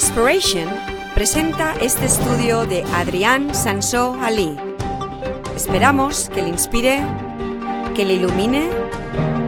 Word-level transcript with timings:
Inspiration 0.00 0.66
presenta 1.14 1.74
este 1.78 2.06
estudio 2.06 2.64
de 2.64 2.82
Adrián 2.84 3.54
Sansó 3.54 4.16
Ali. 4.22 4.56
Esperamos 5.54 6.30
que 6.30 6.40
le 6.40 6.48
inspire, 6.48 7.04
que 7.94 8.06
le 8.06 8.14
ilumine 8.14 8.70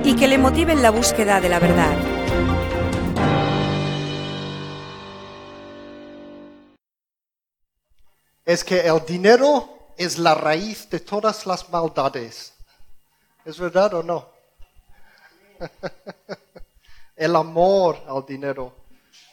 y 0.04 0.14
que 0.14 0.28
le 0.28 0.36
motive 0.36 0.74
en 0.74 0.82
la 0.82 0.90
búsqueda 0.90 1.40
de 1.40 1.48
la 1.48 1.58
verdad. 1.58 1.96
es 8.44 8.62
que 8.62 8.80
el 8.80 9.02
dinero 9.06 9.94
es 9.96 10.18
la 10.18 10.34
raíz 10.34 10.90
de 10.90 11.00
todas 11.00 11.46
las 11.46 11.70
maldades. 11.70 12.52
¿Es 13.46 13.58
verdad 13.58 13.94
o 13.94 14.02
no? 14.02 14.28
el 17.16 17.36
amor 17.36 17.96
al 18.06 18.26
dinero. 18.26 18.81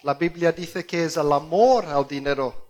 La 0.04 0.14
Biblia 0.14 0.52
dice 0.52 0.86
que 0.86 1.04
es 1.06 1.18
el 1.18 1.32
amor 1.32 1.86
al 1.86 2.08
dinero 2.08 2.68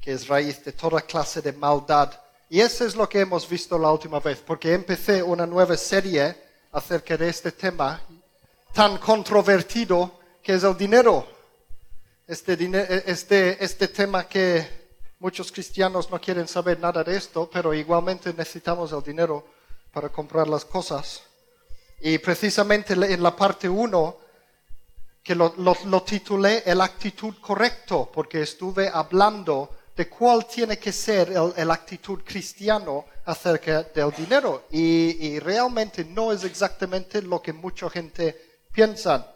que 0.00 0.12
es 0.12 0.28
raíz 0.28 0.62
de 0.64 0.72
toda 0.72 1.00
clase 1.00 1.42
de 1.42 1.52
maldad. 1.52 2.12
Y 2.48 2.60
eso 2.60 2.84
es 2.86 2.94
lo 2.94 3.08
que 3.08 3.20
hemos 3.20 3.48
visto 3.48 3.76
la 3.76 3.90
última 3.90 4.20
vez, 4.20 4.38
porque 4.38 4.72
empecé 4.72 5.20
una 5.22 5.46
nueva 5.46 5.76
serie 5.76 6.36
acerca 6.70 7.16
de 7.16 7.28
este 7.28 7.50
tema 7.50 8.00
tan 8.72 8.98
controvertido 8.98 10.20
que 10.42 10.54
es 10.54 10.62
el 10.62 10.76
dinero. 10.76 11.26
Este, 12.28 12.56
dine- 12.56 12.86
este, 13.06 13.62
este 13.64 13.88
tema 13.88 14.28
que 14.28 14.86
muchos 15.18 15.50
cristianos 15.50 16.08
no 16.10 16.20
quieren 16.20 16.46
saber 16.46 16.78
nada 16.78 17.02
de 17.02 17.16
esto, 17.16 17.50
pero 17.52 17.74
igualmente 17.74 18.32
necesitamos 18.32 18.92
el 18.92 19.02
dinero 19.02 19.44
para 19.92 20.08
comprar 20.08 20.46
las 20.46 20.64
cosas. 20.64 21.22
Y 22.00 22.18
precisamente 22.18 22.92
en 22.92 23.22
la 23.22 23.34
parte 23.34 23.68
1, 23.68 24.16
que 25.26 25.34
lo, 25.34 25.52
lo- 25.58 25.76
lo 25.86 26.02
titulé 26.04 26.62
El 26.64 26.80
actitud 26.80 27.34
correcto, 27.40 28.08
porque 28.14 28.42
estuve 28.42 28.88
hablando 28.88 29.70
de 29.96 30.08
cuál 30.08 30.46
tiene 30.46 30.78
que 30.78 30.92
ser 30.92 31.32
el 31.56 31.70
actitud 31.72 32.20
cristiano 32.24 33.06
acerca 33.24 33.82
del 33.82 34.12
dinero. 34.12 34.66
Y, 34.70 35.26
y 35.26 35.40
realmente 35.40 36.04
no 36.04 36.30
es 36.30 36.44
exactamente 36.44 37.22
lo 37.22 37.42
que 37.42 37.52
mucha 37.52 37.90
gente 37.90 38.60
piensa. 38.70 39.34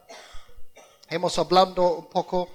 Hemos 1.08 1.36
hablado 1.41 1.96
un 1.96 2.06
poco, 2.08 2.50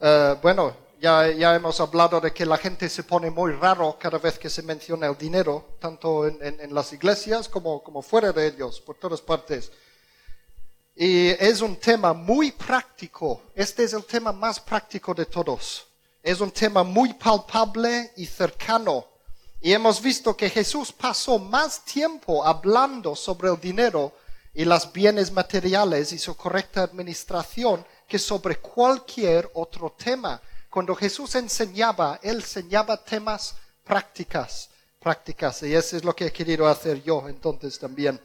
eh, 0.00 0.36
bueno, 0.42 0.76
ya, 1.00 1.30
ya 1.30 1.54
hemos 1.54 1.80
hablado 1.80 2.20
de 2.20 2.34
que 2.34 2.44
la 2.44 2.58
gente 2.58 2.90
se 2.90 3.02
pone 3.04 3.30
muy 3.30 3.52
raro 3.52 3.96
cada 3.98 4.18
vez 4.18 4.38
que 4.38 4.50
se 4.50 4.62
menciona 4.62 5.06
el 5.06 5.16
dinero, 5.16 5.76
tanto 5.80 6.26
en, 6.26 6.36
en- 6.42 6.60
en 6.60 6.74
las 6.74 6.92
iglesias 6.92 7.48
como, 7.48 7.82
como 7.82 8.02
fuera 8.02 8.30
de 8.30 8.46
ellos, 8.46 8.78
por 8.82 8.96
todas 8.96 9.22
partes. 9.22 9.72
Y 10.96 11.30
es 11.30 11.60
un 11.60 11.76
tema 11.76 12.12
muy 12.12 12.52
práctico. 12.52 13.42
Este 13.54 13.82
es 13.84 13.92
el 13.94 14.04
tema 14.04 14.32
más 14.32 14.60
práctico 14.60 15.12
de 15.12 15.26
todos. 15.26 15.86
Es 16.22 16.40
un 16.40 16.52
tema 16.52 16.84
muy 16.84 17.14
palpable 17.14 18.12
y 18.16 18.26
cercano. 18.26 19.04
Y 19.60 19.72
hemos 19.72 20.00
visto 20.00 20.36
que 20.36 20.48
Jesús 20.50 20.92
pasó 20.92 21.38
más 21.38 21.84
tiempo 21.84 22.46
hablando 22.46 23.16
sobre 23.16 23.48
el 23.48 23.60
dinero 23.60 24.12
y 24.52 24.64
los 24.64 24.92
bienes 24.92 25.32
materiales 25.32 26.12
y 26.12 26.18
su 26.18 26.36
correcta 26.36 26.82
administración 26.82 27.84
que 28.06 28.18
sobre 28.18 28.58
cualquier 28.58 29.50
otro 29.54 29.90
tema. 29.98 30.40
Cuando 30.70 30.94
Jesús 30.94 31.34
enseñaba, 31.34 32.20
él 32.22 32.36
enseñaba 32.36 33.02
temas 33.02 33.56
prácticas, 33.82 34.70
prácticas. 35.00 35.60
Y 35.64 35.74
eso 35.74 35.96
es 35.96 36.04
lo 36.04 36.14
que 36.14 36.26
he 36.26 36.32
querido 36.32 36.68
hacer 36.68 37.02
yo 37.02 37.28
entonces 37.28 37.78
también. 37.80 38.20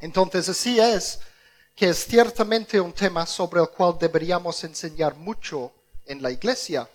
Entonces 0.00 0.48
así 0.48 0.80
es 0.80 1.20
que 1.80 1.88
es 1.88 2.04
ciertamente 2.04 2.78
un 2.78 2.92
tema 2.92 3.24
sobre 3.24 3.58
el 3.58 3.70
cual 3.70 3.96
deberíamos 3.98 4.62
enseñar 4.64 5.16
mucho 5.16 5.72
en 6.04 6.20
la 6.20 6.30
iglesia. 6.30 6.86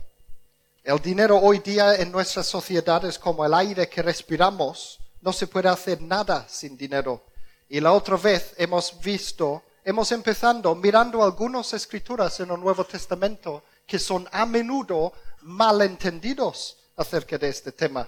El 0.83 0.99
dinero 0.99 1.39
hoy 1.39 1.57
día 1.57 1.95
en 1.95 2.11
nuestra 2.11 2.43
sociedad 2.43 3.03
es 3.03 3.17
como 3.17 3.43
el 3.43 3.55
aire 3.55 3.89
que 3.89 4.03
respiramos. 4.03 4.99
No 5.21 5.33
se 5.33 5.47
puede 5.47 5.69
hacer 5.69 5.99
nada 6.03 6.45
sin 6.47 6.77
dinero. 6.77 7.23
Y 7.67 7.79
la 7.79 7.93
otra 7.93 8.15
vez 8.15 8.53
hemos 8.57 9.01
visto, 9.01 9.63
hemos 9.83 10.11
empezando 10.11 10.75
mirando 10.75 11.23
algunas 11.23 11.73
escrituras 11.73 12.39
en 12.41 12.51
el 12.51 12.59
Nuevo 12.59 12.83
Testamento 12.83 13.63
que 13.87 13.97
son 13.97 14.29
a 14.31 14.45
menudo 14.45 15.13
malentendidos 15.41 16.77
acerca 16.95 17.39
de 17.39 17.49
este 17.49 17.71
tema. 17.71 18.07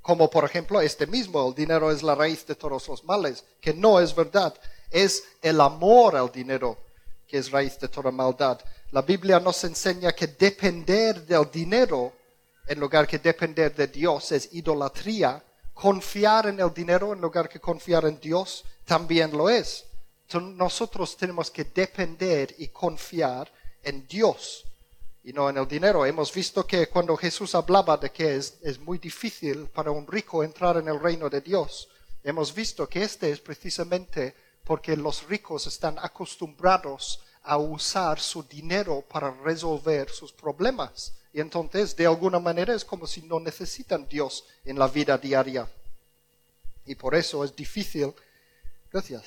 Como 0.00 0.30
por 0.30 0.44
ejemplo 0.44 0.80
este 0.80 1.08
mismo, 1.08 1.48
el 1.48 1.56
dinero 1.56 1.90
es 1.90 2.04
la 2.04 2.14
raíz 2.14 2.46
de 2.46 2.54
todos 2.54 2.86
los 2.86 3.02
males, 3.02 3.44
que 3.60 3.74
no 3.74 3.98
es 3.98 4.14
verdad. 4.14 4.54
Es 4.90 5.24
el 5.40 5.60
amor 5.60 6.16
al 6.16 6.32
dinero 6.32 6.78
que 7.26 7.38
es 7.38 7.50
raíz 7.50 7.78
de 7.78 7.88
toda 7.88 8.10
maldad. 8.10 8.60
La 8.90 9.02
Biblia 9.02 9.38
nos 9.38 9.62
enseña 9.62 10.12
que 10.12 10.26
depender 10.26 11.24
del 11.24 11.48
dinero 11.50 12.12
en 12.66 12.80
lugar 12.80 13.06
que 13.06 13.18
depender 13.18 13.74
de 13.74 13.86
Dios 13.86 14.32
es 14.32 14.52
idolatría. 14.52 15.42
Confiar 15.72 16.48
en 16.48 16.58
el 16.58 16.74
dinero 16.74 17.12
en 17.12 17.20
lugar 17.20 17.48
que 17.48 17.60
confiar 17.60 18.04
en 18.04 18.18
Dios 18.18 18.64
también 18.84 19.30
lo 19.36 19.48
es. 19.48 19.86
Nosotros 20.34 21.16
tenemos 21.16 21.50
que 21.50 21.64
depender 21.64 22.54
y 22.58 22.68
confiar 22.68 23.50
en 23.82 24.06
Dios 24.06 24.64
y 25.22 25.32
no 25.32 25.48
en 25.48 25.56
el 25.56 25.68
dinero. 25.68 26.04
Hemos 26.04 26.32
visto 26.32 26.66
que 26.66 26.88
cuando 26.88 27.16
Jesús 27.16 27.54
hablaba 27.54 27.96
de 27.96 28.10
que 28.10 28.36
es, 28.36 28.58
es 28.62 28.78
muy 28.78 28.98
difícil 28.98 29.68
para 29.68 29.90
un 29.90 30.06
rico 30.06 30.42
entrar 30.42 30.76
en 30.76 30.88
el 30.88 30.98
reino 30.98 31.28
de 31.28 31.40
Dios, 31.40 31.88
hemos 32.24 32.54
visto 32.54 32.88
que 32.88 33.02
este 33.02 33.30
es 33.30 33.40
precisamente 33.40 34.34
porque 34.70 34.96
los 34.96 35.26
ricos 35.26 35.66
están 35.66 35.98
acostumbrados 35.98 37.18
a 37.42 37.56
usar 37.56 38.20
su 38.20 38.44
dinero 38.44 39.00
para 39.00 39.32
resolver 39.42 40.08
sus 40.08 40.32
problemas. 40.32 41.12
Y 41.32 41.40
entonces, 41.40 41.96
de 41.96 42.06
alguna 42.06 42.38
manera, 42.38 42.72
es 42.72 42.84
como 42.84 43.04
si 43.04 43.22
no 43.22 43.40
necesitan 43.40 44.06
Dios 44.08 44.44
en 44.64 44.78
la 44.78 44.86
vida 44.86 45.18
diaria. 45.18 45.68
Y 46.86 46.94
por 46.94 47.16
eso 47.16 47.42
es 47.42 47.56
difícil, 47.56 48.14
gracias, 48.92 49.24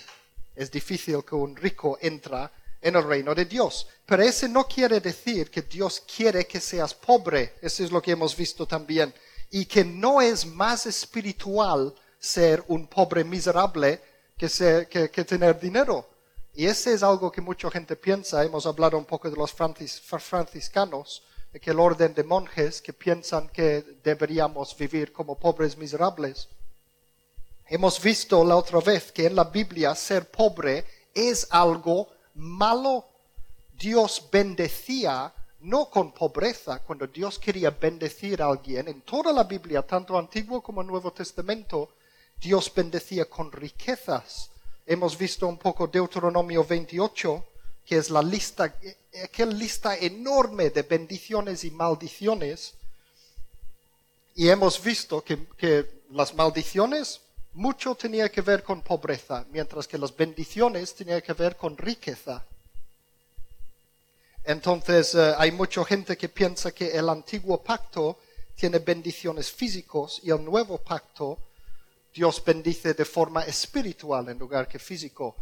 es 0.55 0.71
difícil 0.71 1.25
que 1.25 1.35
un 1.35 1.57
rico 1.57 1.97
entra 1.99 2.49
en 2.79 2.95
el 2.95 3.03
reino 3.03 3.35
de 3.35 3.43
Dios. 3.43 3.85
Pero 4.05 4.23
ese 4.23 4.47
no 4.47 4.65
quiere 4.65 5.01
decir 5.01 5.51
que 5.51 5.63
Dios 5.63 6.05
quiere 6.15 6.47
que 6.47 6.61
seas 6.61 6.93
pobre. 6.93 7.55
Eso 7.61 7.83
es 7.83 7.91
lo 7.91 8.01
que 8.01 8.11
hemos 8.11 8.33
visto 8.33 8.65
también. 8.65 9.13
Y 9.51 9.65
que 9.65 9.83
no 9.83 10.21
es 10.21 10.45
más 10.45 10.85
espiritual 10.85 11.93
ser 12.17 12.63
un 12.69 12.87
pobre 12.87 13.25
miserable 13.25 14.12
que, 14.38 15.25
tener 15.25 15.59
dinero. 15.59 16.07
Y 16.53 16.66
ese 16.66 16.94
es 16.94 17.03
algo 17.03 17.31
que 17.31 17.41
mucha 17.41 17.69
gente 17.71 17.95
piensa. 17.95 18.44
Hemos 18.44 18.66
hablado 18.66 18.97
un 18.97 19.05
poco 19.05 19.29
de 19.29 19.35
los 19.35 19.55
francis- 19.55 20.01
fra- 20.01 20.19
franciscanos, 20.19 21.23
de 21.51 21.59
que 21.59 21.71
el 21.71 21.79
orden 21.79 22.13
de 22.13 22.23
monjes 22.23 22.81
que 22.81 22.94
piensan 22.94 23.47
que 23.49 23.81
deberíamos 24.03 24.75
vivir 24.77 25.11
como 25.11 25.38
pobres 25.38 25.77
miserables. 25.77 26.47
Hemos 27.67 28.01
visto 28.01 28.44
la 28.44 28.55
otra 28.55 28.79
vez 28.81 29.11
que 29.11 29.25
en 29.25 29.35
la 29.35 29.45
Biblia 29.45 29.95
ser 29.95 30.29
pobre 30.29 30.85
es 31.13 31.47
algo 31.50 32.09
malo. 32.35 33.05
Dios 33.77 34.27
bendecía 34.31 35.33
no 35.61 35.89
con 35.89 36.11
pobreza, 36.11 36.79
cuando 36.79 37.07
Dios 37.07 37.39
quería 37.39 37.69
bendecir 37.71 38.41
a 38.41 38.47
alguien, 38.47 38.89
en 38.89 39.01
toda 39.01 39.31
la 39.31 39.45
Biblia, 39.45 39.81
tanto 39.81 40.17
Antiguo 40.17 40.61
como 40.61 40.83
Nuevo 40.83 41.13
Testamento, 41.13 41.95
Dios 42.39 42.71
bendecía 42.73 43.25
con 43.25 43.51
riquezas. 43.51 44.49
Hemos 44.85 45.17
visto 45.17 45.47
un 45.47 45.57
poco 45.57 45.88
Deuteronomio 45.88 46.65
28, 46.65 47.45
que 47.85 47.97
es 47.97 48.09
la 48.09 48.21
lista, 48.21 48.75
aquella 49.24 49.51
lista 49.51 49.97
enorme 49.97 50.69
de 50.69 50.81
bendiciones 50.83 51.63
y 51.63 51.71
maldiciones. 51.71 52.74
Y 54.35 54.50
hemos 54.50 54.81
visto 54.83 55.24
que, 55.24 56.03
las 56.12 56.35
maldiciones 56.35 57.21
mucho 57.53 57.95
tenía 57.95 58.30
que 58.30 58.41
ver 58.41 58.62
con 58.62 58.81
pobreza, 58.81 59.45
mientras 59.51 59.88
que 59.88 59.97
las 59.97 60.15
bendiciones 60.15 60.94
tenían 60.94 61.21
que 61.21 61.33
ver 61.33 61.56
con 61.56 61.75
riqueza. 61.75 62.45
Entonces 64.44 65.15
eh, 65.15 65.33
hay 65.38 65.51
mucha 65.51 65.83
gente 65.85 66.18
que 66.18 66.30
piensa 66.30 66.71
que 66.71 66.91
el 66.91 67.09
antiguo 67.09 67.63
pacto 67.63 68.19
tiene 68.56 68.80
bendiciones 68.80 69.51
físicos 69.51 70.19
y 70.24 70.30
el 70.30 70.44
nuevo 70.44 70.77
pacto 70.77 71.38
Dios 72.13 72.44
bendice 72.45 72.94
de 72.94 73.06
forma 73.06 73.44
espiritual 73.44 74.30
en 74.30 74.38
lugar 74.38 74.68
que 74.68 74.80
físico. 74.80 75.36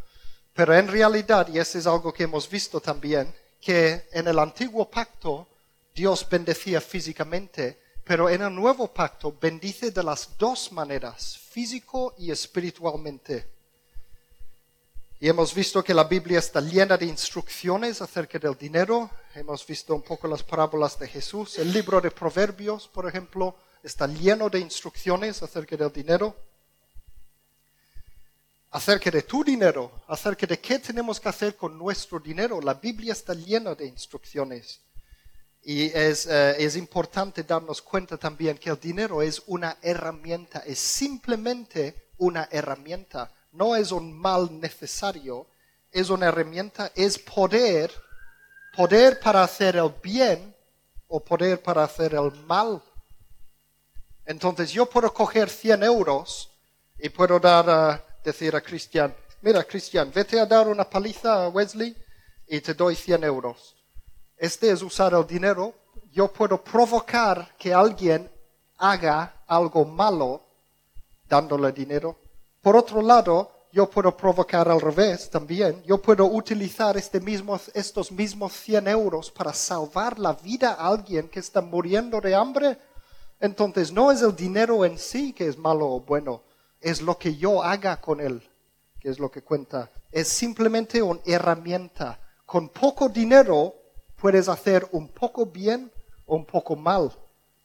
Pero 0.53 0.73
en 0.75 0.87
realidad, 0.87 1.47
y 1.49 1.59
eso 1.59 1.77
es 1.77 1.87
algo 1.87 2.13
que 2.13 2.23
hemos 2.23 2.49
visto 2.49 2.79
también, 2.79 3.33
que 3.59 4.07
en 4.11 4.27
el 4.27 4.39
antiguo 4.39 4.89
pacto 4.89 5.47
Dios 5.93 6.27
bendecía 6.29 6.81
físicamente, 6.81 7.79
pero 8.03 8.29
en 8.29 8.41
el 8.41 8.53
nuevo 8.53 8.91
pacto 8.93 9.35
bendice 9.39 9.91
de 9.91 10.03
las 10.03 10.37
dos 10.37 10.71
maneras, 10.71 11.37
físico 11.37 12.15
y 12.17 12.31
espiritualmente. 12.31 13.47
Y 15.19 15.29
hemos 15.29 15.53
visto 15.53 15.83
que 15.83 15.93
la 15.93 16.05
Biblia 16.05 16.39
está 16.39 16.61
llena 16.61 16.97
de 16.97 17.05
instrucciones 17.05 18.01
acerca 18.01 18.39
del 18.39 18.57
dinero. 18.57 19.11
Hemos 19.35 19.65
visto 19.67 19.93
un 19.93 20.01
poco 20.01 20.27
las 20.27 20.41
parábolas 20.41 20.97
de 20.97 21.07
Jesús. 21.07 21.59
El 21.59 21.71
libro 21.71 22.01
de 22.01 22.09
Proverbios, 22.09 22.87
por 22.87 23.07
ejemplo, 23.07 23.55
está 23.83 24.07
lleno 24.07 24.49
de 24.49 24.59
instrucciones 24.59 25.43
acerca 25.43 25.77
del 25.77 25.91
dinero. 25.91 26.35
Acerca 28.71 29.11
de 29.11 29.21
tu 29.23 29.43
dinero, 29.43 29.91
acerca 30.07 30.47
de 30.47 30.59
qué 30.59 30.79
tenemos 30.79 31.19
que 31.19 31.29
hacer 31.29 31.55
con 31.55 31.77
nuestro 31.77 32.19
dinero. 32.19 32.61
La 32.61 32.73
Biblia 32.73 33.11
está 33.11 33.33
llena 33.33 33.75
de 33.75 33.85
instrucciones. 33.85 34.79
Y 35.63 35.85
es, 35.87 36.25
eh, 36.25 36.55
es 36.57 36.75
importante 36.75 37.43
darnos 37.43 37.81
cuenta 37.81 38.17
también 38.17 38.57
que 38.57 38.69
el 38.69 38.79
dinero 38.79 39.21
es 39.21 39.43
una 39.45 39.77
herramienta, 39.81 40.59
es 40.65 40.79
simplemente 40.79 42.09
una 42.17 42.47
herramienta, 42.49 43.31
no 43.51 43.75
es 43.75 43.91
un 43.91 44.11
mal 44.11 44.59
necesario, 44.59 45.47
es 45.91 46.09
una 46.09 46.27
herramienta, 46.27 46.91
es 46.95 47.19
poder, 47.19 47.91
poder 48.75 49.19
para 49.19 49.43
hacer 49.43 49.75
el 49.75 49.93
bien 50.01 50.55
o 51.07 51.19
poder 51.19 51.61
para 51.61 51.83
hacer 51.83 52.15
el 52.15 52.31
mal. 52.45 52.81
Entonces 54.25 54.71
yo 54.71 54.89
puedo 54.89 55.13
coger 55.13 55.49
100 55.49 55.83
euros 55.83 56.49
y 56.97 57.09
puedo 57.09 57.39
dar 57.39 57.69
a, 57.69 58.10
decir 58.23 58.55
a 58.55 58.61
Cristian, 58.61 59.15
mira 59.41 59.63
Cristian, 59.63 60.11
vete 60.13 60.39
a 60.39 60.45
dar 60.45 60.67
una 60.67 60.89
paliza 60.89 61.45
a 61.45 61.49
Wesley 61.49 61.95
y 62.47 62.61
te 62.61 62.73
doy 62.73 62.95
100 62.95 63.23
euros. 63.23 63.75
Este 64.37 64.71
es 64.71 64.81
usar 64.81 65.13
el 65.13 65.25
dinero. 65.25 65.73
Yo 66.11 66.31
puedo 66.31 66.63
provocar 66.63 67.55
que 67.57 67.73
alguien 67.73 68.29
haga 68.77 69.43
algo 69.47 69.85
malo 69.85 70.45
dándole 71.29 71.71
dinero. 71.71 72.17
Por 72.61 72.75
otro 72.75 73.01
lado, 73.01 73.67
yo 73.71 73.89
puedo 73.89 74.15
provocar 74.15 74.67
al 74.67 74.81
revés 74.81 75.29
también. 75.29 75.81
Yo 75.83 76.01
puedo 76.01 76.25
utilizar 76.25 76.97
este 76.97 77.19
mismo, 77.19 77.59
estos 77.73 78.11
mismos 78.11 78.51
100 78.53 78.87
euros 78.87 79.31
para 79.31 79.53
salvar 79.53 80.19
la 80.19 80.33
vida 80.33 80.73
a 80.73 80.87
alguien 80.87 81.29
que 81.29 81.39
está 81.39 81.61
muriendo 81.61 82.19
de 82.19 82.35
hambre. 82.35 82.77
Entonces 83.39 83.91
no 83.91 84.11
es 84.11 84.21
el 84.21 84.35
dinero 84.35 84.83
en 84.83 84.97
sí 84.97 85.33
que 85.33 85.47
es 85.47 85.57
malo 85.57 85.87
o 85.87 85.99
bueno, 86.01 86.43
es 86.81 87.01
lo 87.01 87.17
que 87.17 87.35
yo 87.35 87.63
haga 87.63 88.01
con 88.01 88.19
él, 88.19 88.41
que 88.99 89.09
es 89.09 89.19
lo 89.19 89.31
que 89.31 89.43
cuenta. 89.43 89.91
Es 90.11 90.27
simplemente 90.27 91.01
una 91.01 91.21
herramienta. 91.25 92.19
Con 92.45 92.69
poco 92.69 93.07
dinero 93.07 93.75
puedes 94.15 94.49
hacer 94.49 94.87
un 94.91 95.07
poco 95.09 95.45
bien 95.45 95.91
o 96.25 96.35
un 96.35 96.45
poco 96.45 96.75
mal. 96.75 97.11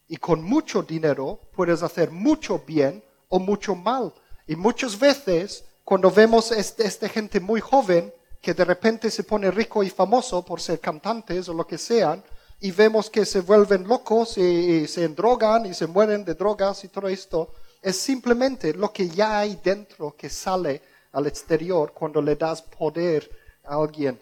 Y 0.06 0.18
con 0.18 0.42
mucho 0.42 0.82
dinero 0.82 1.40
puedes 1.52 1.82
hacer 1.82 2.10
mucho 2.10 2.62
bien 2.64 3.02
o 3.28 3.38
mucho 3.38 3.74
mal. 3.74 4.14
Y 4.46 4.54
muchas 4.54 4.98
veces 4.98 5.64
cuando 5.82 6.10
vemos 6.10 6.52
esta 6.52 6.84
este 6.84 7.08
gente 7.08 7.40
muy 7.40 7.60
joven 7.60 8.12
que 8.40 8.54
de 8.54 8.64
repente 8.64 9.10
se 9.10 9.24
pone 9.24 9.50
rico 9.50 9.82
y 9.82 9.90
famoso 9.90 10.44
por 10.44 10.60
ser 10.60 10.78
cantantes 10.78 11.48
o 11.48 11.52
lo 11.52 11.66
que 11.66 11.78
sean, 11.78 12.22
y 12.60 12.70
vemos 12.70 13.10
que 13.10 13.24
se 13.24 13.40
vuelven 13.40 13.86
locos 13.86 14.38
y, 14.38 14.86
se 14.86 15.04
endrogan 15.04 15.66
y 15.66 15.74
se 15.74 15.86
mueren 15.86 16.24
de 16.24 16.34
drogas 16.34 16.84
y 16.84 16.88
todo 16.88 17.08
esto, 17.08 17.52
es 17.87 17.97
simplemente 17.97 18.75
lo 18.75 18.93
que 18.93 19.09
ya 19.09 19.38
hay 19.38 19.61
dentro 19.62 20.17
que 20.17 20.29
sale 20.29 20.83
al 21.12 21.29
exterior 21.29 21.93
cuando 21.93 22.21
le 22.21 22.35
das 22.35 22.61
poder 22.61 23.31
a 23.62 23.77
alguien. 23.77 24.21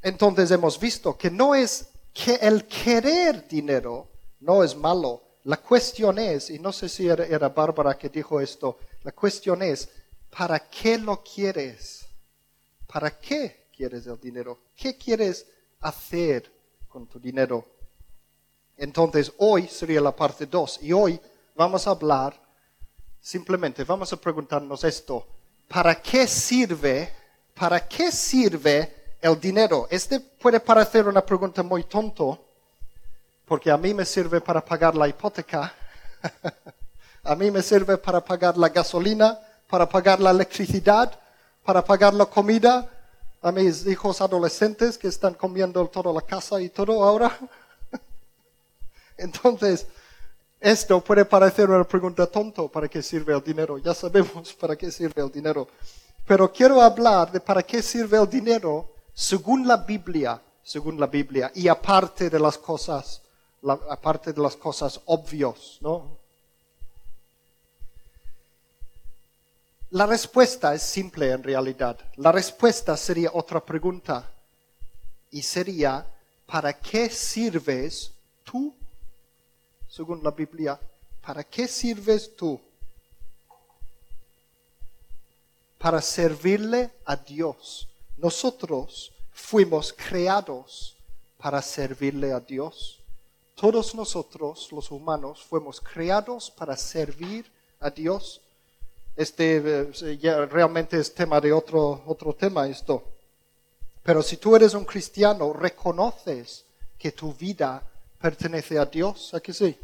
Entonces 0.00 0.50
hemos 0.50 0.80
visto 0.80 1.18
que 1.18 1.30
no 1.30 1.54
es 1.54 1.86
que 2.14 2.36
el 2.36 2.64
querer 2.64 3.46
dinero 3.46 4.08
no 4.40 4.64
es 4.64 4.74
malo, 4.74 5.20
la 5.44 5.58
cuestión 5.58 6.18
es, 6.18 6.48
y 6.48 6.58
no 6.58 6.72
sé 6.72 6.88
si 6.88 7.06
era, 7.06 7.50
Bárbara 7.50 7.98
que 7.98 8.08
dijo 8.08 8.40
esto, 8.40 8.78
la 9.02 9.12
cuestión 9.12 9.60
es, 9.60 9.90
¿para 10.30 10.60
qué 10.60 10.96
lo 10.96 11.22
quieres? 11.22 12.06
¿Para 12.86 13.10
qué 13.20 13.66
quieres 13.70 14.06
el 14.06 14.18
dinero? 14.18 14.60
¿Qué 14.74 14.96
quieres 14.96 15.44
hacer 15.80 16.50
con 16.88 17.06
tu 17.06 17.20
dinero? 17.20 17.75
Entonces, 18.76 19.32
hoy 19.38 19.68
sería 19.68 20.00
la 20.00 20.14
parte 20.14 20.46
2 20.46 20.80
y 20.82 20.92
hoy 20.92 21.20
vamos 21.54 21.86
a 21.86 21.90
hablar, 21.90 22.34
simplemente 23.20 23.84
vamos 23.84 24.12
a 24.12 24.16
preguntarnos 24.16 24.84
esto, 24.84 25.26
¿para 25.66 25.94
qué 25.94 26.26
sirve, 26.26 27.10
para 27.54 27.86
qué 27.88 28.12
sirve 28.12 29.16
el 29.20 29.40
dinero? 29.40 29.86
Este 29.90 30.20
puede 30.20 30.60
parecer 30.60 31.08
una 31.08 31.24
pregunta 31.24 31.62
muy 31.62 31.84
tonto, 31.84 32.44
porque 33.46 33.70
a 33.70 33.78
mí 33.78 33.94
me 33.94 34.04
sirve 34.04 34.40
para 34.40 34.62
pagar 34.62 34.94
la 34.94 35.08
hipoteca, 35.08 35.72
a 37.24 37.34
mí 37.34 37.50
me 37.50 37.62
sirve 37.62 37.96
para 37.96 38.22
pagar 38.22 38.58
la 38.58 38.68
gasolina, 38.68 39.38
para 39.68 39.88
pagar 39.88 40.20
la 40.20 40.30
electricidad, 40.30 41.18
para 41.64 41.82
pagar 41.82 42.12
la 42.12 42.26
comida, 42.26 42.90
a 43.40 43.52
mis 43.52 43.86
hijos 43.86 44.20
adolescentes 44.20 44.98
que 44.98 45.08
están 45.08 45.34
comiendo 45.34 45.86
toda 45.86 46.12
la 46.12 46.20
casa 46.20 46.60
y 46.60 46.68
todo 46.68 47.02
ahora. 47.04 47.38
Entonces, 49.16 49.86
esto 50.60 51.02
puede 51.02 51.24
parecer 51.24 51.68
una 51.70 51.84
pregunta 51.84 52.26
tonto, 52.26 52.68
¿para 52.68 52.88
qué 52.88 53.02
sirve 53.02 53.34
el 53.34 53.42
dinero? 53.42 53.78
Ya 53.78 53.94
sabemos 53.94 54.52
para 54.60 54.76
qué 54.76 54.90
sirve 54.90 55.22
el 55.22 55.30
dinero. 55.30 55.68
Pero 56.26 56.52
quiero 56.52 56.80
hablar 56.80 57.30
de 57.30 57.40
para 57.40 57.62
qué 57.62 57.82
sirve 57.82 58.18
el 58.18 58.28
dinero 58.28 58.90
según 59.14 59.66
la 59.66 59.76
Biblia, 59.76 60.40
según 60.62 60.98
la 60.98 61.06
Biblia, 61.06 61.52
y 61.54 61.68
aparte 61.68 62.28
de 62.28 62.40
las 62.40 62.58
cosas 62.58 63.22
aparte 63.90 64.32
de 64.32 64.40
las 64.40 64.56
cosas 64.56 65.00
obvias, 65.06 65.78
¿no? 65.80 66.18
La 69.90 70.06
respuesta 70.06 70.74
es 70.74 70.82
simple 70.82 71.30
en 71.30 71.42
realidad. 71.42 71.98
La 72.16 72.32
respuesta 72.32 72.96
sería 72.96 73.30
otra 73.32 73.64
pregunta 73.64 74.28
y 75.30 75.42
sería, 75.42 76.06
¿para 76.44 76.72
qué 76.72 77.08
sirves 77.08 78.12
tú? 78.44 78.74
Según 79.88 80.22
la 80.22 80.30
Biblia, 80.30 80.78
¿para 81.24 81.44
qué 81.44 81.68
sirves 81.68 82.36
tú? 82.36 82.60
Para 85.78 86.00
servirle 86.00 86.90
a 87.04 87.16
Dios. 87.16 87.88
Nosotros 88.16 89.12
fuimos 89.32 89.92
creados 89.92 90.96
para 91.38 91.60
servirle 91.62 92.32
a 92.32 92.40
Dios. 92.40 93.00
Todos 93.54 93.94
nosotros, 93.94 94.70
los 94.72 94.90
humanos, 94.90 95.42
fuimos 95.42 95.80
creados 95.80 96.50
para 96.50 96.76
servir 96.76 97.50
a 97.80 97.90
Dios. 97.90 98.40
Este 99.16 99.56
eh, 99.56 100.46
realmente 100.46 100.98
es 100.98 101.14
tema 101.14 101.40
de 101.40 101.52
otro, 101.52 102.02
otro 102.06 102.34
tema 102.34 102.68
esto. 102.68 103.02
Pero 104.02 104.22
si 104.22 104.36
tú 104.36 104.54
eres 104.54 104.74
un 104.74 104.84
cristiano, 104.84 105.52
reconoces 105.52 106.64
que 106.98 107.12
tu 107.12 107.32
vida 107.32 107.82
pertenece 108.20 108.78
a 108.78 108.86
Dios, 108.86 109.34
¿a 109.34 109.40
que 109.40 109.52
sí? 109.52 109.76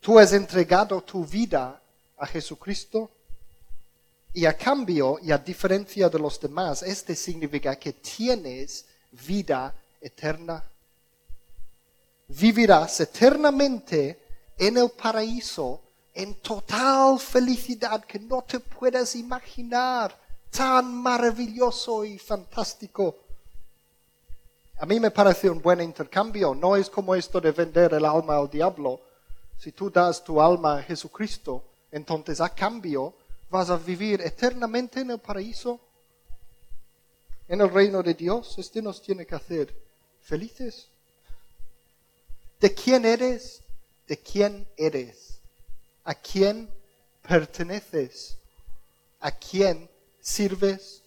Tú 0.00 0.18
has 0.18 0.32
entregado 0.32 1.02
tu 1.02 1.24
vida 1.24 1.80
a 2.18 2.26
Jesucristo 2.26 3.10
y 4.32 4.44
a 4.44 4.56
cambio 4.56 5.18
y 5.22 5.32
a 5.32 5.38
diferencia 5.38 6.08
de 6.08 6.18
los 6.18 6.40
demás, 6.40 6.82
este 6.82 7.14
significa 7.14 7.76
que 7.76 7.94
tienes 7.94 8.84
vida 9.12 9.74
eterna 10.00 10.62
vivirás 12.28 13.00
eternamente 13.00 14.20
en 14.58 14.78
el 14.78 14.90
paraíso 14.90 15.80
en 16.14 16.34
total 16.36 17.18
felicidad 17.18 18.04
que 18.04 18.20
no 18.20 18.42
te 18.42 18.60
puedes 18.60 19.16
imaginar, 19.16 20.16
tan 20.50 20.94
maravilloso 20.94 22.04
y 22.04 22.18
fantástico. 22.18 23.23
A 24.78 24.86
mí 24.86 24.98
me 24.98 25.10
parece 25.10 25.48
un 25.48 25.62
buen 25.62 25.80
intercambio, 25.80 26.54
no 26.54 26.74
es 26.74 26.90
como 26.90 27.14
esto 27.14 27.40
de 27.40 27.52
vender 27.52 27.94
el 27.94 28.04
alma 28.04 28.36
al 28.36 28.50
diablo. 28.50 29.00
Si 29.56 29.70
tú 29.70 29.88
das 29.88 30.24
tu 30.24 30.40
alma 30.40 30.78
a 30.78 30.82
Jesucristo, 30.82 31.64
entonces 31.92 32.40
a 32.40 32.48
cambio 32.48 33.14
vas 33.48 33.70
a 33.70 33.76
vivir 33.76 34.20
eternamente 34.20 35.00
en 35.00 35.12
el 35.12 35.20
paraíso, 35.20 35.78
en 37.46 37.60
el 37.60 37.70
reino 37.70 38.02
de 38.02 38.14
Dios. 38.14 38.58
Este 38.58 38.82
nos 38.82 39.00
tiene 39.00 39.24
que 39.24 39.36
hacer 39.36 39.72
felices. 40.20 40.88
¿De 42.58 42.74
quién 42.74 43.04
eres? 43.04 43.62
¿De 44.08 44.18
quién 44.18 44.66
eres? 44.76 45.38
¿A 46.02 46.14
quién 46.16 46.68
perteneces? 47.22 48.36
¿A 49.20 49.30
quién 49.30 49.88
sirves? 50.20 51.03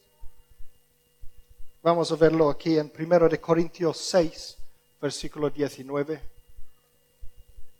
Vamos 1.87 2.11
a 2.11 2.17
verlo 2.17 2.49
aquí 2.49 2.77
en 2.77 2.91
1 2.93 3.29
de 3.29 3.39
Corintios 3.39 3.97
6, 3.97 4.57
versículo 5.01 5.49
19. 5.49 6.21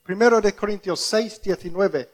1 0.08 0.40
de 0.40 0.56
Corintios 0.56 1.02
6, 1.02 1.42
19. 1.42 2.10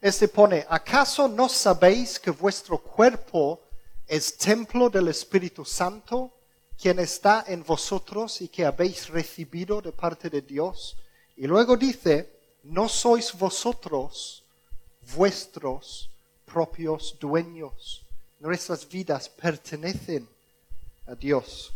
Este 0.00 0.28
pone, 0.28 0.64
¿acaso 0.66 1.28
no 1.28 1.50
sabéis 1.50 2.18
que 2.18 2.30
vuestro 2.30 2.78
cuerpo 2.78 3.60
es 4.06 4.38
templo 4.38 4.88
del 4.88 5.08
Espíritu 5.08 5.62
Santo? 5.62 6.32
quien 6.80 6.98
está 7.00 7.44
en 7.46 7.62
vosotros 7.62 8.40
y 8.40 8.48
que 8.48 8.64
habéis 8.64 9.10
recibido 9.10 9.82
de 9.82 9.92
parte 9.92 10.30
de 10.30 10.40
Dios. 10.40 10.96
Y 11.36 11.46
luego 11.46 11.76
dice, 11.76 12.32
no 12.62 12.88
sois 12.88 13.34
vosotros 13.34 14.42
vuestros 15.14 16.08
propios 16.46 17.14
dueños. 17.20 18.06
Nuestras 18.40 18.88
vidas 18.88 19.28
pertenecen 19.28 20.26
a 21.06 21.14
Dios. 21.14 21.72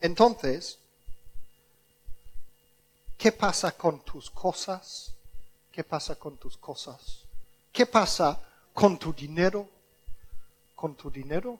Entonces, 0.00 0.78
¿qué 3.16 3.32
pasa 3.32 3.72
con 3.72 4.00
tus 4.00 4.30
cosas? 4.30 5.12
¿Qué 5.70 5.84
pasa 5.84 6.16
con 6.16 6.36
tus 6.36 6.56
cosas? 6.56 7.20
¿Qué 7.72 7.86
pasa 7.86 8.38
con 8.72 8.98
tu 8.98 9.12
dinero? 9.12 9.68
¿Con 10.74 10.94
tu 10.94 11.10
dinero? 11.10 11.58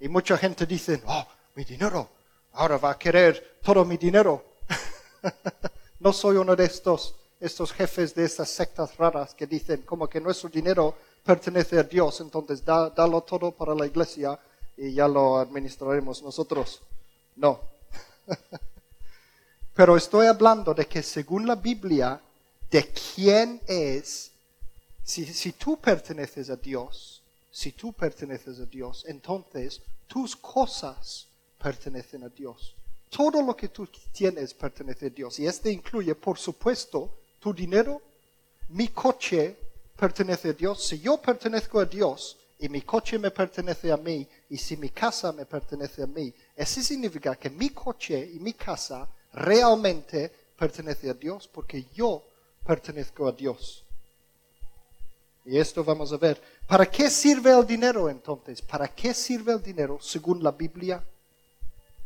Y 0.00 0.08
mucha 0.08 0.36
gente 0.36 0.66
dice, 0.66 1.02
oh, 1.06 1.26
mi 1.54 1.64
dinero, 1.64 2.08
ahora 2.52 2.76
va 2.76 2.90
a 2.90 2.98
querer 2.98 3.58
todo 3.62 3.84
mi 3.84 3.96
dinero. 3.96 4.44
no 6.00 6.12
soy 6.12 6.36
uno 6.36 6.54
de 6.54 6.66
estos, 6.66 7.14
estos 7.40 7.72
jefes 7.72 8.14
de 8.14 8.24
estas 8.24 8.50
sectas 8.50 8.96
raras 8.96 9.34
que 9.34 9.46
dicen 9.46 9.82
como 9.82 10.08
que 10.08 10.20
nuestro 10.20 10.50
dinero 10.50 10.94
pertenece 11.24 11.78
a 11.78 11.82
Dios, 11.82 12.20
entonces 12.20 12.64
da, 12.64 12.90
dalo 12.90 13.22
todo 13.22 13.50
para 13.50 13.74
la 13.74 13.86
iglesia 13.86 14.38
y 14.76 14.92
ya 14.92 15.08
lo 15.08 15.38
administraremos 15.38 16.22
nosotros. 16.22 16.82
No. 17.36 17.60
Pero 19.74 19.96
estoy 19.96 20.26
hablando 20.26 20.74
de 20.74 20.86
que 20.86 21.02
según 21.02 21.46
la 21.46 21.54
Biblia, 21.54 22.20
de 22.70 22.92
quién 23.14 23.60
es, 23.66 24.30
si, 25.04 25.24
si 25.26 25.52
tú 25.52 25.76
perteneces 25.76 26.50
a 26.50 26.56
Dios, 26.56 27.22
si 27.50 27.72
tú 27.72 27.92
perteneces 27.92 28.60
a 28.60 28.66
Dios, 28.66 29.04
entonces 29.06 29.80
tus 30.06 30.36
cosas 30.36 31.26
pertenecen 31.58 32.24
a 32.24 32.28
Dios. 32.28 32.74
Todo 33.10 33.42
lo 33.42 33.56
que 33.56 33.68
tú 33.68 33.88
tienes 34.12 34.52
pertenece 34.52 35.06
a 35.06 35.10
Dios. 35.10 35.38
Y 35.38 35.46
este 35.46 35.70
incluye, 35.70 36.14
por 36.14 36.38
supuesto, 36.38 37.10
tu 37.40 37.54
dinero, 37.54 38.02
mi 38.68 38.88
coche 38.88 39.56
pertenece 39.96 40.50
a 40.50 40.52
Dios. 40.52 40.84
Si 40.84 40.98
yo 41.00 41.16
pertenezco 41.18 41.80
a 41.80 41.84
Dios 41.84 42.36
y 42.58 42.68
mi 42.68 42.82
coche 42.82 43.18
me 43.18 43.30
pertenece 43.30 43.92
a 43.92 43.96
mí, 43.96 44.26
y 44.48 44.56
si 44.56 44.76
mi 44.76 44.88
casa 44.88 45.32
me 45.32 45.44
pertenece 45.44 46.02
a 46.02 46.06
mí, 46.06 46.32
eso 46.54 46.80
significa 46.82 47.36
que 47.36 47.50
mi 47.50 47.70
coche 47.70 48.30
y 48.32 48.38
mi 48.40 48.54
casa 48.54 49.06
realmente 49.32 50.32
pertenece 50.56 51.10
a 51.10 51.14
Dios 51.14 51.48
porque 51.48 51.84
yo 51.94 52.22
pertenezco 52.64 53.28
a 53.28 53.32
Dios. 53.32 53.84
Y 55.44 55.58
esto 55.58 55.84
vamos 55.84 56.12
a 56.12 56.16
ver. 56.16 56.40
¿Para 56.66 56.86
qué 56.86 57.08
sirve 57.08 57.52
el 57.52 57.64
dinero 57.64 58.08
entonces? 58.08 58.60
¿Para 58.60 58.88
qué 58.88 59.14
sirve 59.14 59.52
el 59.52 59.62
dinero 59.62 59.98
según 60.00 60.42
la 60.42 60.50
Biblia? 60.50 61.04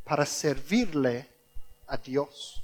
Para 0.04 0.26
servirle 0.26 1.26
a 1.87 1.97
Dios. 1.97 2.62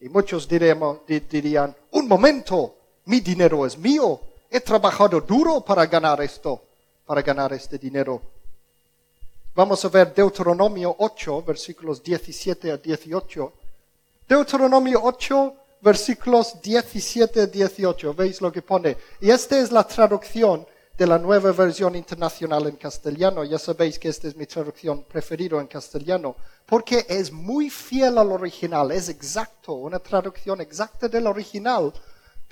Y 0.00 0.08
muchos 0.08 0.48
dirían, 0.48 1.76
un 1.92 2.08
momento, 2.08 2.76
mi 3.04 3.20
dinero 3.20 3.64
es 3.64 3.78
mío. 3.78 4.20
He 4.56 4.60
trabajado 4.60 5.20
duro 5.20 5.60
para 5.60 5.84
ganar 5.84 6.22
esto, 6.22 6.62
para 7.04 7.20
ganar 7.20 7.52
este 7.52 7.76
dinero. 7.76 8.22
Vamos 9.54 9.84
a 9.84 9.88
ver 9.88 10.14
Deuteronomio 10.14 10.96
8, 10.98 11.42
versículos 11.42 12.02
17 12.02 12.72
a 12.72 12.78
18. 12.78 13.52
Deuteronomio 14.26 15.00
8, 15.02 15.54
versículos 15.82 16.58
17 16.62 17.42
a 17.42 17.46
18. 17.46 18.14
¿Veis 18.14 18.40
lo 18.40 18.50
que 18.50 18.62
pone? 18.62 18.96
Y 19.20 19.28
esta 19.28 19.58
es 19.58 19.70
la 19.70 19.86
traducción 19.86 20.66
de 20.96 21.06
la 21.06 21.18
nueva 21.18 21.52
versión 21.52 21.94
internacional 21.94 22.66
en 22.66 22.76
castellano. 22.76 23.44
Ya 23.44 23.58
sabéis 23.58 23.98
que 23.98 24.08
esta 24.08 24.26
es 24.26 24.36
mi 24.36 24.46
traducción 24.46 25.02
preferida 25.02 25.60
en 25.60 25.66
castellano, 25.66 26.34
porque 26.64 27.04
es 27.10 27.30
muy 27.30 27.68
fiel 27.68 28.16
al 28.16 28.32
original, 28.32 28.90
es 28.90 29.10
exacto, 29.10 29.74
una 29.74 29.98
traducción 29.98 30.62
exacta 30.62 31.08
del 31.08 31.26
original, 31.26 31.92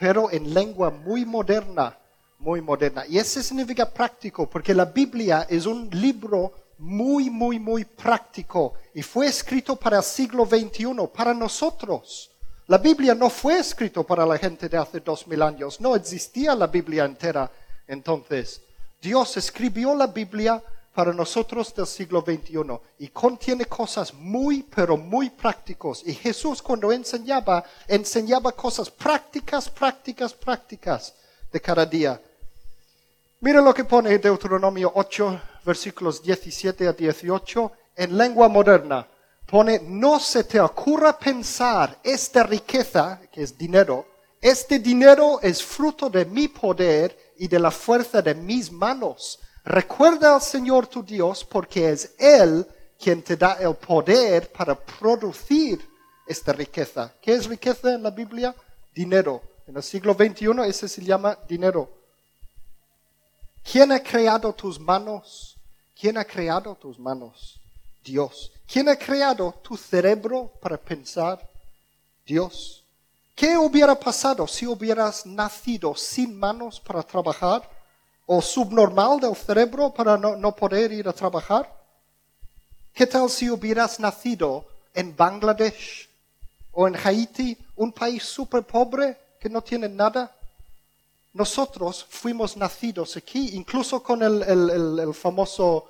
pero 0.04 0.30
en 0.30 0.52
lengua 0.52 0.90
muy 0.90 1.24
moderna, 1.24 1.96
muy 2.38 2.60
moderna. 2.60 3.06
Y 3.08 3.16
eso 3.16 3.42
significa 3.42 3.88
práctico, 3.88 4.46
porque 4.50 4.74
la 4.74 4.84
Biblia 4.84 5.46
es 5.48 5.64
un 5.64 5.88
libro 5.90 6.52
muy, 6.76 7.30
muy, 7.30 7.58
muy 7.58 7.86
práctico 7.86 8.74
y 8.94 9.00
fue 9.00 9.28
escrito 9.28 9.76
para 9.76 9.96
el 9.96 10.04
siglo 10.04 10.44
XXI, 10.44 11.08
para 11.16 11.32
nosotros. 11.32 12.30
La 12.66 12.76
Biblia 12.76 13.14
no 13.14 13.30
fue 13.30 13.58
escrito 13.58 14.04
para 14.04 14.26
la 14.26 14.36
gente 14.36 14.68
de 14.68 14.76
hace 14.76 15.00
dos 15.00 15.26
mil 15.26 15.40
años, 15.40 15.80
no 15.80 15.96
existía 15.96 16.54
la 16.54 16.66
Biblia 16.66 17.06
entera 17.06 17.50
entonces. 17.88 18.60
Dios 19.00 19.38
escribió 19.38 19.94
la 19.94 20.08
Biblia 20.08 20.62
para 20.94 21.12
nosotros 21.12 21.74
del 21.74 21.86
siglo 21.86 22.20
XXI 22.20 22.78
y 22.98 23.08
contiene 23.08 23.66
cosas 23.66 24.14
muy, 24.14 24.62
pero 24.62 24.96
muy 24.96 25.30
prácticos. 25.30 26.02
Y 26.06 26.14
Jesús 26.14 26.62
cuando 26.62 26.92
enseñaba, 26.92 27.64
enseñaba 27.88 28.52
cosas 28.52 28.90
prácticas, 28.90 29.68
prácticas, 29.68 30.32
prácticas 30.32 31.14
de 31.52 31.60
cada 31.60 31.84
día. 31.84 32.20
Mira 33.40 33.60
lo 33.60 33.74
que 33.74 33.84
pone 33.84 34.18
Deuteronomio 34.18 34.92
8, 34.94 35.40
versículos 35.64 36.22
17 36.22 36.88
a 36.88 36.92
18 36.92 37.72
en 37.96 38.16
lengua 38.16 38.48
moderna 38.48 39.08
pone, 39.46 39.80
no 39.84 40.18
se 40.18 40.44
te 40.44 40.60
ocurra 40.60 41.18
pensar 41.18 41.98
esta 42.02 42.42
riqueza, 42.42 43.20
que 43.30 43.42
es 43.42 43.56
dinero, 43.56 44.06
este 44.40 44.78
dinero 44.78 45.38
es 45.40 45.62
fruto 45.62 46.10
de 46.10 46.24
mi 46.24 46.48
poder 46.48 47.16
y 47.38 47.48
de 47.48 47.58
la 47.58 47.70
fuerza 47.70 48.20
de 48.20 48.34
mis 48.34 48.70
manos. 48.70 49.38
Recuerda 49.64 50.34
al 50.34 50.42
Señor 50.42 50.86
tu 50.86 51.02
Dios 51.02 51.44
porque 51.44 51.90
es 51.90 52.14
Él 52.18 52.66
quien 52.98 53.22
te 53.22 53.36
da 53.36 53.54
el 53.54 53.74
poder 53.74 54.52
para 54.52 54.74
producir 54.74 55.80
esta 56.26 56.52
riqueza. 56.52 57.12
¿Qué 57.20 57.32
es 57.32 57.46
riqueza 57.46 57.94
en 57.94 58.02
la 58.02 58.10
Biblia? 58.10 58.54
Dinero. 58.94 59.42
En 59.66 59.76
el 59.76 59.82
siglo 59.82 60.14
XXI 60.14 60.50
ese 60.66 60.88
se 60.88 61.02
llama 61.02 61.38
dinero. 61.48 61.90
¿Quién 63.62 63.92
ha 63.92 64.02
creado 64.02 64.52
tus 64.52 64.78
manos? 64.78 65.56
¿Quién 65.98 66.18
ha 66.18 66.24
creado 66.24 66.74
tus 66.74 66.98
manos? 66.98 67.58
Dios. 68.04 68.52
¿Quién 68.70 68.88
ha 68.90 68.96
creado 68.96 69.54
tu 69.62 69.76
cerebro 69.76 70.52
para 70.60 70.76
pensar? 70.76 71.48
Dios. 72.26 72.84
¿Qué 73.34 73.56
hubiera 73.56 73.98
pasado 73.98 74.46
si 74.46 74.66
hubieras 74.66 75.24
nacido 75.24 75.94
sin 75.94 76.38
manos 76.38 76.78
para 76.80 77.02
trabajar? 77.02 77.68
¿O 78.26 78.40
subnormal 78.40 79.20
del 79.20 79.36
cerebro 79.36 79.92
para 79.92 80.16
no, 80.16 80.54
poder 80.54 80.92
ir 80.92 81.08
a 81.08 81.12
trabajar? 81.12 81.70
¿Qué 82.92 83.06
tal 83.06 83.28
si 83.28 83.50
hubieras 83.50 84.00
nacido 84.00 84.66
en 84.94 85.14
Bangladesh 85.14 86.08
o 86.72 86.88
en 86.88 86.96
Haití, 86.96 87.56
un 87.76 87.92
país 87.92 88.22
súper 88.22 88.62
pobre 88.62 89.18
que 89.38 89.48
no 89.48 89.62
tiene 89.62 89.88
nada? 89.88 90.34
Nosotros 91.32 92.06
fuimos 92.08 92.56
nacidos 92.56 93.16
aquí, 93.16 93.56
incluso 93.56 94.02
con 94.02 94.22
el, 94.22 95.12
famoso 95.14 95.88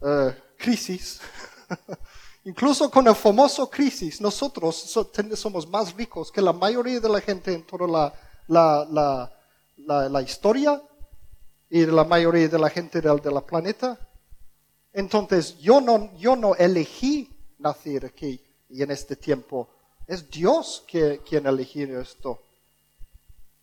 eh, 0.00 0.36
crisis 0.58 1.20
Incluso 2.44 2.90
con 2.90 3.06
el 3.06 3.14
famoso 3.14 3.70
crisis, 3.70 4.20
nosotros 4.20 4.98
somos 5.36 5.68
más 5.68 5.94
ricos 5.94 6.32
que 6.32 6.42
la 6.42 6.52
mayoría 6.52 6.98
de 6.98 7.08
la 7.08 7.20
gente 7.20 7.54
en 7.54 7.62
toda 7.62 8.12
la, 8.48 10.22
historia 10.22 10.82
y 11.72 11.86
la 11.86 12.04
mayoría 12.04 12.48
de 12.48 12.58
la 12.58 12.68
gente 12.68 13.00
del, 13.00 13.18
de 13.20 13.32
la 13.32 13.40
planeta. 13.40 13.98
Entonces, 14.92 15.58
yo 15.58 15.80
no, 15.80 16.14
yo 16.18 16.36
no 16.36 16.54
elegí 16.54 17.30
nacer 17.58 18.04
aquí 18.04 18.38
y 18.68 18.82
en 18.82 18.90
este 18.90 19.16
tiempo. 19.16 19.68
Es 20.06 20.30
Dios 20.30 20.84
que, 20.86 21.22
quien 21.26 21.46
eligió 21.46 21.98
esto. 22.00 22.42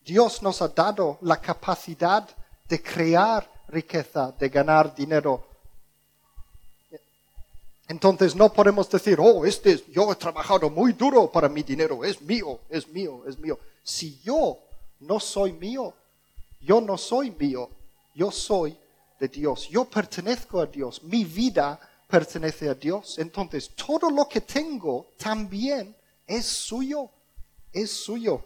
Dios 0.04 0.42
nos 0.42 0.62
ha 0.64 0.70
dado 0.70 1.20
la 1.22 1.38
capacidad 1.40 2.28
de 2.68 2.82
crear 2.82 3.48
riqueza, 3.68 4.34
de 4.40 4.50
ganar 4.50 4.96
dinero 4.96 5.46
entonces 7.90 8.36
no 8.36 8.54
podemos 8.54 8.88
decir, 8.88 9.18
oh, 9.20 9.44
este 9.46 9.84
yo 9.92 10.12
he 10.12 10.16
trabajado 10.16 10.70
muy 10.70 10.94
duro 10.94 11.30
para 11.32 11.50
mi 11.50 11.64
dinero, 11.64 12.06
es 12.06 12.22
mío, 12.22 12.60
es 12.70 12.88
mío, 12.88 13.24
es 13.28 13.38
mío. 13.40 13.58
Si 13.84 14.20
yo 14.20 14.60
no 15.00 15.20
soy 15.20 15.54
mío, 15.54 15.96
yo 16.62 16.82
no 16.82 17.00
soy 17.00 17.32
mío, 17.32 17.68
yo 18.20 18.32
soy 18.32 18.78
de 19.18 19.30
Dios, 19.30 19.70
yo 19.70 19.86
pertenezco 19.86 20.60
a 20.60 20.66
Dios, 20.66 21.02
mi 21.04 21.24
vida 21.24 21.80
pertenece 22.06 22.68
a 22.68 22.74
Dios. 22.74 23.18
Entonces 23.18 23.70
todo 23.70 24.10
lo 24.10 24.28
que 24.28 24.42
tengo 24.42 25.12
también 25.18 25.96
es 26.28 26.46
suyo, 26.46 27.10
es 27.72 27.90
suyo. 27.90 28.44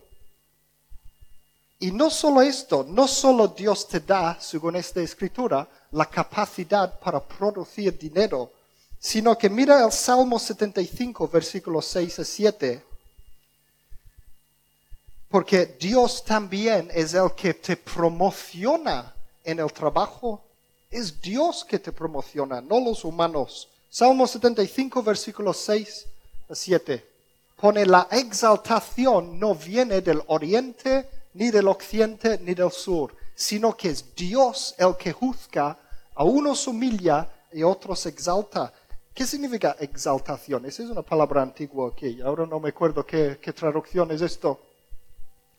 Y 1.80 1.92
no 1.92 2.12
solo 2.12 2.44
esto, 2.44 2.86
no 2.88 3.08
solo 3.08 3.48
Dios 3.48 3.88
te 3.88 4.00
da, 4.00 4.40
según 4.40 4.76
esta 4.76 5.02
escritura, 5.02 5.68
la 5.92 6.06
capacidad 6.06 7.00
para 7.00 7.20
producir 7.20 7.98
dinero, 7.98 8.52
sino 9.00 9.36
que 9.36 9.50
mira 9.50 9.84
el 9.84 9.92
Salmo 9.92 10.38
75, 10.38 11.28
versículos 11.28 11.86
6 11.88 12.20
a 12.20 12.24
7. 12.24 12.84
Porque 15.30 15.66
Dios 15.80 16.24
también 16.24 16.92
es 16.94 17.16
el 17.16 17.32
que 17.36 17.56
te 17.56 17.76
promociona 17.76 19.14
en 19.44 19.60
el 19.60 19.72
trabajo. 19.72 20.44
Es 20.90 21.22
Dios 21.22 21.66
que 21.66 21.80
te 21.80 21.92
promociona, 21.92 22.62
no 22.62 22.80
los 22.80 23.04
humanos. 23.04 23.70
Salmo 23.90 24.28
75, 24.28 25.04
versículos 25.04 25.58
6 25.58 26.06
a 26.50 26.56
7. 26.56 27.10
Pone 27.60 27.86
la 27.86 28.08
exaltación 28.12 29.40
no 29.40 29.56
viene 29.56 30.02
del 30.02 30.22
oriente, 30.28 31.10
ni 31.34 31.50
del 31.50 31.68
occidente, 31.68 32.40
ni 32.40 32.54
del 32.54 32.72
sur, 32.72 33.16
sino 33.36 33.76
que 33.76 33.90
es 33.90 34.16
Dios 34.16 34.76
el 34.78 34.96
que 34.98 35.14
juzga, 35.14 35.78
a 36.16 36.24
unos 36.24 36.68
humilla 36.68 37.28
y 37.52 37.62
a 37.62 37.68
otros 37.68 38.06
exalta. 38.06 38.72
¿Qué 39.14 39.28
significa 39.28 39.76
exaltación? 39.80 40.66
Esa 40.66 40.84
es 40.84 40.90
una 40.90 41.04
palabra 41.04 41.42
antigua 41.42 41.90
aquí. 41.90 42.20
Ahora 42.22 42.46
no 42.46 42.60
me 42.60 42.70
acuerdo 42.70 43.06
qué, 43.06 43.38
traducción 43.56 44.12
es 44.12 44.22
esto. 44.22 44.60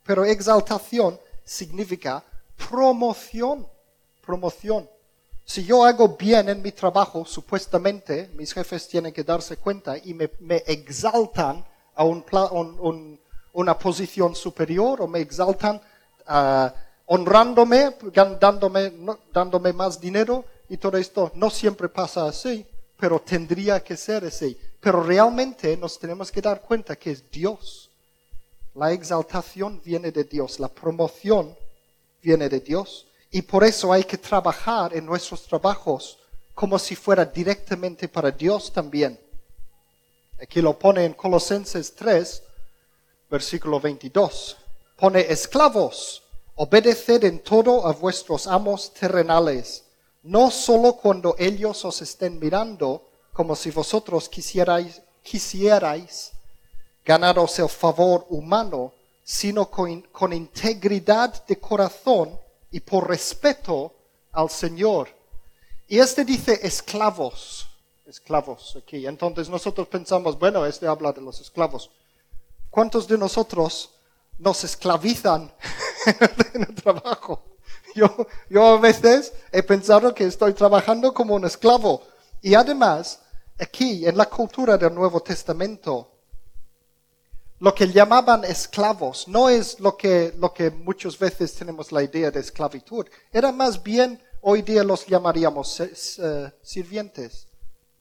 Pero 0.04 0.24
exaltación 0.24 1.18
significa 1.44 2.22
promoción, 2.68 3.66
promoción. 4.24 4.88
Si 5.44 5.64
yo 5.64 5.84
hago 5.84 6.08
bien 6.16 6.48
en 6.48 6.62
mi 6.62 6.72
trabajo, 6.72 7.24
supuestamente 7.26 8.30
mis 8.34 8.52
jefes 8.52 8.88
tienen 8.88 9.12
que 9.12 9.22
darse 9.22 9.58
cuenta 9.58 9.98
y 9.98 10.14
me, 10.14 10.30
exaltan 10.66 11.64
a 11.94 12.04
un, 12.04 13.18
una 13.52 13.78
posición 13.78 14.34
superior 14.34 15.02
o 15.02 15.06
me 15.06 15.20
exaltan 15.20 15.80
ah, 16.26 16.74
honrándome, 17.06 17.94
dándome, 18.40 18.92
dándome 19.32 19.72
más 19.72 20.00
dinero 20.00 20.44
y 20.68 20.78
todo 20.78 20.96
esto. 20.96 21.30
No 21.34 21.50
siempre 21.50 21.88
pasa 21.88 22.26
así, 22.26 22.66
pero 22.98 23.20
tendría 23.20 23.82
que 23.84 23.96
ser 23.96 24.24
así. 24.24 24.58
Pero 24.80 25.02
realmente 25.02 25.76
nos 25.76 25.98
tenemos 25.98 26.32
que 26.32 26.40
dar 26.40 26.62
cuenta 26.62 26.96
que 26.96 27.10
es 27.10 27.30
Dios. 27.30 27.90
La 28.74 28.92
exaltación 28.92 29.80
viene 29.84 30.10
de 30.10 30.24
Dios, 30.24 30.58
la 30.58 30.68
promoción 30.68 31.54
viene 32.22 32.48
de 32.48 32.60
Dios. 32.60 33.06
Y 33.34 33.42
por 33.42 33.64
eso 33.64 33.92
hay 33.92 34.04
que 34.04 34.16
trabajar 34.16 34.94
en 34.94 35.04
nuestros 35.04 35.42
trabajos 35.42 36.20
como 36.54 36.78
si 36.78 36.94
fuera 36.94 37.24
directamente 37.24 38.06
para 38.06 38.30
Dios 38.30 38.72
también. 38.72 39.18
Aquí 40.40 40.62
lo 40.62 40.78
pone 40.78 41.04
en 41.04 41.14
Colosenses 41.14 41.96
3, 41.96 42.42
versículo 43.28 43.80
22. 43.80 44.56
Pone, 44.96 45.20
esclavos, 45.32 46.22
obedeced 46.54 47.24
en 47.24 47.40
todo 47.40 47.84
a 47.88 47.92
vuestros 47.92 48.46
amos 48.46 48.94
terrenales, 48.94 49.82
no 50.22 50.52
solo 50.52 50.92
cuando 50.92 51.34
ellos 51.36 51.84
os 51.84 52.02
estén 52.02 52.38
mirando, 52.38 53.08
como 53.32 53.56
si 53.56 53.72
vosotros 53.72 54.28
quisierais, 54.28 55.02
ganaros 57.04 57.58
el 57.58 57.68
favor 57.68 58.26
humano, 58.28 58.92
sino 59.24 59.68
con 59.68 60.32
integridad 60.32 61.44
de 61.46 61.58
corazón 61.58 62.43
y 62.74 62.80
por 62.80 63.08
respeto 63.08 63.94
al 64.32 64.50
Señor. 64.50 65.08
Y 65.86 66.00
este 66.00 66.24
dice 66.24 66.58
esclavos, 66.60 67.68
esclavos 68.04 68.74
aquí. 68.74 69.06
Entonces 69.06 69.48
nosotros 69.48 69.86
pensamos, 69.86 70.36
bueno, 70.36 70.66
este 70.66 70.88
habla 70.88 71.12
de 71.12 71.20
los 71.20 71.40
esclavos. 71.40 71.92
¿Cuántos 72.70 73.06
de 73.06 73.16
nosotros 73.16 73.90
nos 74.38 74.64
esclavizan 74.64 75.54
en 76.54 76.62
el 76.62 76.74
trabajo? 76.74 77.44
Yo, 77.94 78.08
yo 78.50 78.66
a 78.66 78.80
veces 78.80 79.32
he 79.52 79.62
pensado 79.62 80.12
que 80.12 80.24
estoy 80.24 80.52
trabajando 80.52 81.14
como 81.14 81.36
un 81.36 81.44
esclavo. 81.44 82.02
Y 82.42 82.56
además, 82.56 83.20
aquí 83.56 84.04
en 84.04 84.16
la 84.16 84.26
cultura 84.26 84.76
del 84.76 84.92
Nuevo 84.92 85.20
Testamento, 85.20 86.10
lo 87.60 87.74
que 87.74 87.86
llamaban 87.86 88.44
esclavos 88.44 89.28
no 89.28 89.48
es 89.48 89.78
lo 89.80 89.96
que, 89.96 90.34
lo 90.38 90.52
que 90.52 90.70
muchas 90.70 91.18
veces 91.18 91.54
tenemos 91.54 91.92
la 91.92 92.02
idea 92.02 92.30
de 92.30 92.40
esclavitud. 92.40 93.06
Era 93.32 93.52
más 93.52 93.82
bien, 93.82 94.20
hoy 94.42 94.62
día 94.62 94.82
los 94.82 95.06
llamaríamos 95.06 95.80
eh, 95.80 96.52
sirvientes, 96.62 97.46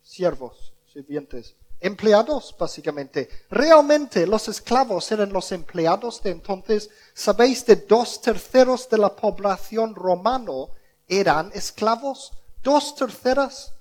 siervos, 0.02 0.74
sirvientes, 0.92 1.56
empleados 1.80 2.56
básicamente. 2.58 3.30
Realmente 3.50 4.26
los 4.26 4.48
esclavos 4.48 5.12
eran 5.12 5.32
los 5.32 5.52
empleados 5.52 6.24
de 6.24 6.32
entonces. 6.32 6.90
Sabéis 7.14 7.66
de 7.66 7.76
dos 7.76 8.22
terceros 8.22 8.90
de 8.90 8.98
la 8.98 9.16
población 9.16 9.94
romano 9.94 10.70
eran 11.08 11.52
esclavos. 11.54 12.32
Dos 12.64 12.96
terceras 12.96 13.74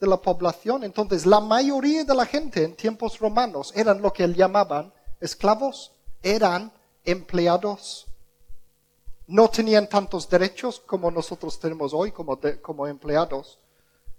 de 0.00 0.06
la 0.06 0.16
población. 0.16 0.84
Entonces, 0.84 1.26
la 1.26 1.40
mayoría 1.40 2.04
de 2.04 2.14
la 2.14 2.24
gente 2.24 2.62
en 2.62 2.76
tiempos 2.76 3.18
romanos 3.18 3.72
eran 3.74 4.00
lo 4.00 4.12
que 4.12 4.26
llamaban 4.28 4.92
esclavos, 5.20 5.92
eran 6.22 6.72
empleados. 7.04 8.06
No 9.26 9.48
tenían 9.48 9.88
tantos 9.88 10.28
derechos 10.28 10.80
como 10.80 11.10
nosotros 11.10 11.58
tenemos 11.58 11.92
hoy 11.92 12.12
como, 12.12 12.86
empleados. 12.86 13.58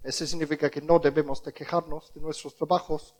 Eso 0.02 0.26
significa 0.26 0.70
que 0.70 0.80
no 0.80 0.98
debemos 0.98 1.42
de 1.42 1.52
quejarnos 1.52 2.12
de 2.14 2.20
nuestros 2.20 2.54
trabajos. 2.54 3.14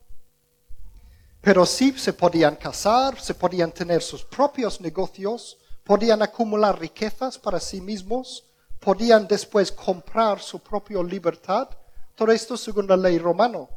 Pero 1.41 1.65
sí 1.65 1.93
se 1.97 2.13
podían 2.13 2.55
casar, 2.55 3.19
se 3.19 3.33
podían 3.33 3.71
tener 3.71 4.01
sus 4.01 4.23
propios 4.23 4.79
negocios, 4.79 5.57
podían 5.83 6.21
acumular 6.21 6.79
riquezas 6.79 7.37
para 7.37 7.59
sí 7.59 7.81
mismos, 7.81 8.45
podían 8.79 9.27
después 9.27 9.71
comprar 9.71 10.39
su 10.39 10.59
propia 10.59 11.01
libertad. 11.03 11.69
Todo 12.15 12.31
esto 12.31 12.55
según 12.57 12.87
la 12.87 12.97
ley 12.97 13.17
romana. 13.17 13.67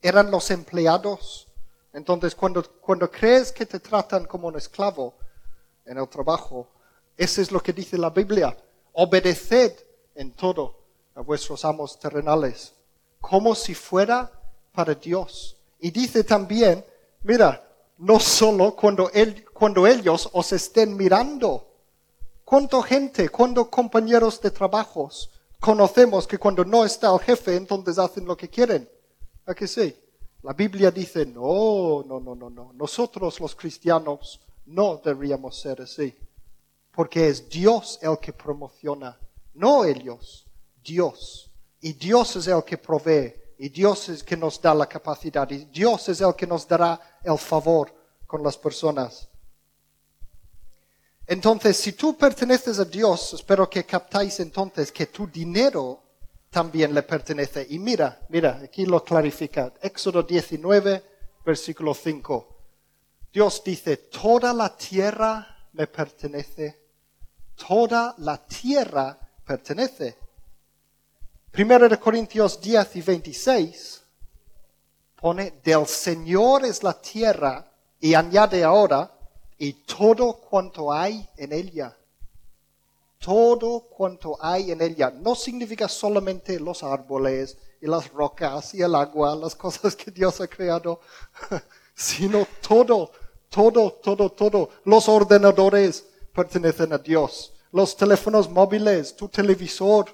Eran 0.00 0.30
los 0.30 0.50
empleados. 0.50 1.48
Entonces, 1.92 2.34
cuando, 2.34 2.62
cuando 2.80 3.10
crees 3.10 3.52
que 3.52 3.66
te 3.66 3.80
tratan 3.80 4.24
como 4.26 4.48
un 4.48 4.56
esclavo 4.56 5.14
en 5.84 5.98
el 5.98 6.08
trabajo, 6.08 6.68
eso 7.16 7.42
es 7.42 7.52
lo 7.52 7.62
que 7.62 7.72
dice 7.72 7.98
la 7.98 8.10
Biblia. 8.10 8.56
Obedeced 8.92 9.72
en 10.14 10.32
todo 10.32 10.78
a 11.14 11.20
vuestros 11.20 11.64
amos 11.64 11.98
terrenales, 11.98 12.72
como 13.20 13.54
si 13.54 13.74
fuera 13.74 14.30
para 14.72 14.94
Dios. 14.94 15.56
Y 15.78 15.90
dice 15.90 16.24
también, 16.24 16.84
mira, 17.22 17.68
no 17.98 18.18
solo 18.18 18.74
cuando, 18.74 19.10
él, 19.12 19.44
cuando 19.52 19.86
ellos 19.86 20.28
os 20.32 20.52
estén 20.52 20.96
mirando. 20.96 21.68
¿Cuánta 22.44 22.82
gente, 22.82 23.28
cuántos 23.28 23.68
compañeros 23.68 24.40
de 24.40 24.50
trabajos 24.50 25.30
conocemos 25.60 26.26
que 26.26 26.38
cuando 26.38 26.64
no 26.64 26.84
está 26.84 27.12
el 27.12 27.20
jefe, 27.20 27.56
entonces 27.56 27.98
hacen 27.98 28.24
lo 28.24 28.36
que 28.36 28.48
quieren? 28.48 28.88
¿A 29.46 29.54
que 29.54 29.66
sí? 29.66 29.96
La 30.42 30.52
Biblia 30.54 30.90
dice, 30.90 31.24
no, 31.26 32.02
no, 32.06 32.18
no, 32.18 32.34
no, 32.34 32.50
no. 32.50 32.72
Nosotros 32.74 33.38
los 33.38 33.54
cristianos 33.54 34.40
no 34.66 35.00
deberíamos 35.04 35.58
ser 35.58 35.82
así. 35.82 36.14
Porque 36.90 37.28
es 37.28 37.48
Dios 37.48 37.98
el 38.02 38.18
que 38.18 38.32
promociona, 38.32 39.18
no 39.54 39.84
ellos, 39.84 40.46
Dios. 40.84 41.50
Y 41.80 41.92
Dios 41.94 42.36
es 42.36 42.48
el 42.48 42.62
que 42.64 42.76
provee, 42.76 43.34
y 43.58 43.68
Dios 43.68 44.08
es 44.08 44.20
el 44.20 44.26
que 44.26 44.36
nos 44.36 44.60
da 44.60 44.74
la 44.74 44.86
capacidad, 44.86 45.48
y 45.50 45.64
Dios 45.66 46.08
es 46.08 46.20
el 46.20 46.34
que 46.34 46.46
nos 46.46 46.66
dará 46.66 47.18
el 47.22 47.38
favor 47.38 47.94
con 48.26 48.42
las 48.42 48.58
personas. 48.58 49.28
Entonces, 51.26 51.76
si 51.76 51.92
tú 51.92 52.16
perteneces 52.16 52.78
a 52.78 52.84
Dios, 52.84 53.34
espero 53.34 53.70
que 53.70 53.84
captáis 53.84 54.40
entonces 54.40 54.90
que 54.90 55.06
tu 55.06 55.26
dinero 55.26 56.02
también 56.52 56.92
le 56.94 57.02
pertenece. 57.02 57.66
Y 57.70 57.78
mira, 57.78 58.20
mira, 58.28 58.60
aquí 58.62 58.84
lo 58.84 59.02
clarifica. 59.02 59.72
Éxodo 59.80 60.22
19, 60.22 61.02
versículo 61.44 61.94
5. 61.94 62.56
Dios 63.32 63.62
dice, 63.64 63.96
toda 63.96 64.52
la 64.52 64.76
tierra 64.76 65.66
me 65.72 65.86
pertenece. 65.86 66.78
Toda 67.56 68.14
la 68.18 68.36
tierra 68.36 69.18
pertenece. 69.46 70.18
Primero 71.50 71.88
de 71.88 71.98
Corintios 71.98 72.60
10 72.60 72.96
y 72.96 73.00
26 73.00 74.02
pone, 75.16 75.54
del 75.64 75.86
Señor 75.86 76.66
es 76.66 76.82
la 76.82 77.00
tierra 77.00 77.66
y 77.98 78.12
añade 78.12 78.62
ahora, 78.62 79.10
y 79.56 79.72
todo 79.84 80.34
cuanto 80.34 80.92
hay 80.92 81.26
en 81.36 81.52
ella. 81.52 81.96
Todo 83.24 83.80
cuanto 83.88 84.36
hay 84.40 84.72
en 84.72 84.82
ella. 84.82 85.10
No 85.10 85.34
significa 85.34 85.88
solamente 85.88 86.58
los 86.58 86.82
árboles 86.82 87.56
y 87.80 87.86
las 87.86 88.12
rocas 88.12 88.74
y 88.74 88.82
el 88.82 88.94
agua, 88.94 89.36
las 89.36 89.54
cosas 89.54 89.94
que 89.94 90.10
Dios 90.10 90.40
ha 90.40 90.48
creado, 90.48 91.00
sino 91.94 92.46
todo, 92.66 93.12
todo, 93.48 93.92
todo, 93.92 94.30
todo. 94.30 94.70
Los 94.84 95.08
ordenadores 95.08 96.04
pertenecen 96.34 96.92
a 96.92 96.98
Dios. 96.98 97.52
Los 97.70 97.96
teléfonos 97.96 98.50
móviles, 98.50 99.14
tu 99.14 99.28
televisor, 99.28 100.06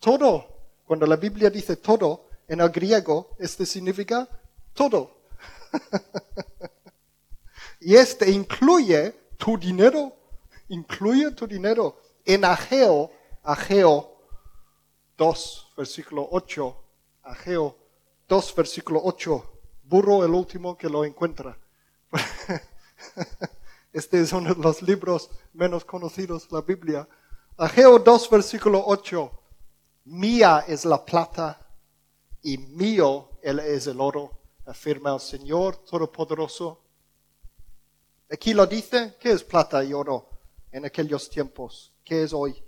todo. 0.00 0.46
Cuando 0.86 1.06
la 1.06 1.16
Biblia 1.16 1.50
dice 1.50 1.76
todo, 1.76 2.28
en 2.48 2.60
el 2.60 2.70
griego, 2.70 3.30
este 3.38 3.66
significa 3.66 4.26
todo. 4.72 5.22
Y 7.84 7.96
este 7.96 8.30
incluye 8.30 9.12
tu 9.36 9.58
dinero, 9.58 10.12
incluye 10.68 11.32
tu 11.32 11.48
dinero. 11.48 11.96
En 12.24 12.44
Ageo, 12.44 13.10
Ageo 13.42 14.16
2, 15.16 15.72
versículo 15.76 16.28
8, 16.30 16.76
Ageo 17.24 17.76
2, 18.28 18.54
versículo 18.54 19.00
8, 19.02 19.52
burro 19.84 20.24
el 20.24 20.30
último 20.30 20.76
que 20.76 20.88
lo 20.88 21.04
encuentra. 21.04 21.58
Este 23.92 24.22
es 24.22 24.32
uno 24.32 24.54
de 24.54 24.62
los 24.62 24.80
libros 24.80 25.30
menos 25.52 25.84
conocidos 25.84 26.48
de 26.48 26.56
la 26.56 26.62
Biblia. 26.62 27.06
Ageo 27.58 27.98
2, 27.98 28.30
versículo 28.30 28.82
8, 28.86 29.30
mía 30.04 30.64
es 30.66 30.86
la 30.86 31.04
plata 31.04 31.66
y 32.42 32.56
mío 32.56 33.38
él 33.42 33.58
es 33.58 33.86
el 33.86 34.00
oro, 34.00 34.38
afirma 34.64 35.12
el 35.12 35.20
Señor 35.20 35.76
Todopoderoso. 35.84 36.80
Aquí 38.30 38.54
lo 38.54 38.66
dice, 38.66 39.16
¿qué 39.20 39.32
es 39.32 39.44
plata 39.44 39.84
y 39.84 39.92
oro 39.92 40.30
en 40.70 40.86
aquellos 40.86 41.28
tiempos? 41.28 41.91
¿Qué 42.04 42.22
es 42.22 42.32
hoy? 42.32 42.62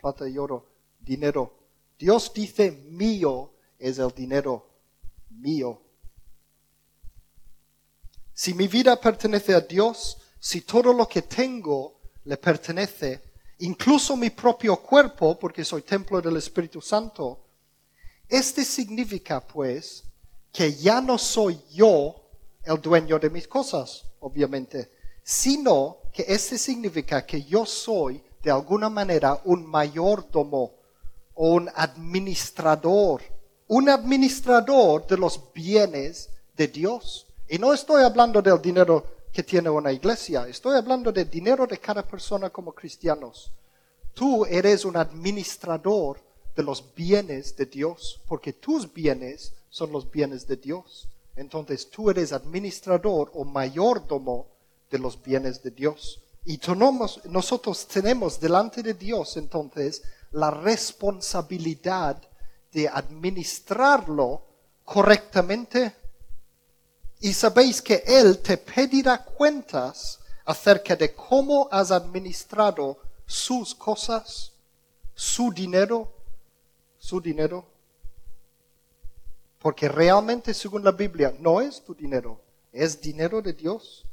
Plata 0.00 0.28
y 0.28 0.38
oro, 0.38 0.66
dinero. 1.00 1.52
Dios 1.98 2.32
dice, 2.34 2.70
mío 2.70 3.52
es 3.78 3.98
el 3.98 4.10
dinero, 4.10 4.66
mío. 5.30 5.80
Si 8.32 8.52
mi 8.52 8.66
vida 8.66 9.00
pertenece 9.00 9.54
a 9.54 9.60
Dios, 9.60 10.18
si 10.40 10.62
todo 10.62 10.92
lo 10.92 11.08
que 11.08 11.22
tengo 11.22 12.00
le 12.24 12.36
pertenece, 12.36 13.22
incluso 13.58 14.16
mi 14.16 14.30
propio 14.30 14.76
cuerpo, 14.76 15.38
porque 15.38 15.64
soy 15.64 15.82
templo 15.82 16.20
del 16.20 16.36
Espíritu 16.36 16.80
Santo, 16.80 17.44
este 18.28 18.64
significa 18.64 19.40
pues 19.40 20.04
que 20.52 20.74
ya 20.74 21.00
no 21.00 21.16
soy 21.18 21.60
yo 21.72 22.24
el 22.64 22.80
dueño 22.80 23.18
de 23.18 23.30
mis 23.30 23.46
cosas, 23.46 24.04
obviamente, 24.20 24.90
sino 25.22 25.98
que 26.12 26.24
este 26.28 26.58
significa 26.58 27.24
que 27.24 27.42
yo 27.42 27.64
soy 27.66 28.22
de 28.44 28.50
alguna 28.50 28.90
manera 28.90 29.40
un 29.44 29.66
mayordomo 29.66 30.72
o 31.34 31.48
un 31.54 31.70
administrador, 31.74 33.22
un 33.68 33.88
administrador 33.88 35.06
de 35.06 35.16
los 35.16 35.40
bienes 35.54 36.28
de 36.54 36.68
Dios. 36.68 37.26
Y 37.48 37.58
no 37.58 37.72
estoy 37.72 38.02
hablando 38.02 38.42
del 38.42 38.60
dinero 38.60 39.06
que 39.32 39.42
tiene 39.42 39.70
una 39.70 39.90
iglesia, 39.90 40.46
estoy 40.46 40.76
hablando 40.76 41.10
del 41.10 41.28
dinero 41.28 41.66
de 41.66 41.78
cada 41.78 42.06
persona 42.06 42.50
como 42.50 42.72
cristianos. 42.72 43.50
Tú 44.12 44.44
eres 44.44 44.84
un 44.84 44.96
administrador 44.96 46.20
de 46.54 46.62
los 46.62 46.94
bienes 46.94 47.56
de 47.56 47.66
Dios, 47.66 48.20
porque 48.28 48.52
tus 48.52 48.92
bienes 48.92 49.52
son 49.70 49.90
los 49.90 50.08
bienes 50.08 50.46
de 50.46 50.56
Dios. 50.56 51.08
Entonces 51.34 51.90
tú 51.90 52.10
eres 52.10 52.32
administrador 52.32 53.32
o 53.34 53.44
mayordomo 53.44 54.46
de 54.90 54.98
los 54.98 55.20
bienes 55.20 55.62
de 55.62 55.70
Dios. 55.72 56.20
Y 56.44 56.60
nosotros 57.24 57.86
tenemos 57.86 58.38
delante 58.38 58.82
de 58.82 58.94
Dios 58.94 59.36
entonces 59.36 60.02
la 60.32 60.50
responsabilidad 60.50 62.22
de 62.70 62.88
administrarlo 62.88 64.42
correctamente. 64.84 65.94
Y 67.20 67.32
sabéis 67.32 67.80
que 67.80 68.02
Él 68.06 68.40
te 68.40 68.58
pedirá 68.58 69.24
cuentas 69.24 70.20
acerca 70.44 70.94
de 70.94 71.14
cómo 71.14 71.68
has 71.70 71.90
administrado 71.90 72.98
sus 73.24 73.74
cosas, 73.74 74.52
su 75.14 75.50
dinero, 75.50 76.12
su 76.98 77.20
dinero. 77.20 77.64
Porque 79.58 79.88
realmente, 79.88 80.52
según 80.52 80.84
la 80.84 80.92
Biblia, 80.92 81.34
no 81.38 81.62
es 81.62 81.82
tu 81.82 81.94
dinero, 81.94 82.38
es 82.70 83.00
dinero 83.00 83.40
de 83.40 83.54
Dios. 83.54 84.03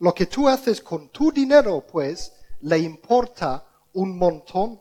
Lo 0.00 0.14
que 0.14 0.26
tú 0.26 0.48
haces 0.48 0.80
con 0.80 1.10
tu 1.10 1.30
dinero, 1.30 1.84
pues, 1.86 2.32
le 2.62 2.78
importa 2.78 3.64
un 3.92 4.16
montón 4.16 4.80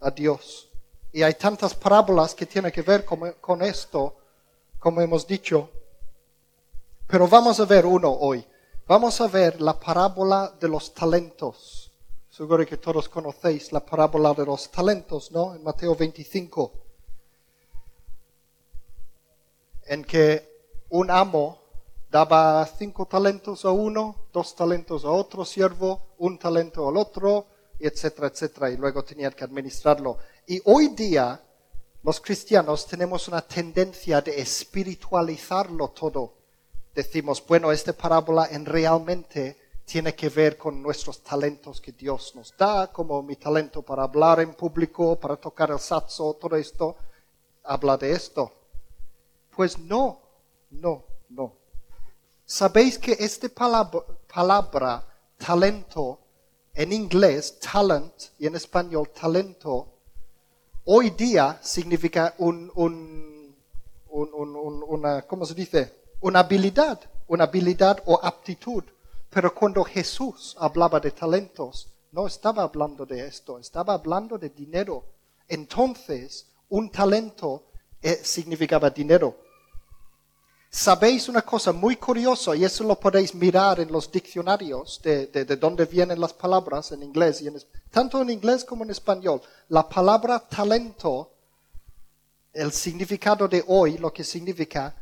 a 0.00 0.10
Dios. 0.10 0.70
Y 1.12 1.22
hay 1.22 1.34
tantas 1.34 1.74
parábolas 1.74 2.36
que 2.36 2.46
tienen 2.46 2.70
que 2.70 2.82
ver 2.82 3.04
con, 3.04 3.62
esto, 3.62 4.16
como 4.78 5.00
hemos 5.00 5.26
dicho. 5.26 5.70
Pero 7.08 7.26
vamos 7.26 7.58
a 7.58 7.64
ver 7.64 7.84
uno 7.84 8.10
hoy. 8.12 8.46
Vamos 8.86 9.20
a 9.20 9.26
ver 9.26 9.60
la 9.60 9.78
parábola 9.78 10.54
de 10.60 10.68
los 10.68 10.94
talentos. 10.94 11.90
Seguro 12.30 12.64
que 12.64 12.76
todos 12.76 13.08
conocéis 13.08 13.72
la 13.72 13.84
parábola 13.84 14.34
de 14.34 14.44
los 14.44 14.70
talentos, 14.70 15.32
¿no? 15.32 15.54
En 15.54 15.64
Mateo 15.64 15.96
25. 15.96 16.72
En 19.86 20.04
que 20.04 20.68
un 20.90 21.10
amo 21.10 21.63
daba 22.14 22.64
cinco 22.78 23.06
talentos 23.06 23.64
a 23.64 23.72
uno, 23.72 24.28
dos 24.32 24.54
talentos 24.54 25.04
a 25.04 25.10
otro 25.10 25.44
siervo, 25.44 26.14
un 26.18 26.38
talento 26.38 26.88
al 26.88 26.96
otro, 26.96 27.44
etcétera, 27.76 28.28
etcétera, 28.28 28.70
y 28.70 28.76
luego 28.76 29.02
tenían 29.02 29.32
que 29.32 29.42
administrarlo. 29.42 30.18
Y 30.46 30.62
hoy 30.66 30.90
día 30.90 31.42
los 32.04 32.20
cristianos 32.20 32.86
tenemos 32.86 33.26
una 33.26 33.42
tendencia 33.42 34.20
de 34.20 34.40
espiritualizarlo 34.40 35.88
todo. 35.88 36.34
Decimos, 36.94 37.44
bueno, 37.44 37.72
esta 37.72 37.92
parábola 37.92 38.46
en 38.48 38.64
realmente 38.64 39.58
tiene 39.84 40.14
que 40.14 40.28
ver 40.28 40.56
con 40.56 40.80
nuestros 40.80 41.20
talentos 41.20 41.80
que 41.80 41.90
Dios 41.90 42.36
nos 42.36 42.56
da, 42.56 42.92
como 42.92 43.24
mi 43.24 43.34
talento 43.34 43.82
para 43.82 44.04
hablar 44.04 44.38
en 44.38 44.54
público, 44.54 45.18
para 45.18 45.34
tocar 45.34 45.72
el 45.72 45.80
saxo, 45.80 46.34
todo 46.34 46.54
esto, 46.54 46.94
habla 47.64 47.96
de 47.96 48.12
esto. 48.12 48.52
Pues 49.50 49.76
no, 49.80 50.20
no, 50.70 51.02
no. 51.30 51.63
Sabéis 52.46 52.98
que 52.98 53.12
esta 53.12 53.48
palabra, 53.48 55.06
talento 55.38 56.20
en 56.74 56.92
inglés 56.92 57.58
talent 57.58 58.12
y 58.38 58.46
en 58.46 58.54
español 58.56 59.08
talento, 59.18 59.88
hoy 60.84 61.10
día 61.10 61.58
significa 61.62 62.34
un, 62.38 62.70
una, 64.10 65.22
¿cómo 65.22 65.46
se 65.46 65.54
dice? 65.54 66.04
Una 66.20 66.40
habilidad, 66.40 67.00
una 67.28 67.44
habilidad 67.44 68.02
o 68.04 68.20
aptitud. 68.22 68.84
Pero 69.30 69.54
cuando 69.54 69.82
Jesús 69.82 70.54
hablaba 70.60 71.00
de 71.00 71.12
talentos, 71.12 71.88
no 72.12 72.26
estaba 72.26 72.62
hablando 72.62 73.06
de 73.06 73.26
esto, 73.26 73.58
estaba 73.58 73.94
hablando 73.94 74.36
de 74.36 74.50
dinero. 74.50 75.02
Entonces, 75.48 76.46
un 76.68 76.90
talento 76.90 77.64
eh, 78.02 78.20
significaba 78.22 78.90
dinero. 78.90 79.43
Sabéis 80.76 81.28
una 81.28 81.42
cosa 81.42 81.72
muy 81.72 81.94
curiosa, 81.94 82.56
y 82.56 82.64
eso 82.64 82.82
lo 82.82 82.98
podéis 82.98 83.32
mirar 83.32 83.78
en 83.78 83.92
los 83.92 84.10
diccionarios 84.10 85.00
de, 85.04 85.28
de, 85.28 85.56
dónde 85.56 85.86
vienen 85.86 86.20
las 86.20 86.32
palabras 86.32 86.90
en 86.90 87.04
inglés, 87.04 87.40
y 87.42 87.46
en, 87.46 87.56
tanto 87.92 88.20
en 88.20 88.30
inglés 88.30 88.64
como 88.64 88.82
en 88.82 88.90
español. 88.90 89.40
La 89.68 89.88
palabra 89.88 90.40
talento, 90.40 91.30
el 92.52 92.72
significado 92.72 93.46
de 93.46 93.62
hoy, 93.68 93.98
lo 93.98 94.12
que 94.12 94.24
significa, 94.24 94.92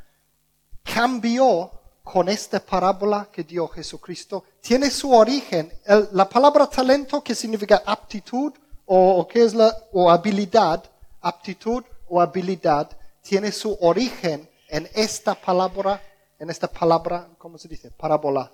cambió 0.83 1.71
con 2.03 2.29
esta 2.29 2.61
parábola 2.61 3.29
que 3.33 3.43
dio 3.43 3.67
Jesucristo. 3.69 4.45
Tiene 4.61 4.91
su 4.91 5.11
origen, 5.11 5.73
la 6.13 6.29
palabra 6.29 6.67
talento, 6.67 7.25
que 7.25 7.35
significa 7.35 7.83
aptitud 7.87 8.53
o, 8.85 9.23
o 9.23 9.29
es 9.33 9.55
la 9.55 9.75
o 9.93 10.11
habilidad, 10.11 10.85
aptitud 11.23 11.83
o 12.11 12.21
habilidad, 12.21 12.91
tiene 13.23 13.51
su 13.51 13.75
origen 13.81 14.52
en 14.73 14.89
esta 14.95 15.35
palabra, 15.35 16.03
en 16.39 16.49
esta 16.49 16.67
palabra, 16.67 17.29
¿cómo 17.37 17.59
se 17.59 17.69
dice? 17.69 17.91
Parábola 17.91 18.51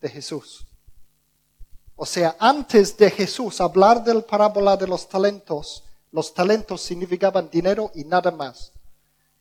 de 0.00 0.08
Jesús. 0.08 0.66
O 1.96 2.06
sea, 2.06 2.34
antes 2.38 2.96
de 2.96 3.10
Jesús 3.10 3.60
hablar 3.60 4.02
del 4.02 4.24
parábola 4.24 4.74
de 4.78 4.86
los 4.86 5.06
talentos, 5.06 5.84
los 6.12 6.32
talentos 6.32 6.80
significaban 6.80 7.50
dinero 7.50 7.90
y 7.94 8.04
nada 8.04 8.30
más. 8.30 8.72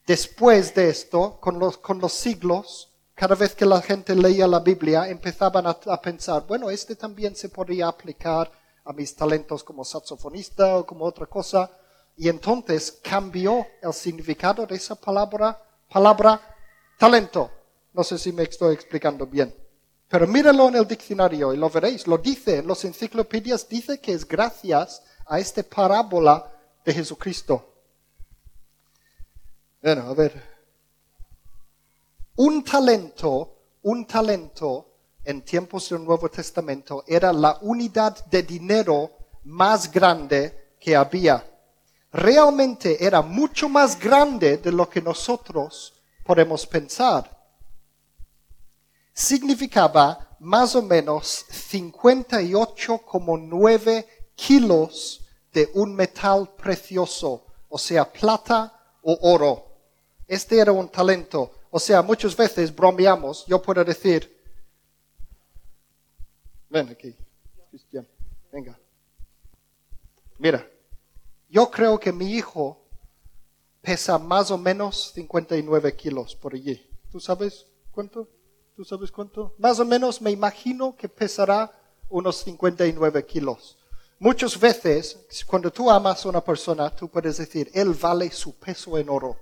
Después 0.05 0.75
de 0.75 0.89
esto, 0.89 1.39
con 1.39 1.57
los, 1.57 1.77
con 1.77 1.99
los 1.99 2.11
siglos, 2.11 2.91
cada 3.15 3.35
vez 3.35 3.55
que 3.55 3.65
la 3.65 3.81
gente 3.81 4.13
leía 4.13 4.45
la 4.45 4.59
Biblia, 4.59 5.07
empezaban 5.07 5.67
a, 5.67 5.77
a 5.85 6.01
pensar, 6.01 6.45
bueno, 6.45 6.69
este 6.69 6.97
también 6.97 7.33
se 7.33 7.47
podría 7.47 7.87
aplicar 7.87 8.51
a 8.83 8.91
mis 8.91 9.15
talentos 9.15 9.63
como 9.63 9.85
saxofonista 9.85 10.79
o 10.79 10.85
como 10.85 11.05
otra 11.05 11.27
cosa. 11.27 11.71
Y 12.17 12.27
entonces 12.27 12.99
cambió 13.01 13.65
el 13.81 13.93
significado 13.93 14.65
de 14.65 14.75
esa 14.75 14.95
palabra 14.95 15.57
palabra 15.89 16.39
talento. 16.97 17.51
No 17.93 18.03
sé 18.03 18.17
si 18.17 18.31
me 18.31 18.43
estoy 18.43 18.75
explicando 18.75 19.25
bien. 19.25 19.53
Pero 20.07 20.25
míralo 20.27 20.67
en 20.69 20.75
el 20.75 20.87
diccionario 20.87 21.53
y 21.53 21.57
lo 21.57 21.69
veréis. 21.69 22.07
Lo 22.07 22.17
dice 22.17 22.57
en 22.57 22.67
las 22.67 22.83
enciclopedias, 22.85 23.67
dice 23.67 23.99
que 23.99 24.13
es 24.13 24.27
gracias 24.27 25.03
a 25.27 25.39
esta 25.39 25.63
parábola 25.63 26.51
de 26.83 26.93
Jesucristo. 26.93 27.73
Bueno, 29.81 30.03
a 30.03 30.13
ver. 30.13 30.59
Un 32.37 32.63
talento, 32.63 33.57
un 33.83 34.05
talento 34.05 34.89
en 35.23 35.41
tiempos 35.43 35.89
del 35.89 36.03
Nuevo 36.03 36.29
Testamento 36.29 37.03
era 37.05 37.31
la 37.33 37.57
unidad 37.61 38.25
de 38.25 38.43
dinero 38.43 39.11
más 39.43 39.91
grande 39.91 40.75
que 40.79 40.95
había 40.95 41.45
realmente 42.11 43.05
era 43.05 43.21
mucho 43.21 43.69
más 43.69 43.99
grande 43.99 44.57
de 44.57 44.71
lo 44.71 44.89
que 44.89 44.99
nosotros 45.01 45.93
podemos 46.23 46.65
pensar. 46.65 47.37
Significaba 49.13 50.35
más 50.39 50.73
o 50.75 50.81
menos 50.81 51.45
58,9 51.49 54.07
kilos 54.35 55.21
de 55.51 55.69
un 55.73 55.93
metal 55.93 56.49
precioso, 56.55 57.45
o 57.67 57.77
sea, 57.77 58.09
plata 58.11 58.73
o 59.01 59.17
oro. 59.33 59.65
Este 60.27 60.59
era 60.59 60.71
un 60.71 60.87
talento. 60.89 61.51
O 61.71 61.79
sea, 61.79 62.01
muchas 62.01 62.35
veces 62.35 62.75
bromeamos, 62.75 63.45
yo 63.45 63.61
puedo 63.61 63.83
decir, 63.83 64.35
ven 66.69 66.89
aquí, 66.89 67.15
Cristian, 67.69 68.07
venga. 68.51 68.79
Mira, 70.37 70.67
yo 71.49 71.69
creo 71.69 71.99
que 71.99 72.11
mi 72.11 72.33
hijo 72.33 72.77
pesa 73.81 74.17
más 74.17 74.51
o 74.51 74.57
menos 74.57 75.11
59 75.13 75.95
kilos 75.95 76.35
por 76.35 76.53
allí. 76.53 76.87
¿Tú 77.11 77.19
sabes 77.19 77.65
cuánto? 77.91 78.27
¿Tú 78.75 78.85
sabes 78.85 79.11
cuánto? 79.11 79.55
Más 79.57 79.79
o 79.79 79.85
menos 79.85 80.21
me 80.21 80.31
imagino 80.31 80.95
que 80.95 81.09
pesará 81.09 81.71
unos 82.09 82.37
59 82.37 83.25
kilos. 83.25 83.77
Muchas 84.19 84.59
veces, 84.59 85.17
cuando 85.47 85.71
tú 85.71 85.89
amas 85.89 86.25
a 86.25 86.29
una 86.29 86.43
persona, 86.43 86.93
tú 86.93 87.07
puedes 87.07 87.37
decir, 87.37 87.71
él 87.73 87.93
vale 87.93 88.29
su 88.31 88.53
peso 88.55 88.97
en 88.97 89.09
oro. 89.09 89.37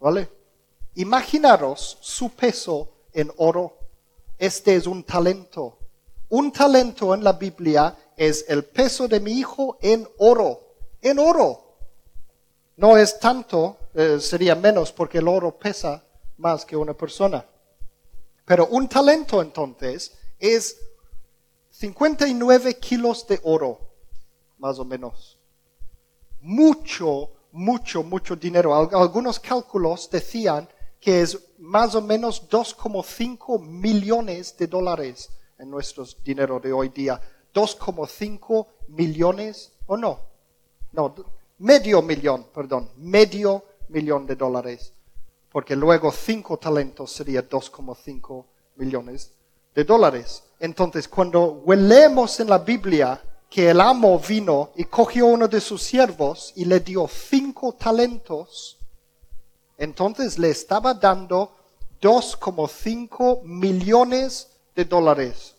¿Vale? 0.00 0.30
Imaginaros 0.94 1.98
su 2.00 2.30
peso 2.30 2.90
en 3.12 3.30
oro. 3.36 3.76
Este 4.38 4.76
es 4.76 4.86
un 4.86 5.02
talento. 5.02 5.78
Un 6.30 6.52
talento 6.52 7.14
en 7.14 7.22
la 7.22 7.32
Biblia 7.32 7.96
es 8.16 8.44
el 8.48 8.64
peso 8.64 9.08
de 9.08 9.20
mi 9.20 9.32
hijo 9.32 9.78
en 9.80 10.08
oro, 10.18 10.67
en 11.02 11.18
oro. 11.18 11.64
No 12.76 12.96
es 12.96 13.18
tanto, 13.18 13.76
eh, 13.94 14.18
sería 14.20 14.54
menos 14.54 14.92
porque 14.92 15.18
el 15.18 15.28
oro 15.28 15.58
pesa 15.58 16.04
más 16.36 16.64
que 16.64 16.76
una 16.76 16.94
persona. 16.94 17.44
Pero 18.44 18.66
un 18.68 18.88
talento 18.88 19.42
entonces 19.42 20.16
es 20.38 20.78
59 21.70 22.78
kilos 22.78 23.26
de 23.26 23.40
oro, 23.42 23.78
más 24.58 24.78
o 24.78 24.84
menos. 24.84 25.38
Mucho, 26.40 27.30
mucho, 27.52 28.02
mucho 28.02 28.36
dinero. 28.36 28.74
Algunos 28.74 29.40
cálculos 29.40 30.08
decían 30.10 30.68
que 31.00 31.20
es 31.22 31.38
más 31.58 31.94
o 31.94 32.00
menos 32.00 32.48
2,5 32.48 33.60
millones 33.60 34.56
de 34.56 34.66
dólares 34.66 35.30
en 35.58 35.70
nuestro 35.70 36.04
dinero 36.24 36.60
de 36.60 36.72
hoy 36.72 36.88
día. 36.88 37.20
2,5 37.52 38.66
millones, 38.88 39.72
o 39.86 39.96
no, 39.96 40.27
no, 40.92 41.14
medio 41.58 42.02
millón, 42.02 42.46
perdón, 42.54 42.90
medio 42.96 43.64
millón 43.88 44.26
de 44.26 44.36
dólares, 44.36 44.92
porque 45.50 45.76
luego 45.76 46.12
cinco 46.12 46.56
talentos 46.58 47.12
sería 47.12 47.48
2,5 47.48 48.44
millones 48.76 49.32
de 49.74 49.84
dólares. 49.84 50.44
Entonces, 50.60 51.08
cuando 51.08 51.62
leemos 51.66 52.40
en 52.40 52.50
la 52.50 52.58
Biblia 52.58 53.22
que 53.48 53.70
el 53.70 53.80
amo 53.80 54.18
vino 54.18 54.70
y 54.76 54.84
cogió 54.84 55.26
uno 55.26 55.48
de 55.48 55.60
sus 55.60 55.82
siervos 55.82 56.52
y 56.56 56.64
le 56.64 56.80
dio 56.80 57.08
cinco 57.08 57.72
talentos, 57.72 58.78
entonces 59.76 60.38
le 60.38 60.50
estaba 60.50 60.94
dando 60.94 61.54
2,5 62.00 63.42
millones 63.44 64.48
de 64.74 64.84
dólares. 64.84 65.54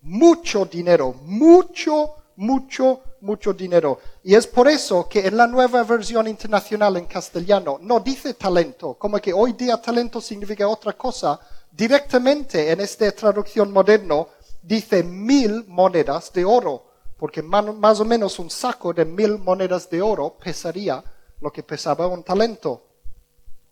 Mucho 0.00 0.64
dinero, 0.64 1.14
mucho, 1.24 2.14
mucho, 2.36 3.00
mucho 3.22 3.52
dinero. 3.52 3.98
Y 4.22 4.34
es 4.34 4.46
por 4.46 4.68
eso 4.68 5.08
que 5.08 5.26
en 5.26 5.36
la 5.36 5.46
nueva 5.46 5.82
versión 5.84 6.28
internacional 6.28 6.96
en 6.96 7.06
castellano 7.06 7.78
no 7.80 8.00
dice 8.00 8.34
talento, 8.34 8.94
como 8.94 9.18
que 9.18 9.32
hoy 9.32 9.54
día 9.54 9.80
talento 9.80 10.20
significa 10.20 10.68
otra 10.68 10.92
cosa. 10.92 11.40
Directamente 11.70 12.70
en 12.70 12.80
esta 12.80 13.10
traducción 13.12 13.72
moderna 13.72 14.26
dice 14.62 15.02
mil 15.02 15.64
monedas 15.66 16.32
de 16.32 16.44
oro, 16.44 16.84
porque 17.16 17.42
más 17.42 18.00
o 18.00 18.04
menos 18.04 18.38
un 18.38 18.50
saco 18.50 18.92
de 18.92 19.04
mil 19.04 19.38
monedas 19.38 19.88
de 19.88 20.02
oro 20.02 20.36
pesaría 20.42 21.02
lo 21.40 21.52
que 21.52 21.62
pesaba 21.62 22.06
un 22.06 22.22
talento. 22.22 22.82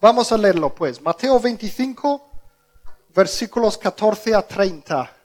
Vamos 0.01 0.33
a 0.33 0.39
leerlo 0.39 0.75
pues. 0.75 1.03
Mateo 1.03 1.39
25, 1.39 2.23
versículos 3.15 3.77
14 3.77 4.35
a 4.35 4.43
30. 4.47 5.17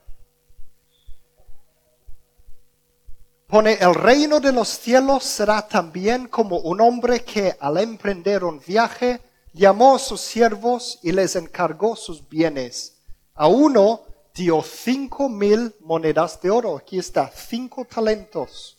Pone, 3.56 3.76
el 3.76 3.96
reino 3.96 4.42
de 4.42 4.52
los 4.52 4.68
cielos 4.68 5.24
será 5.24 5.66
también 5.66 6.28
como 6.28 6.58
un 6.58 6.82
hombre 6.82 7.24
que 7.24 7.56
al 7.58 7.78
emprender 7.78 8.44
un 8.44 8.60
viaje 8.60 9.22
llamó 9.54 9.96
a 9.96 10.00
sus 10.00 10.20
siervos 10.20 11.00
y 11.02 11.14
les 11.14 11.38
encargó 11.38 11.96
sus 11.96 12.28
bienes. 12.28 12.98
A 13.34 13.48
uno 13.48 14.02
dio 14.34 14.62
cinco 14.62 15.30
mil 15.30 15.74
monedas 15.80 16.42
de 16.42 16.50
oro. 16.50 16.76
Aquí 16.76 17.00
está, 17.00 17.32
cinco 17.34 17.86
talentos. 17.86 18.78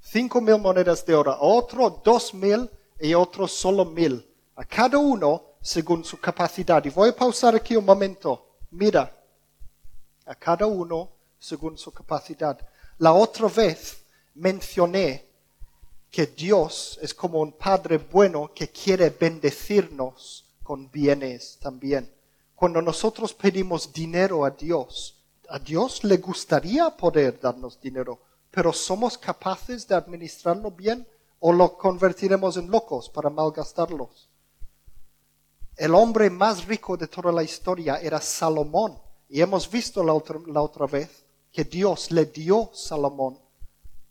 Cinco 0.00 0.40
mil 0.40 0.56
monedas 0.56 1.04
de 1.04 1.14
oro. 1.14 1.32
A 1.32 1.42
otro 1.42 2.00
dos 2.02 2.32
mil 2.32 2.70
y 2.98 3.12
otro 3.12 3.46
solo 3.46 3.84
mil 3.84 4.26
a 4.56 4.64
cada 4.64 4.96
uno 4.96 5.42
según 5.60 6.02
su 6.02 6.18
capacidad. 6.18 6.82
Y 6.82 6.88
voy 6.88 7.10
a 7.10 7.14
pausar 7.14 7.56
aquí 7.56 7.76
un 7.76 7.84
momento. 7.84 8.56
Mira, 8.70 9.14
a 10.24 10.34
cada 10.34 10.64
uno 10.64 11.10
según 11.38 11.76
su 11.76 11.92
capacidad. 11.92 12.58
La 12.98 13.12
otra 13.12 13.48
vez 13.48 13.98
mencioné 14.34 15.26
que 16.10 16.26
Dios 16.26 16.98
es 17.00 17.14
como 17.14 17.40
un 17.40 17.52
Padre 17.52 17.98
bueno 17.98 18.52
que 18.54 18.68
quiere 18.68 19.10
bendecirnos 19.10 20.46
con 20.62 20.90
bienes 20.90 21.58
también. 21.60 22.12
Cuando 22.54 22.82
nosotros 22.82 23.34
pedimos 23.34 23.92
dinero 23.92 24.44
a 24.44 24.50
Dios, 24.50 25.16
a 25.48 25.58
Dios 25.58 26.02
le 26.02 26.16
gustaría 26.16 26.90
poder 26.90 27.38
darnos 27.38 27.80
dinero, 27.80 28.20
pero 28.50 28.72
¿somos 28.72 29.16
capaces 29.16 29.86
de 29.86 29.94
administrarlo 29.94 30.70
bien 30.70 31.06
o 31.38 31.52
lo 31.52 31.78
convertiremos 31.78 32.56
en 32.56 32.70
locos 32.70 33.08
para 33.08 33.30
malgastarlos? 33.30 34.28
El 35.76 35.94
hombre 35.94 36.28
más 36.30 36.66
rico 36.66 36.96
de 36.96 37.06
toda 37.06 37.30
la 37.30 37.44
historia 37.44 38.00
era 38.02 38.20
Salomón. 38.20 38.98
Y 39.28 39.40
hemos 39.40 39.70
visto 39.70 40.02
la 40.02 40.14
otra, 40.14 40.86
vez 40.86 41.24
que 41.58 41.64
Dios 41.64 42.12
le 42.12 42.26
dio 42.26 42.70
Salomón 42.72 43.36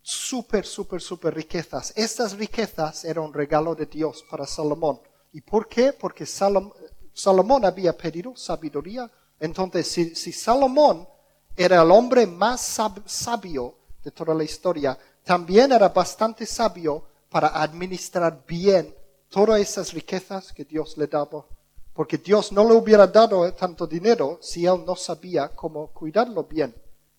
súper, 0.01 0.65
súper, 0.65 0.99
súper 0.99 1.33
riquezas. 1.33 1.93
Estas 1.95 2.37
riquezas 2.37 3.05
eran 3.05 3.23
un 3.23 3.33
regalo 3.33 3.73
de 3.73 3.85
Dios 3.85 4.25
para 4.29 4.45
Salomón. 4.45 4.99
¿Y 5.31 5.39
por 5.39 5.69
qué? 5.69 5.93
Porque 5.93 6.25
Salomón 6.25 7.63
había 7.63 7.95
pedido 7.95 8.35
sabiduría. 8.35 9.09
Entonces, 9.39 9.87
si 9.87 10.33
Salomón 10.33 11.07
era 11.55 11.81
el 11.83 11.89
hombre 11.89 12.27
más 12.27 12.59
sabio 13.05 13.75
de 14.03 14.11
toda 14.11 14.33
la 14.33 14.43
historia, 14.43 14.99
también 15.23 15.71
era 15.71 15.87
bastante 15.87 16.45
sabio 16.45 17.05
para 17.29 17.47
administrar 17.47 18.43
bien 18.45 18.93
todas 19.29 19.61
esas 19.61 19.93
riquezas 19.93 20.51
que 20.51 20.65
Dios 20.65 20.97
le 20.97 21.07
daba 21.07 21.45
porque 21.93 22.17
Dios 22.17 22.51
no 22.51 22.63
le 22.63 22.73
hubiera 22.75 23.07
dado 23.07 23.51
tanto 23.53 23.87
dinero 23.87 24.37
si 24.39 24.65
él 24.65 24.83
no 24.85 24.95
sabía 24.95 25.47
cómo 25.55 25.87
cuidarlo 25.87 26.43
bien. 26.43 26.75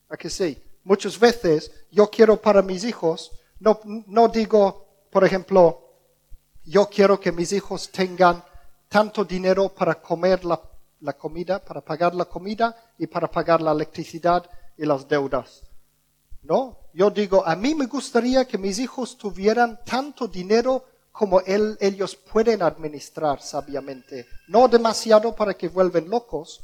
¿A 0.08 0.16
que 0.16 0.30
sí? 0.30 0.62
Muchas 0.84 1.18
veces 1.18 1.70
yo 1.90 2.08
quiero 2.08 2.40
para 2.40 2.62
mis 2.62 2.84
hijos, 2.84 3.30
no, 3.60 3.80
no 3.84 4.28
digo, 4.28 4.86
por 5.10 5.24
ejemplo, 5.24 5.82
yo 6.64 6.88
quiero 6.88 7.20
que 7.20 7.32
mis 7.32 7.52
hijos 7.52 7.90
tengan 7.90 8.42
tanto 8.88 9.24
dinero 9.24 9.68
para 9.68 10.00
comer 10.00 10.44
la, 10.44 10.60
la 11.00 11.12
comida, 11.12 11.62
para 11.62 11.80
pagar 11.80 12.14
la 12.14 12.24
comida 12.24 12.74
y 12.98 13.06
para 13.06 13.30
pagar 13.30 13.60
la 13.60 13.72
electricidad 13.72 14.48
y 14.76 14.86
las 14.86 15.06
deudas. 15.06 15.62
No, 16.42 16.78
yo 16.94 17.10
digo, 17.10 17.46
a 17.46 17.54
mí 17.56 17.74
me 17.74 17.86
gustaría 17.86 18.46
que 18.46 18.56
mis 18.56 18.78
hijos 18.78 19.18
tuvieran 19.18 19.80
tanto 19.84 20.28
dinero 20.28 20.84
como 21.12 21.42
ellos 21.44 22.14
pueden 22.14 22.62
administrar 22.62 23.42
sabiamente. 23.42 24.26
No 24.46 24.68
demasiado 24.68 25.34
para 25.34 25.54
que 25.54 25.68
vuelven 25.68 26.08
locos, 26.08 26.60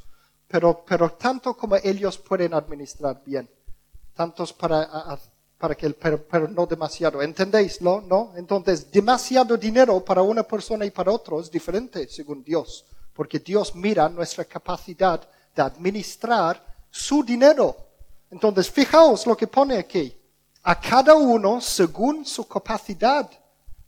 pero, 0.49 0.85
pero 0.87 1.13
tanto 1.13 1.57
como 1.57 1.77
ellos 1.77 2.19
pueden 2.19 2.55
administrar 2.55 3.23
bien. 3.25 3.49
Tantos 4.15 4.53
para, 4.53 5.19
para 5.59 5.75
que, 5.75 5.91
pero, 5.91 6.23
pero 6.23 6.49
no 6.49 6.67
demasiado. 6.67 7.23
¿Entendéislo? 7.23 8.01
¿No? 8.01 8.33
Entonces, 8.37 8.91
demasiado 8.91 9.57
dinero 9.57 10.05
para 10.05 10.23
una 10.23 10.43
persona 10.43 10.85
y 10.85 10.91
para 10.91 11.13
otro 11.13 11.41
es 11.41 11.51
diferente 11.51 12.07
según 12.09 12.45
Dios, 12.45 12.85
porque 13.13 13.39
Dios 13.41 13.75
mira 13.75 14.09
nuestra 14.09 14.45
capacidad 14.45 15.21
de 15.55 15.63
administrar 15.63 16.65
su 16.91 17.25
dinero. 17.25 17.77
Entonces, 18.31 18.71
fijaos 18.71 19.27
lo 19.27 19.37
que 19.37 19.47
pone 19.47 19.79
aquí. 19.79 20.17
A 20.63 20.81
cada 20.81 21.15
uno 21.15 21.61
según 21.61 22.25
su 22.25 22.49
capacidad 22.49 23.31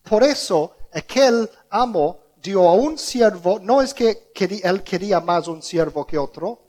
por 0.09 0.23
eso 0.23 0.77
aquel 0.95 1.51
amo 1.71 2.21
dio 2.37 2.69
a 2.69 2.75
un 2.75 2.99
siervo, 2.99 3.59
no 3.59 3.83
es 3.83 3.93
que 3.95 4.31
él 4.35 4.83
quería 4.83 5.21
más 5.21 5.49
un 5.49 5.63
siervo 5.63 6.07
que 6.07 6.19
otro, 6.19 6.61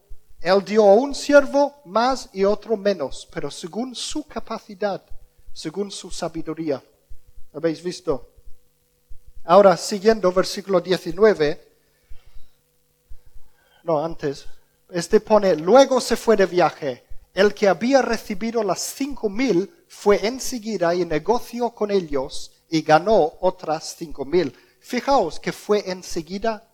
él 0.42 0.64
dio 0.64 0.84
a 0.84 0.94
un 0.94 1.14
siervo 1.14 1.82
más 1.86 2.30
y 2.34 2.44
otro 2.44 2.78
menos, 2.78 3.28
pero 3.32 3.52
según 3.52 3.96
su 3.96 4.24
capacidad, 4.26 5.04
según 5.54 5.92
su 5.92 6.12
sabiduría. 6.12 6.84
¿Habéis 7.54 7.82
visto? 7.82 8.30
Ahora, 9.44 9.76
siguiendo 9.78 10.32
versículo 10.32 10.80
19, 10.80 11.68
no, 13.84 14.04
antes, 14.04 14.46
este 14.90 15.20
pone, 15.22 15.56
luego 15.56 16.02
se 16.02 16.18
fue 16.18 16.36
de 16.36 16.46
viaje. 16.46 17.04
El 17.34 17.54
que 17.54 17.68
había 17.68 18.02
recibido 18.02 18.64
las 18.64 18.80
cinco 18.80 19.30
mil 19.30 19.74
fue 19.88 20.28
enseguida 20.28 20.94
y 20.94 21.06
negoció 21.06 21.70
con 21.72 21.92
ellos 21.92 22.52
y 22.70 22.82
ganó 22.82 23.34
otras 23.40 23.96
cinco 23.98 24.26
mil. 24.26 24.54
Fijaos 24.88 25.38
que 25.38 25.52
fue 25.52 25.92
enseguida, 25.92 26.66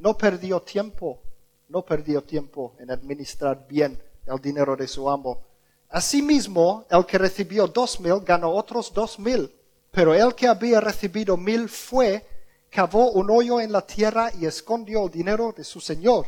no 0.00 0.18
perdió 0.18 0.60
tiempo, 0.60 1.22
no 1.68 1.84
perdió 1.84 2.24
tiempo 2.24 2.74
en 2.80 2.90
administrar 2.90 3.64
bien 3.68 3.96
el 4.26 4.40
dinero 4.40 4.74
de 4.74 4.88
su 4.88 5.08
amo. 5.08 5.44
Asimismo, 5.88 6.84
el 6.90 7.06
que 7.06 7.16
recibió 7.16 7.68
dos 7.68 8.00
mil 8.00 8.22
ganó 8.22 8.50
otros 8.50 8.92
dos 8.92 9.20
mil, 9.20 9.54
pero 9.92 10.12
el 10.12 10.34
que 10.34 10.48
había 10.48 10.80
recibido 10.80 11.36
mil 11.36 11.68
fue, 11.68 12.26
cavó 12.70 13.12
un 13.12 13.30
hoyo 13.30 13.60
en 13.60 13.70
la 13.70 13.86
tierra 13.86 14.32
y 14.36 14.46
escondió 14.46 15.04
el 15.04 15.12
dinero 15.12 15.54
de 15.56 15.62
su 15.62 15.80
señor. 15.80 16.26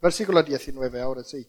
Versículo 0.00 0.42
19, 0.42 1.02
ahora 1.02 1.22
sí. 1.22 1.46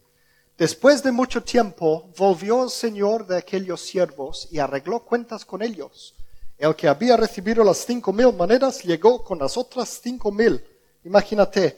Después 0.58 1.02
de 1.02 1.14
mucho 1.14 1.42
tiempo 1.42 2.10
volvió 2.18 2.66
el 2.66 2.72
señor 2.72 3.26
de 3.26 3.38
aquellos 3.38 3.80
siervos 3.80 4.50
y 4.52 4.60
arregló 4.60 5.06
cuentas 5.06 5.46
con 5.46 5.62
ellos. 5.62 6.15
El 6.58 6.76
que 6.76 6.88
había 6.88 7.18
recibido 7.18 7.64
las 7.64 7.78
cinco 7.80 8.14
mil 8.14 8.32
monedas 8.34 8.84
llegó 8.84 9.24
con 9.24 9.40
las 9.40 9.58
otras 9.58 10.00
cinco 10.02 10.32
mil. 10.32 10.64
Imagínate, 11.04 11.78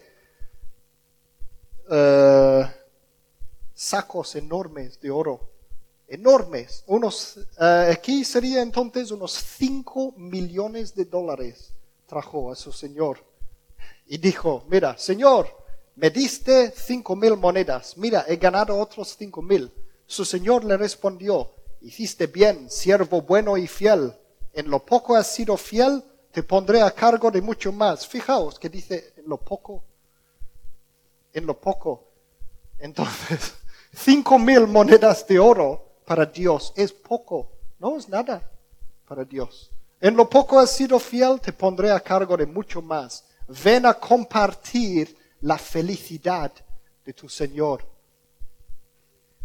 eh, 1.89 2.67
sacos 3.73 4.35
enormes 4.35 4.99
de 4.99 5.11
oro. 5.11 5.49
Enormes. 6.07 6.83
Unos, 6.87 7.37
eh, 7.59 7.89
aquí 7.91 8.23
sería 8.23 8.61
entonces 8.61 9.11
unos 9.11 9.33
5 9.33 10.13
millones 10.15 10.95
de 10.95 11.03
dólares 11.03 11.73
trajo 12.07 12.51
a 12.51 12.55
su 12.55 12.71
señor. 12.71 13.23
Y 14.07 14.17
dijo, 14.17 14.63
mira, 14.69 14.97
señor, 14.97 15.47
me 15.95 16.09
diste 16.09 16.71
cinco 16.71 17.15
mil 17.15 17.35
monedas. 17.35 17.97
Mira, 17.97 18.23
he 18.27 18.37
ganado 18.37 18.79
otros 18.79 19.15
cinco 19.17 19.41
mil. 19.41 19.71
Su 20.05 20.23
señor 20.23 20.63
le 20.63 20.77
respondió, 20.77 21.51
hiciste 21.81 22.27
bien, 22.27 22.69
siervo 22.69 23.21
bueno 23.21 23.57
y 23.57 23.67
fiel. 23.67 24.13
En 24.57 24.71
lo 24.71 24.83
poco 24.83 25.15
has 25.15 25.27
sido 25.27 25.55
fiel, 25.55 26.03
te 26.31 26.41
pondré 26.41 26.81
a 26.81 26.89
cargo 26.89 27.29
de 27.29 27.43
mucho 27.43 27.71
más. 27.71 28.07
Fijaos 28.07 28.57
que 28.57 28.69
dice 28.69 29.13
en 29.15 29.29
lo 29.29 29.37
poco. 29.37 29.83
En 31.31 31.45
lo 31.45 31.61
poco. 31.61 32.07
Entonces, 32.79 33.53
cinco 33.93 34.39
mil 34.39 34.65
monedas 34.65 35.27
de 35.27 35.37
oro 35.37 35.99
para 36.07 36.25
Dios 36.25 36.73
es 36.75 36.91
poco. 36.91 37.51
No 37.77 37.97
es 37.97 38.09
nada 38.09 38.49
para 39.07 39.23
Dios. 39.23 39.69
En 40.01 40.15
lo 40.15 40.27
poco 40.27 40.57
has 40.57 40.71
sido 40.71 40.97
fiel, 40.97 41.39
te 41.39 41.53
pondré 41.53 41.91
a 41.91 41.99
cargo 41.99 42.35
de 42.35 42.47
mucho 42.47 42.81
más. 42.81 43.25
Ven 43.63 43.85
a 43.85 43.93
compartir 43.93 45.15
la 45.41 45.59
felicidad 45.59 46.51
de 47.05 47.13
tu 47.13 47.29
Señor. 47.29 47.85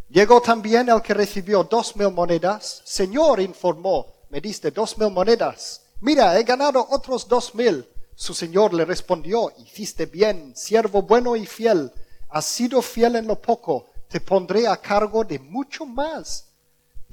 Llegó 0.09 0.41
también 0.41 0.89
el 0.89 1.03
que 1.03 1.13
recibió 1.13 1.65
dos 1.65 1.97
mil 1.97 2.11
monedas. 2.11 2.81
Señor, 2.87 3.41
informó, 3.41 4.07
me 4.33 4.41
diste 4.41 4.71
dos 4.71 4.97
mil 4.97 5.11
monedas. 5.11 5.83
Mira, 6.01 6.39
he 6.39 6.43
ganado 6.43 6.87
otros 6.89 7.29
dos 7.29 7.55
mil. 7.55 7.87
Su 8.15 8.33
Señor 8.33 8.73
le 8.73 8.87
respondió, 8.87 9.53
hiciste 9.59 10.07
bien, 10.07 10.57
siervo 10.57 11.03
bueno 11.03 11.37
y 11.37 11.45
fiel. 11.45 11.93
Has 12.31 12.47
sido 12.47 12.81
fiel 12.81 13.17
en 13.17 13.27
lo 13.27 13.39
poco, 13.39 13.91
te 14.09 14.23
pondré 14.23 14.67
a 14.67 14.79
cargo 14.79 15.23
de 15.23 15.39
mucho 15.39 15.85
más. 15.85 16.47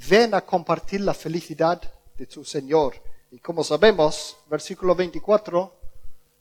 Ven 0.10 0.34
a 0.34 0.40
compartir 0.40 1.02
la 1.02 1.14
felicidad 1.14 1.82
de 2.18 2.26
tu 2.26 2.46
Señor. 2.46 2.96
Y 3.32 3.40
como 3.40 3.66
sabemos, 3.66 4.38
versículo 4.50 4.96
24, 4.96 5.74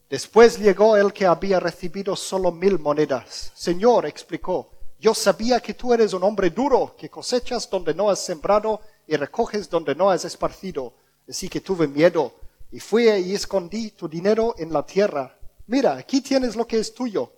después 0.09 0.61
llegó 0.61 0.97
el 0.97 1.13
que 1.13 1.27
había 1.27 1.59
recibido 1.59 2.15
solo 2.15 2.53
mil 2.53 2.79
monedas. 2.79 3.51
Señor, 3.57 4.07
explicó, 4.07 4.71
yo 5.01 5.15
sabía 5.15 5.61
que 5.61 5.75
tú 5.75 5.95
eres 5.95 6.13
un 6.13 6.25
hombre 6.25 6.51
duro, 6.51 6.95
que 6.97 7.09
cosechas 7.09 7.71
donde 7.71 7.95
no 7.95 8.11
has 8.11 8.25
sembrado 8.25 8.81
y 9.07 9.17
recoges 9.17 9.71
donde 9.71 9.95
no 9.95 10.11
has 10.11 10.25
esparcido. 10.25 10.93
Así 11.29 11.49
que 11.49 11.61
tuve 11.61 11.87
miedo 11.87 12.35
y 12.73 12.81
fui 12.81 13.09
y 13.09 13.35
escondí 13.35 13.93
tu 13.93 14.09
dinero 14.09 14.55
en 14.59 14.73
la 14.73 14.85
tierra. 14.85 15.39
Mira, 15.67 15.97
aquí 15.97 16.21
tienes 16.21 16.57
lo 16.57 16.67
que 16.67 16.79
es 16.79 16.93
tuyo. 16.93 17.33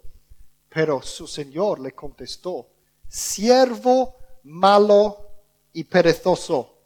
Pero 0.70 1.02
su 1.02 1.26
señor 1.26 1.80
le 1.80 1.92
contestó, 1.92 2.68
siervo 3.08 4.16
malo 4.44 5.26
y 5.72 5.84
perezoso. 5.84 6.76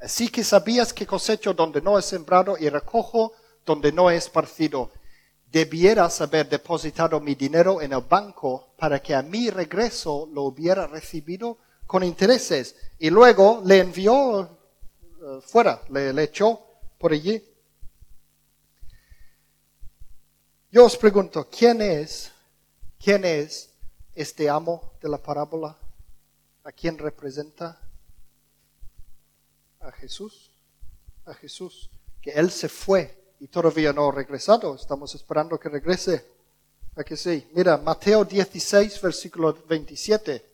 Así 0.00 0.28
que 0.28 0.42
sabías 0.42 0.92
que 0.92 1.06
cosecho 1.06 1.52
donde 1.52 1.82
no 1.82 1.98
he 1.98 2.02
sembrado 2.02 2.56
y 2.58 2.68
recojo 2.68 3.32
donde 3.66 3.92
no 3.92 4.10
he 4.10 4.16
esparcido. 4.16 4.90
Debieras 5.50 6.20
haber 6.20 6.48
depositado 6.48 7.20
mi 7.20 7.34
dinero 7.34 7.80
en 7.80 7.92
el 7.92 8.02
banco 8.02 8.74
para 8.76 9.00
que 9.00 9.14
a 9.14 9.22
mi 9.22 9.50
regreso 9.50 10.28
lo 10.32 10.42
hubiera 10.42 10.86
recibido 10.86 11.58
con 11.86 12.02
intereses. 12.02 12.76
Y 12.98 13.10
luego 13.10 13.62
le 13.64 13.80
envió 13.80 14.42
eh, 14.42 15.40
fuera, 15.42 15.82
le, 15.90 16.12
le 16.12 16.24
echó 16.24 16.60
por 16.98 17.12
allí. 17.12 17.42
Yo 20.70 20.84
os 20.84 20.96
pregunto, 20.96 21.48
¿quién 21.50 21.80
es, 21.80 22.30
quién 23.02 23.24
es 23.24 23.70
este 24.14 24.50
amo 24.50 24.92
de 25.00 25.08
la 25.08 25.18
parábola? 25.18 25.78
¿A 26.64 26.72
quién 26.72 26.98
representa? 26.98 27.80
a 29.80 29.92
Jesús, 29.92 30.50
a 31.24 31.34
Jesús, 31.34 31.90
que 32.20 32.30
Él 32.30 32.50
se 32.50 32.68
fue 32.68 33.27
y 33.40 33.48
todavía 33.48 33.92
no 33.92 34.08
ha 34.08 34.12
regresado. 34.12 34.74
Estamos 34.74 35.14
esperando 35.14 35.58
que 35.58 35.68
regrese. 35.68 36.26
¿A 36.96 37.04
que 37.04 37.16
sí? 37.16 37.46
Mira, 37.54 37.76
Mateo 37.78 38.24
16, 38.24 39.00
versículo 39.00 39.56
27. 39.68 40.44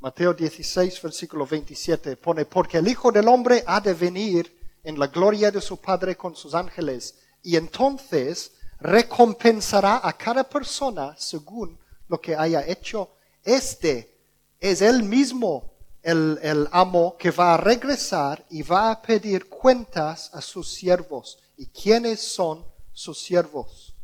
Mateo 0.00 0.32
16, 0.32 1.02
versículo 1.02 1.46
27 1.46 2.16
pone, 2.16 2.44
porque 2.44 2.78
el 2.78 2.86
Hijo 2.86 3.10
del 3.10 3.26
Hombre 3.26 3.64
ha 3.66 3.80
de 3.80 3.94
venir 3.94 4.56
en 4.84 4.98
la 4.98 5.08
gloria 5.08 5.50
de 5.50 5.60
su 5.60 5.78
Padre 5.78 6.16
con 6.16 6.36
sus 6.36 6.54
ángeles, 6.54 7.16
y 7.42 7.56
entonces 7.56 8.52
recompensará 8.80 10.00
a 10.02 10.12
cada 10.12 10.44
persona 10.44 11.16
según 11.18 11.78
lo 12.08 12.20
que 12.20 12.36
haya 12.36 12.64
hecho. 12.66 13.10
Este 13.42 14.16
es 14.60 14.82
el 14.82 15.02
mismo 15.02 15.72
el, 16.02 16.68
amo 16.70 17.16
que 17.18 17.30
va 17.30 17.54
a 17.54 17.56
regresar 17.56 18.44
y 18.50 18.62
va 18.62 18.90
a 18.90 19.02
pedir 19.02 19.48
cuentas 19.48 20.30
a 20.32 20.40
sus 20.40 20.72
siervos. 20.72 21.38
¿Y 21.58 21.66
quiénes 21.66 22.20
son 22.20 22.64
sus 22.94 23.18
siervos? 23.18 23.94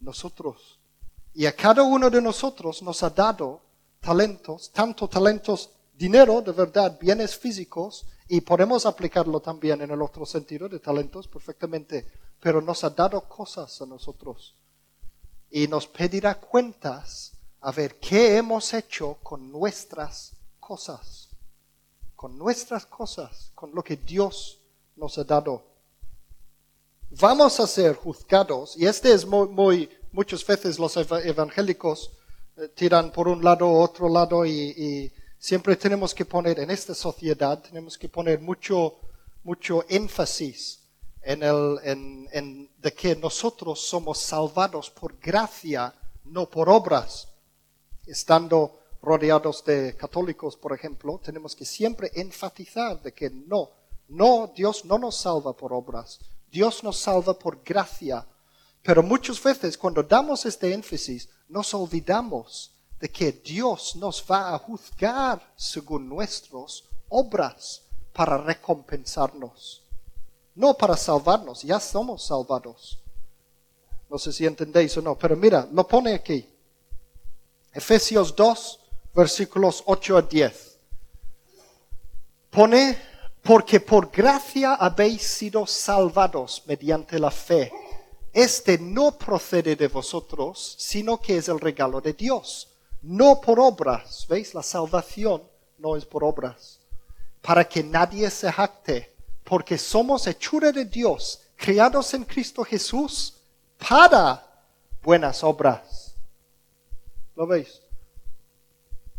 Nosotros. 0.00 0.78
Y 1.32 1.46
a 1.46 1.56
cada 1.56 1.82
uno 1.82 2.10
de 2.10 2.20
nosotros 2.20 2.82
nos 2.82 3.02
ha 3.02 3.08
dado 3.08 3.62
talentos, 4.00 4.70
tanto 4.70 5.08
talentos, 5.08 5.70
dinero, 5.96 6.42
de 6.42 6.52
verdad, 6.52 6.98
bienes 7.00 7.34
físicos, 7.38 8.04
y 8.28 8.42
podemos 8.42 8.84
aplicarlo 8.84 9.40
también 9.40 9.80
en 9.80 9.90
el 9.90 10.02
otro 10.02 10.26
sentido 10.26 10.68
de 10.68 10.78
talentos 10.78 11.26
perfectamente, 11.26 12.06
pero 12.38 12.60
nos 12.60 12.84
ha 12.84 12.90
dado 12.90 13.22
cosas 13.22 13.80
a 13.80 13.86
nosotros. 13.86 14.54
Y 15.50 15.66
nos 15.68 15.86
pedirá 15.86 16.34
cuentas 16.34 17.32
a 17.62 17.72
ver 17.72 17.98
qué 17.98 18.36
hemos 18.36 18.74
hecho 18.74 19.16
con 19.22 19.50
nuestras 19.50 20.34
cosas 20.60 21.28
con 22.18 22.36
nuestras 22.36 22.84
cosas, 22.84 23.52
con 23.54 23.72
lo 23.72 23.84
que 23.84 23.94
Dios 23.94 24.58
nos 24.96 25.16
ha 25.18 25.22
dado. 25.22 25.62
Vamos 27.10 27.58
a 27.58 27.66
ser 27.66 27.96
juzgados, 27.96 28.76
y 28.76 28.84
este 28.84 29.12
es 29.12 29.24
muy, 29.24 29.88
muchas 30.12 30.46
veces 30.46 30.78
los 30.78 30.94
evangélicos 30.94 32.12
eh, 32.58 32.68
tiran 32.68 33.10
por 33.10 33.28
un 33.28 33.42
lado 33.42 33.66
o 33.66 33.80
otro 33.80 34.10
lado 34.10 34.44
y, 34.44 35.10
siempre 35.38 35.76
tenemos 35.76 36.14
que 36.14 36.26
poner 36.26 36.58
en 36.58 36.70
esta 36.70 36.94
sociedad, 36.94 37.62
tenemos 37.62 37.96
que 37.96 38.08
poner 38.10 38.40
mucho, 38.40 38.96
mucho 39.44 39.84
énfasis 39.88 40.80
en, 41.22 41.42
el, 41.44 41.78
en, 41.84 42.28
en 42.32 42.70
de 42.76 42.92
que 42.92 43.16
nosotros 43.16 43.80
somos 43.80 44.18
salvados 44.18 44.90
por 44.90 45.18
gracia, 45.18 45.94
no 46.24 46.50
por 46.50 46.68
obras, 46.68 47.28
estando 48.06 48.80
rodeados 49.00 49.64
de 49.64 49.96
católicos, 49.96 50.56
por 50.56 50.74
ejemplo, 50.74 51.18
tenemos 51.24 51.56
que 51.56 51.64
siempre 51.64 52.10
enfatizar 52.14 53.00
de 53.00 53.12
que 53.12 53.30
no, 53.30 53.70
no, 54.08 54.52
Dios 54.54 54.84
no 54.84 54.98
nos 54.98 55.16
salva 55.16 55.54
por 55.54 55.72
obras, 55.72 56.18
Dios 56.50 56.82
nos 56.82 56.98
salva 56.98 57.38
por 57.38 57.62
gracia. 57.62 58.26
Pero 58.82 59.02
muchas 59.02 59.42
veces 59.42 59.76
cuando 59.76 60.02
damos 60.02 60.46
este 60.46 60.72
énfasis, 60.72 61.28
nos 61.48 61.74
olvidamos 61.74 62.72
de 63.00 63.10
que 63.10 63.32
Dios 63.32 63.96
nos 63.96 64.24
va 64.28 64.54
a 64.54 64.58
juzgar 64.58 65.52
según 65.56 66.08
nuestras 66.08 66.84
obras 67.08 67.82
para 68.12 68.38
recompensarnos, 68.38 69.82
no 70.54 70.74
para 70.74 70.96
salvarnos, 70.96 71.62
ya 71.62 71.78
somos 71.78 72.24
salvados. 72.24 72.98
No 74.10 74.18
sé 74.18 74.32
si 74.32 74.46
entendéis 74.46 74.96
o 74.96 75.02
no, 75.02 75.16
pero 75.16 75.36
mira, 75.36 75.68
lo 75.70 75.86
pone 75.86 76.14
aquí. 76.14 76.48
Efesios 77.72 78.34
2, 78.34 78.80
versículos 79.14 79.82
8 79.86 80.16
a 80.16 80.22
10. 80.22 80.78
Pone, 82.50 82.98
porque 83.48 83.80
por 83.80 84.10
gracia 84.10 84.74
habéis 84.74 85.22
sido 85.22 85.66
salvados 85.66 86.62
mediante 86.66 87.18
la 87.18 87.30
fe. 87.30 87.72
Este 88.30 88.76
no 88.76 89.16
procede 89.16 89.74
de 89.74 89.88
vosotros, 89.88 90.76
sino 90.78 91.18
que 91.18 91.38
es 91.38 91.48
el 91.48 91.58
regalo 91.58 92.02
de 92.02 92.12
Dios, 92.12 92.68
no 93.00 93.40
por 93.40 93.58
obras. 93.58 94.26
¿Veis? 94.28 94.52
La 94.52 94.62
salvación 94.62 95.42
no 95.78 95.96
es 95.96 96.04
por 96.04 96.24
obras. 96.24 96.78
Para 97.40 97.66
que 97.66 97.82
nadie 97.82 98.28
se 98.28 98.52
jacte, 98.52 99.16
porque 99.44 99.78
somos 99.78 100.26
hechura 100.26 100.70
de 100.70 100.84
Dios, 100.84 101.40
creados 101.56 102.12
en 102.12 102.24
Cristo 102.24 102.62
Jesús 102.64 103.32
para 103.88 104.46
buenas 105.02 105.42
obras. 105.42 106.14
¿Lo 107.34 107.46
veis? 107.46 107.80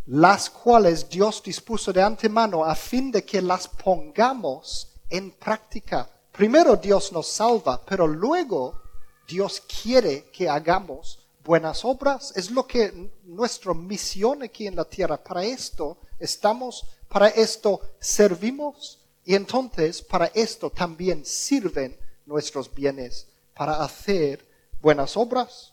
Las 0.10 0.50
cuales 0.50 1.08
Dios 1.08 1.44
dispuso 1.44 1.94
de 1.94 2.02
antemano 2.02 2.66
a 2.66 2.74
fin 2.74 3.12
de 3.12 3.24
que 3.24 3.44
las 3.44 3.68
pongamos 3.68 4.88
en 5.08 5.30
práctica. 5.30 6.10
Primero 6.32 6.76
Dios 6.76 7.12
nos 7.12 7.28
salva, 7.28 7.80
pero 7.86 8.08
luego 8.08 8.82
Dios 9.28 9.62
quiere 9.62 10.32
que 10.32 10.50
hagamos 10.50 11.20
buenas 11.44 11.86
obras. 11.86 12.34
Es 12.36 12.50
lo 12.50 12.66
que 12.66 13.12
nuestra 13.24 13.76
misión 13.76 14.42
aquí 14.42 14.66
en 14.66 14.76
la 14.76 14.86
tierra. 14.86 15.24
Para 15.24 15.44
esto 15.44 16.00
estamos, 16.18 16.88
para 17.08 17.28
esto 17.28 17.80
servimos 18.00 19.00
y 19.26 19.36
entonces 19.36 20.02
para 20.02 20.26
esto 20.34 20.72
también 20.72 21.24
sirven 21.24 21.96
nuestros 22.26 22.74
bienes, 22.74 23.28
para 23.54 23.84
hacer 23.84 24.44
buenas 24.82 25.16
obras. 25.16 25.72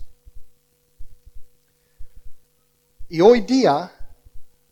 Y 3.08 3.22
hoy 3.22 3.40
día 3.40 3.95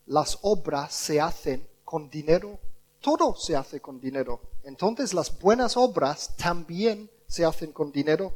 las 0.05 0.39
obras 0.41 0.93
se 0.93 1.19
hacen 1.19 1.67
con 1.83 2.09
dinero. 2.09 2.59
Todo 3.01 3.35
se 3.35 3.55
hace 3.55 3.79
con 3.79 3.99
dinero. 3.99 4.41
Entonces 4.63 5.13
las 5.13 5.37
buenas 5.39 5.77
obras 5.77 6.35
también 6.37 7.09
se 7.27 7.45
hacen 7.45 7.71
con 7.71 7.91
dinero. 7.91 8.33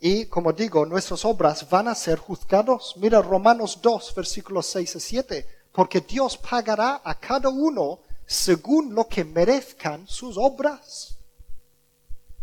Y 0.00 0.26
como 0.26 0.52
digo, 0.52 0.84
nuestras 0.84 1.24
obras 1.24 1.68
van 1.68 1.88
a 1.88 1.94
ser 1.94 2.18
juzgados. 2.18 2.94
Mira 2.96 3.22
Romanos 3.22 3.78
2, 3.80 4.14
versículos 4.14 4.66
6 4.66 4.96
a 4.96 5.00
7. 5.00 5.46
Porque 5.72 6.00
Dios 6.00 6.36
pagará 6.36 7.00
a 7.04 7.14
cada 7.18 7.48
uno 7.48 8.00
según 8.26 8.94
lo 8.94 9.06
que 9.06 9.24
merezcan 9.24 10.06
sus 10.06 10.36
obras. 10.36 11.16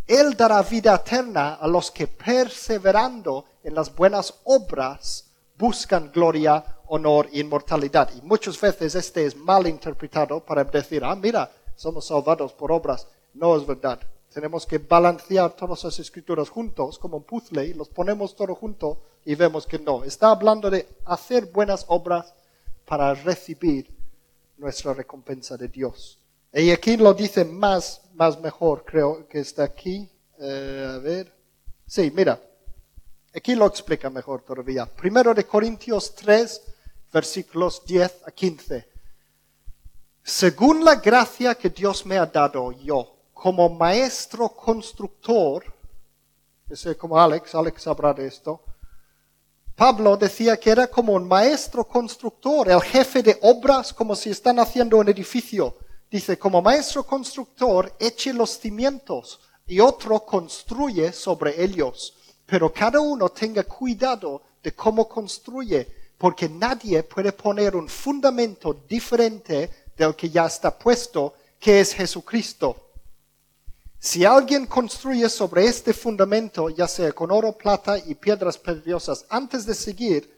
Él 0.08 0.36
dará 0.36 0.62
vida 0.62 0.96
eterna 0.96 1.56
a 1.56 1.68
los 1.68 1.92
que 1.92 2.08
perseverando 2.08 3.46
en 3.64 3.76
las 3.76 3.94
buenas 3.94 4.34
obras 4.44 5.26
buscan 5.58 6.12
gloria, 6.12 6.64
honor 6.94 7.28
inmortalidad. 7.32 8.10
Y 8.16 8.22
muchas 8.22 8.60
veces 8.62 8.94
este 8.94 9.26
es 9.26 9.36
mal 9.36 9.66
interpretado 9.68 10.40
para 10.40 10.64
decir, 10.64 11.04
ah, 11.04 11.16
mira, 11.16 11.52
somos 11.76 12.06
salvados 12.06 12.54
por 12.54 12.72
obras. 12.72 13.08
No 13.34 13.58
es 13.58 13.66
verdad. 13.66 14.00
Tenemos 14.32 14.66
que 14.66 14.78
balancear 14.78 15.56
todas 15.56 15.84
las 15.84 16.00
escrituras 16.00 16.50
juntos 16.50 17.00
como 17.00 17.18
un 17.18 17.24
puzzle 17.24 17.66
y 17.66 17.74
los 17.74 17.90
ponemos 17.90 18.36
todo 18.36 18.54
junto 18.54 19.02
y 19.26 19.34
vemos 19.34 19.66
que 19.66 19.80
no. 19.80 20.04
Está 20.04 20.30
hablando 20.30 20.70
de 20.70 20.88
hacer 21.06 21.48
buenas 21.48 21.86
obras 21.88 22.34
para 22.86 23.14
recibir 23.16 23.90
nuestra 24.58 24.94
recompensa 24.94 25.58
de 25.58 25.68
Dios. 25.70 26.20
Y 26.54 26.70
aquí 26.70 26.98
lo 26.98 27.16
dice 27.16 27.44
más, 27.44 28.02
más 28.14 28.40
mejor, 28.40 28.86
creo 28.86 29.28
que 29.28 29.40
está 29.40 29.64
aquí. 29.64 30.08
Eh, 30.40 30.92
a 30.96 30.98
ver. 31.00 31.34
Sí, 31.88 32.12
mira. 32.16 32.40
Aquí 33.36 33.56
lo 33.56 33.66
explica 33.66 34.12
mejor 34.12 34.44
todavía. 34.44 34.86
Primero 34.86 35.34
de 35.34 35.46
Corintios 35.46 36.14
3, 36.14 36.73
versículos 37.14 37.86
10 37.86 38.24
a 38.26 38.32
15. 38.32 38.90
Según 40.24 40.84
la 40.84 40.96
gracia 40.96 41.56
que 41.56 41.70
Dios 41.70 42.06
me 42.06 42.18
ha 42.18 42.26
dado 42.26 42.72
yo, 42.72 43.16
como 43.34 43.70
maestro 43.70 44.50
constructor, 44.50 45.64
ese 46.70 46.98
como 46.98 47.20
Alex, 47.20 47.54
Alex 47.56 47.84
sabrá 47.84 48.14
de 48.14 48.28
esto, 48.28 48.62
Pablo 49.76 50.18
decía 50.18 50.58
que 50.58 50.70
era 50.70 50.88
como 50.88 51.14
un 51.14 51.28
maestro 51.28 51.84
constructor, 51.86 52.70
el 52.70 52.82
jefe 52.82 53.22
de 53.22 53.38
obras, 53.42 53.94
como 53.94 54.16
si 54.16 54.30
están 54.30 54.60
haciendo 54.60 54.98
un 54.98 55.10
edificio. 55.10 55.78
Dice, 56.10 56.38
como 56.38 56.62
maestro 56.62 57.04
constructor, 57.06 57.94
eche 58.00 58.34
los 58.34 58.60
cimientos 58.60 59.40
y 59.66 59.80
otro 59.80 60.20
construye 60.20 61.12
sobre 61.12 61.64
ellos. 61.64 62.16
Pero 62.46 62.72
cada 62.72 63.00
uno 63.00 63.30
tenga 63.30 63.64
cuidado 63.64 64.44
de 64.62 64.74
cómo 64.76 65.10
construye, 65.10 66.03
porque 66.24 66.48
nadie 66.48 67.04
puede 67.04 67.34
poner 67.34 67.76
un 67.76 67.90
fundamento 67.90 68.86
diferente 68.88 69.90
del 69.98 70.16
que 70.16 70.30
ya 70.30 70.46
está 70.46 70.72
puesto, 70.72 71.34
que 71.60 71.82
es 71.82 71.94
Jesucristo. 71.94 72.92
Si 74.00 74.24
alguien 74.24 74.66
construye 74.66 75.28
sobre 75.28 75.66
este 75.66 75.92
fundamento, 75.92 76.70
ya 76.70 76.88
sea 76.88 77.12
con 77.12 77.30
oro, 77.30 77.58
plata 77.58 77.98
y 77.98 78.16
piedras 78.16 78.58
preciosas, 78.58 79.26
antes 79.28 79.66
de 79.66 79.76
seguir, 79.76 80.34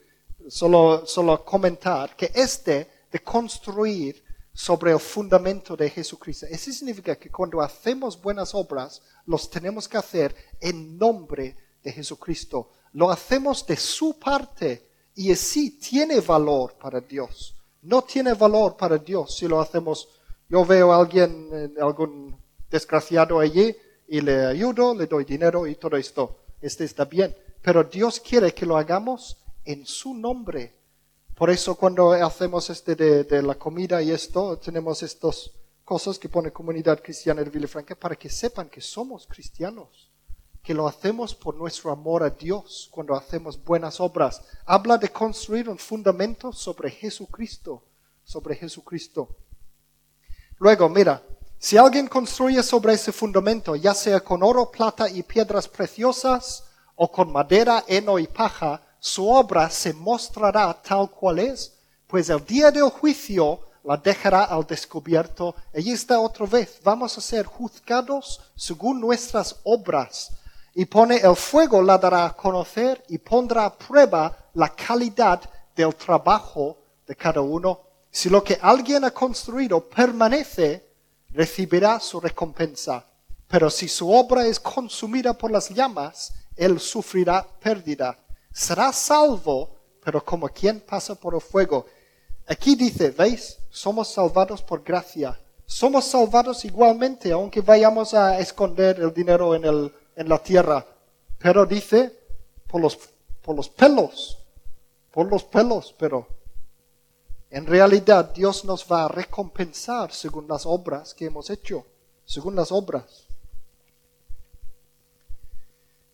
solo, 0.50 1.06
solo 1.06 1.46
comentar 1.46 2.16
que 2.16 2.32
este 2.34 3.06
de 3.12 3.22
construir 3.22 4.24
sobre 4.52 4.92
el 4.92 5.00
fundamento 5.00 5.78
de 5.78 5.92
Jesucristo, 5.92 6.48
eso 6.50 6.72
significa 6.72 7.16
que 7.16 7.30
cuando 7.30 7.62
hacemos 7.62 8.20
buenas 8.20 8.56
obras, 8.56 9.04
los 9.28 9.52
tenemos 9.52 9.88
que 9.88 9.98
hacer 9.98 10.36
en 10.60 10.98
nombre 10.98 11.56
de 11.84 11.92
Jesucristo. 11.92 12.72
Lo 12.94 13.12
hacemos 13.12 13.68
de 13.68 13.78
su 13.78 14.18
parte 14.18 14.85
y 15.16 15.32
así 15.32 15.72
tiene 15.72 16.20
valor 16.20 16.74
para 16.74 17.00
Dios. 17.00 17.56
No 17.82 18.02
tiene 18.02 18.34
valor 18.34 18.76
para 18.76 18.98
Dios 18.98 19.36
si 19.38 19.48
lo 19.48 19.60
hacemos. 19.60 20.10
Yo 20.50 20.66
veo 20.66 20.92
a 20.92 20.98
alguien, 20.98 21.74
algún 21.80 22.36
desgraciado 22.70 23.40
allí 23.40 23.76
y 24.08 24.22
le 24.22 24.46
ayudo, 24.46 24.94
le 24.94 25.08
doy 25.08 25.24
dinero 25.24 25.66
y 25.66 25.76
todo 25.76 25.98
esto. 25.98 26.40
Este 26.62 26.84
está 26.84 27.06
bien. 27.06 27.36
Pero 27.62 27.84
Dios 27.84 28.20
quiere 28.20 28.54
que 28.54 28.66
lo 28.66 28.78
hagamos 28.78 29.38
en 29.64 29.86
su 29.86 30.14
nombre. 30.14 30.74
Por 31.36 31.50
eso 31.50 31.76
cuando 31.76 32.12
hacemos 32.12 32.70
este 32.70 32.96
de, 32.96 33.42
la 33.42 33.56
comida 33.56 34.02
y 34.02 34.12
esto, 34.12 34.58
tenemos 34.58 35.04
estas 35.04 35.52
cosas 35.84 36.18
que 36.18 36.30
pone 36.30 36.52
Comunidad 36.52 37.02
Cristiana 37.02 37.44
de 37.44 37.50
Villafranca 37.50 37.96
para 37.96 38.16
que 38.16 38.30
sepan 38.30 38.70
que 38.70 38.82
somos 38.82 39.28
cristianos, 39.28 40.10
que 40.66 40.74
lo 40.74 40.88
hacemos 40.88 41.36
por 41.36 41.56
nuestro 41.56 41.92
amor 41.92 42.24
a 42.24 42.32
Dios 42.32 42.90
cuando 42.92 43.14
hacemos 43.16 43.64
buenas 43.64 44.00
obras. 44.00 44.42
Habla 44.66 44.98
de 44.98 45.10
construir 45.10 45.70
un 45.70 45.78
fundamento 45.78 46.52
sobre 46.52 46.90
Jesucristo, 46.90 47.84
sobre 48.24 48.56
Jesucristo. 48.56 49.30
Luego, 50.58 50.90
mira, 50.90 51.22
si 51.60 51.78
alguien 51.78 52.08
construye 52.08 52.64
sobre 52.64 52.94
ese 52.94 53.12
fundamento, 53.12 53.76
ya 53.76 53.94
sea 53.94 54.20
con 54.22 54.42
oro, 54.42 54.72
plata 54.72 55.08
y 55.08 55.22
piedras 55.22 55.68
preciosas, 55.68 56.64
o 56.96 57.12
con 57.12 57.32
madera, 57.32 57.84
heno 57.88 58.18
y 58.18 58.26
paja, 58.26 58.82
su 59.00 59.30
obra 59.30 59.70
se 59.70 59.94
mostrará 59.94 60.74
tal 60.82 61.12
cual 61.12 61.40
es, 61.40 61.74
pues 62.08 62.30
el 62.30 62.44
día 62.44 62.72
del 62.72 62.90
juicio 62.90 63.60
la 63.84 63.98
dejará 63.98 64.46
al 64.46 64.66
descubierto. 64.66 65.54
Allí 65.76 65.92
está 65.92 66.20
otra 66.20 66.48
vez. 66.48 66.80
Vamos 66.84 67.16
a 67.18 67.22
ser 67.22 67.46
juzgados 67.46 68.42
según 68.56 69.00
nuestras 69.00 69.58
obras. 69.64 70.32
Y 70.76 70.86
pone 70.86 71.18
el 71.18 71.36
fuego, 71.36 71.82
la 71.82 71.98
dará 71.98 72.26
a 72.26 72.36
conocer 72.36 73.04
y 73.08 73.18
pondrá 73.18 73.66
a 73.66 73.78
prueba 73.78 74.38
la 74.54 74.70
calidad 74.76 75.42
del 75.76 75.96
trabajo 75.96 76.78
de 77.08 77.16
cada 77.16 77.42
uno. 77.42 77.80
Si 78.12 78.30
lo 78.30 78.44
que 78.44 78.60
alguien 78.62 79.06
ha 79.06 79.12
construido 79.12 79.90
permanece, 79.90 80.86
recibirá 81.30 82.00
su 82.00 82.20
recompensa. 82.20 83.06
Pero 83.48 83.70
si 83.70 83.88
su 83.88 84.12
obra 84.12 84.46
es 84.46 84.60
consumida 84.60 85.34
por 85.34 85.50
las 85.50 85.70
llamas, 85.70 86.34
él 86.56 86.80
sufrirá 86.80 87.46
pérdida. 87.62 88.18
Será 88.52 88.92
salvo, 88.92 89.78
pero 90.04 90.24
como 90.24 90.50
quien 90.50 90.82
pasa 90.82 91.16
por 91.16 91.36
el 91.36 91.42
fuego. 91.42 91.86
Aquí 92.48 92.76
dice, 92.76 93.12
¿veis? 93.12 93.58
Somos 93.70 94.10
salvados 94.10 94.62
por 94.62 94.84
gracia. 94.84 95.40
Somos 95.66 96.06
salvados 96.06 96.64
igualmente, 96.66 97.32
aunque 97.32 97.62
vayamos 97.62 98.14
a 98.14 98.40
esconder 98.40 99.00
el 99.00 99.14
dinero 99.14 99.56
en, 99.56 99.66
el, 99.66 99.94
en 100.16 100.30
la 100.30 100.42
tierra. 100.42 100.86
Pero 101.38 101.66
dice, 101.66 102.18
por 102.68 102.82
los, 102.82 102.98
por 103.42 103.56
los 103.56 103.70
pelos, 103.70 104.40
por 105.12 105.28
los 105.30 105.44
pelos, 105.44 105.94
pero 105.98 106.28
en 107.50 107.66
realidad 107.66 108.34
Dios 108.34 108.66
nos 108.66 108.86
va 108.92 109.06
a 109.06 109.08
recompensar 109.08 110.12
según 110.12 110.48
las 110.48 110.66
obras 110.66 111.14
que 111.14 111.26
hemos 111.26 111.50
hecho, 111.50 111.86
según 112.26 112.56
las 112.56 112.72
obras. 112.72 113.26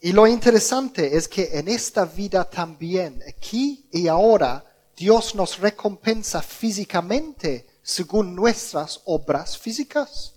Y 0.01 0.13
lo 0.13 0.25
interesante 0.25 1.15
es 1.15 1.27
que 1.27 1.49
en 1.53 1.67
esta 1.67 2.05
vida 2.05 2.43
también, 2.43 3.23
aquí 3.27 3.87
y 3.91 4.07
ahora, 4.07 4.65
Dios 4.95 5.35
nos 5.35 5.59
recompensa 5.59 6.41
físicamente 6.41 7.67
según 7.81 8.35
nuestras 8.35 9.01
obras 9.05 9.57
físicas. 9.57 10.33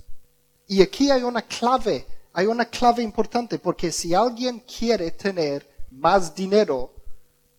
Y 0.67 0.83
aquí 0.83 1.11
hay 1.11 1.23
una 1.23 1.43
clave, 1.43 2.07
hay 2.35 2.47
una 2.47 2.65
clave 2.65 3.03
importante, 3.03 3.61
porque 3.61 3.93
si 3.93 4.13
alguien 4.13 4.61
quiere 4.61 5.13
tener 5.13 5.67
más 5.93 6.35
dinero, 6.35 6.91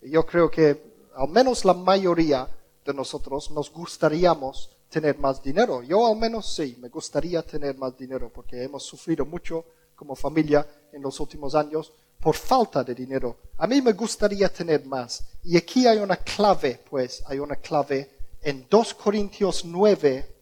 yo 0.02 0.26
creo 0.26 0.52
que 0.52 0.96
al 1.16 1.30
menos 1.30 1.64
la 1.64 1.74
mayoría 1.74 2.48
de 2.84 2.94
nosotros 2.94 3.50
nos 3.52 3.72
gustaríamos 3.72 4.70
tener 4.90 5.18
más 5.18 5.42
dinero. 5.42 5.82
Yo 5.82 6.06
al 6.06 6.18
menos 6.18 6.54
sí, 6.54 6.78
me 6.82 6.90
gustaría 6.90 7.42
tener 7.42 7.78
más 7.78 7.98
dinero 7.98 8.30
porque 8.34 8.64
hemos 8.64 8.84
sufrido 8.84 9.26
mucho 9.26 9.64
como 9.96 10.14
familia 10.14 10.68
en 10.92 11.02
los 11.02 11.22
últimos 11.22 11.56
años 11.56 11.94
por 12.20 12.36
falta 12.36 12.84
de 12.84 12.94
dinero. 12.94 13.38
A 13.58 13.68
mí 13.68 13.82
me 13.82 13.94
gustaría 13.94 14.50
tener 14.50 14.86
más. 14.86 15.24
Y 15.46 15.56
aquí 15.56 15.88
hay 15.88 16.00
una 16.00 16.18
clave, 16.18 16.82
pues, 16.90 17.24
hay 17.28 17.40
una 17.40 17.56
clave 17.56 18.10
en 18.42 18.68
2 18.70 18.94
Corintios 18.96 19.64
9, 19.64 20.36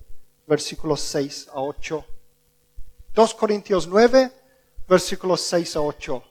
versículos 0.48 1.02
6 1.02 1.50
a 1.54 1.62
8. 1.62 2.06
2 3.14 3.36
Corintios 3.36 3.88
9, 3.88 4.32
versículos 4.88 5.42
6 5.42 5.76
a 5.76 5.82
8. 5.82 6.24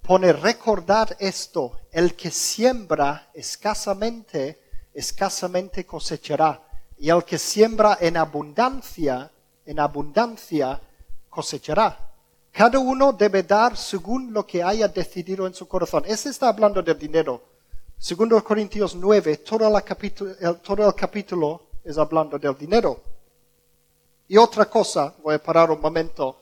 Pone 0.00 0.32
recordar 0.32 1.14
esto, 1.20 1.80
el 1.92 2.14
que 2.14 2.30
siembra 2.30 3.28
escasamente, 3.34 4.88
escasamente 4.94 5.84
cosechará. 5.84 6.62
Y 6.96 7.10
el 7.10 7.24
que 7.24 7.36
siembra 7.36 7.98
en 8.00 8.16
abundancia, 8.16 9.30
en 9.66 9.78
abundancia 9.78 10.80
cosechará. 11.28 12.10
Cada 12.52 12.78
uno 12.78 13.12
debe 13.12 13.42
dar 13.42 13.76
según 13.76 14.32
lo 14.32 14.46
que 14.46 14.62
haya 14.62 14.88
decidido 14.88 15.46
en 15.46 15.52
su 15.52 15.68
corazón. 15.68 16.04
Ese 16.06 16.30
está 16.30 16.48
hablando 16.48 16.80
del 16.80 16.98
dinero. 16.98 17.42
Segundo 17.98 18.42
Corintios 18.42 18.94
9, 18.94 19.36
todo, 19.38 19.70
capítulo, 19.84 20.34
todo 20.62 20.88
el 20.88 20.94
capítulo 20.94 21.68
es 21.84 21.98
hablando 21.98 22.38
del 22.38 22.56
dinero. 22.56 23.07
Y 24.28 24.36
otra 24.36 24.66
cosa, 24.66 25.14
voy 25.22 25.34
a 25.34 25.42
parar 25.42 25.70
un 25.70 25.80
momento, 25.80 26.38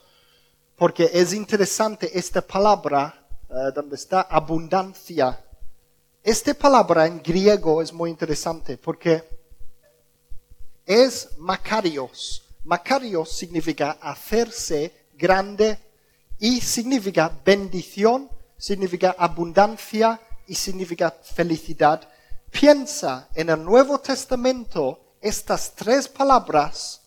porque 0.77 1.09
es 1.13 1.33
interesante 1.33 2.11
esta 2.19 2.43
palabra 2.43 3.27
eh, 3.49 3.73
donde 3.75 3.97
está 3.97 4.23
abundancia 4.23 5.41
esta 6.27 6.53
palabra 6.55 7.07
en 7.07 7.23
griego 7.23 7.81
es 7.81 7.93
muy 7.93 8.11
interesante 8.11 8.77
porque 8.77 9.23
es 10.85 11.29
Macarios. 11.39 12.43
Macarios 12.65 13.31
significa 13.31 13.93
hacerse 14.01 15.07
grande 15.15 15.79
y 16.41 16.61
significa 16.61 17.31
bendición, 17.45 18.29
significa 18.59 19.15
abundancia 19.17 20.21
y 20.49 20.57
significa 20.57 21.13
felicidad. 21.13 22.09
Piensa 22.51 23.29
en 23.33 23.51
el 23.51 23.65
Nuevo 23.65 24.01
Testamento, 24.01 25.15
estas 25.21 25.77
tres 25.77 26.09
palabras 26.09 27.03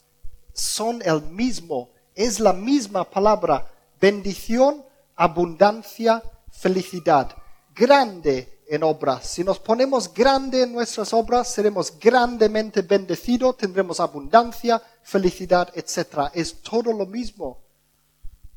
son 0.54 1.02
el 1.04 1.22
mismo, 1.22 1.90
es 2.16 2.40
la 2.40 2.54
misma 2.54 3.10
palabra, 3.10 3.72
bendición, 4.00 4.84
abundancia, 5.16 6.24
felicidad. 6.52 7.36
Grande 7.76 8.60
en 8.70 8.84
obras. 8.84 9.28
Si 9.28 9.44
nos 9.44 9.60
ponemos 9.60 10.14
grande 10.14 10.64
en 10.64 10.74
nuestras 10.74 11.14
obras, 11.14 11.52
seremos 11.52 11.98
grandemente 12.00 12.82
bendecidos, 12.82 13.58
tendremos 13.58 14.00
abundancia, 14.00 14.82
felicidad, 15.02 15.72
etc. 15.74 16.30
Es 16.34 16.62
todo 16.62 16.94
lo 16.94 17.06
mismo. 17.06 17.62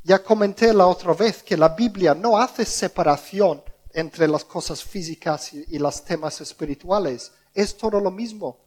Ya 0.05 0.23
comenté 0.23 0.73
la 0.75 0.87
otra 0.87 1.15
vez 1.15 1.43
que 1.43 1.57
la 1.57 1.71
Biblia 1.71 2.15
no 2.15 2.37
hace 2.37 2.65
separación 2.65 3.63
entre 3.95 4.29
las 4.29 4.45
cosas 4.45 4.83
físicas 4.83 5.55
y, 5.55 5.65
y 5.69 5.79
los 5.79 6.05
temas 6.05 6.41
espirituales. 6.41 7.33
Es 7.55 7.77
todo 7.77 8.01
lo 8.01 8.11
mismo. 8.11 8.59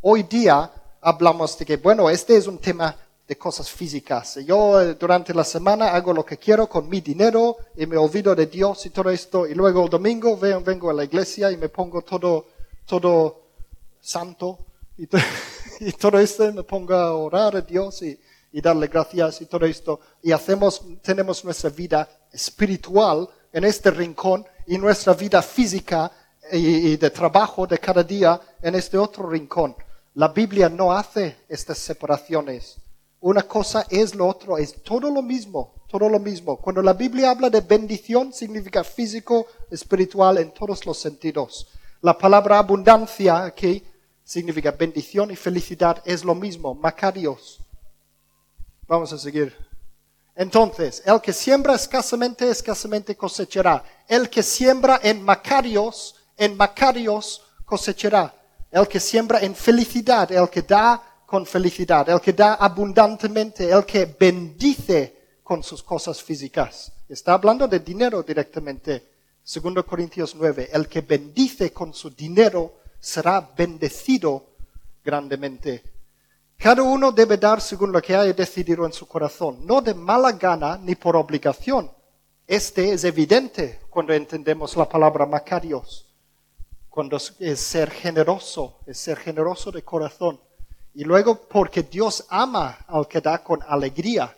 Hoy 0.00 0.22
día 0.22 0.70
hablamos 1.04 1.58
de 1.58 1.66
que, 1.66 1.76
bueno, 1.76 2.08
este 2.08 2.36
es 2.36 2.46
un 2.46 2.58
tema 2.58 2.96
de 3.28 3.36
cosas 3.36 3.70
físicas. 3.70 4.36
Yo 4.46 4.80
eh, 4.80 4.94
durante 4.94 5.32
la 5.34 5.44
semana 5.44 5.94
hago 5.94 6.12
lo 6.12 6.24
que 6.24 6.38
quiero 6.38 6.66
con 6.66 6.88
mi 6.88 7.00
dinero 7.00 7.56
y 7.76 7.86
me 7.86 7.96
olvido 7.96 8.34
de 8.34 8.46
Dios 8.46 8.86
y 8.86 8.90
todo 8.90 9.10
esto. 9.10 9.46
Y 9.46 9.54
luego 9.54 9.84
el 9.84 9.90
domingo 9.90 10.36
vengo 10.36 10.90
a 10.90 10.94
la 10.94 11.04
iglesia 11.04 11.50
y 11.50 11.56
me 11.56 11.68
pongo 11.68 12.02
todo, 12.02 12.46
todo 12.86 13.42
santo 14.00 14.58
y, 14.96 15.92
todo 15.92 16.18
esto. 16.18 16.50
Me 16.52 16.62
pongo 16.62 16.94
a 16.94 17.14
orar 17.14 17.56
a 17.56 17.60
Dios 17.60 18.02
y, 18.02 18.18
y 18.52 18.60
darle 18.60 18.88
gracias 18.88 19.42
y 19.42 19.46
todo 19.46 19.66
esto. 19.66 20.00
Y 20.22 20.32
hacemos, 20.32 20.82
tenemos 21.02 21.44
nuestra 21.44 21.70
vida 21.70 22.08
espiritual 22.32 23.28
en 23.52 23.64
este 23.64 23.90
rincón 23.90 24.44
y 24.66 24.78
nuestra 24.78 25.12
vida 25.12 25.42
física 25.42 26.10
y, 26.52 26.92
y 26.92 26.96
de 26.96 27.10
trabajo 27.10 27.66
de 27.66 27.78
cada 27.78 28.02
día 28.02 28.40
en 28.62 28.74
este 28.74 28.98
otro 28.98 29.28
rincón. 29.28 29.76
La 30.14 30.28
Biblia 30.28 30.68
no 30.68 30.92
hace 30.92 31.36
estas 31.48 31.78
separaciones 31.78 32.78
una 33.24 33.42
cosa 33.44 33.86
es 33.88 34.14
lo 34.14 34.26
otro, 34.26 34.58
es 34.58 34.82
todo 34.82 35.10
lo 35.10 35.22
mismo, 35.22 35.76
todo 35.88 36.10
lo 36.10 36.18
mismo. 36.18 36.58
Cuando 36.58 36.82
la 36.82 36.92
Biblia 36.92 37.30
habla 37.30 37.48
de 37.48 37.62
bendición, 37.62 38.34
significa 38.34 38.84
físico, 38.84 39.46
espiritual, 39.70 40.36
en 40.36 40.52
todos 40.52 40.84
los 40.84 40.98
sentidos. 40.98 41.66
La 42.02 42.18
palabra 42.18 42.58
abundancia 42.58 43.44
aquí 43.44 43.82
significa 44.22 44.72
bendición 44.72 45.30
y 45.30 45.36
felicidad, 45.36 46.02
es 46.04 46.22
lo 46.22 46.34
mismo, 46.34 46.74
Macarios. 46.74 47.60
Vamos 48.86 49.10
a 49.14 49.18
seguir. 49.18 49.56
Entonces, 50.36 51.02
el 51.06 51.18
que 51.22 51.32
siembra 51.32 51.74
escasamente, 51.76 52.50
escasamente 52.50 53.16
cosechará. 53.16 53.82
El 54.06 54.28
que 54.28 54.42
siembra 54.42 55.00
en 55.02 55.22
Macarios, 55.22 56.14
en 56.36 56.58
Macarios 56.58 57.42
cosechará. 57.64 58.34
El 58.74 58.88
que 58.88 58.98
siembra 58.98 59.38
en 59.38 59.54
felicidad, 59.54 60.32
el 60.32 60.50
que 60.50 60.62
da 60.62 61.00
con 61.24 61.46
felicidad, 61.46 62.08
el 62.08 62.20
que 62.20 62.32
da 62.32 62.54
abundantemente, 62.54 63.70
el 63.70 63.84
que 63.86 64.04
bendice 64.18 65.38
con 65.44 65.62
sus 65.62 65.80
cosas 65.80 66.20
físicas. 66.20 66.90
Está 67.08 67.34
hablando 67.34 67.68
de 67.68 67.78
dinero 67.78 68.24
directamente. 68.24 69.10
Segundo 69.44 69.86
Corintios 69.86 70.34
9, 70.34 70.70
el 70.72 70.88
que 70.88 71.02
bendice 71.02 71.72
con 71.72 71.94
su 71.94 72.10
dinero 72.10 72.80
será 72.98 73.48
bendecido 73.56 74.44
grandemente. 75.04 75.84
Cada 76.56 76.82
uno 76.82 77.12
debe 77.12 77.36
dar 77.36 77.60
según 77.60 77.92
lo 77.92 78.02
que 78.02 78.16
haya 78.16 78.32
decidido 78.32 78.84
en 78.86 78.92
su 78.92 79.06
corazón, 79.06 79.64
no 79.64 79.82
de 79.82 79.94
mala 79.94 80.32
gana 80.32 80.78
ni 80.78 80.96
por 80.96 81.14
obligación. 81.14 81.92
Este 82.44 82.92
es 82.92 83.04
evidente 83.04 83.82
cuando 83.88 84.12
entendemos 84.12 84.76
la 84.76 84.88
palabra 84.88 85.26
Macarios, 85.26 86.08
cuando 86.94 87.16
es 87.16 87.58
ser 87.58 87.90
generoso, 87.90 88.76
es 88.86 88.98
ser 88.98 89.18
generoso 89.18 89.72
de 89.72 89.82
corazón. 89.82 90.38
Y 90.94 91.02
luego 91.02 91.34
porque 91.34 91.82
Dios 91.82 92.24
ama 92.28 92.84
al 92.86 93.08
que 93.08 93.20
da 93.20 93.42
con 93.42 93.60
alegría. 93.66 94.32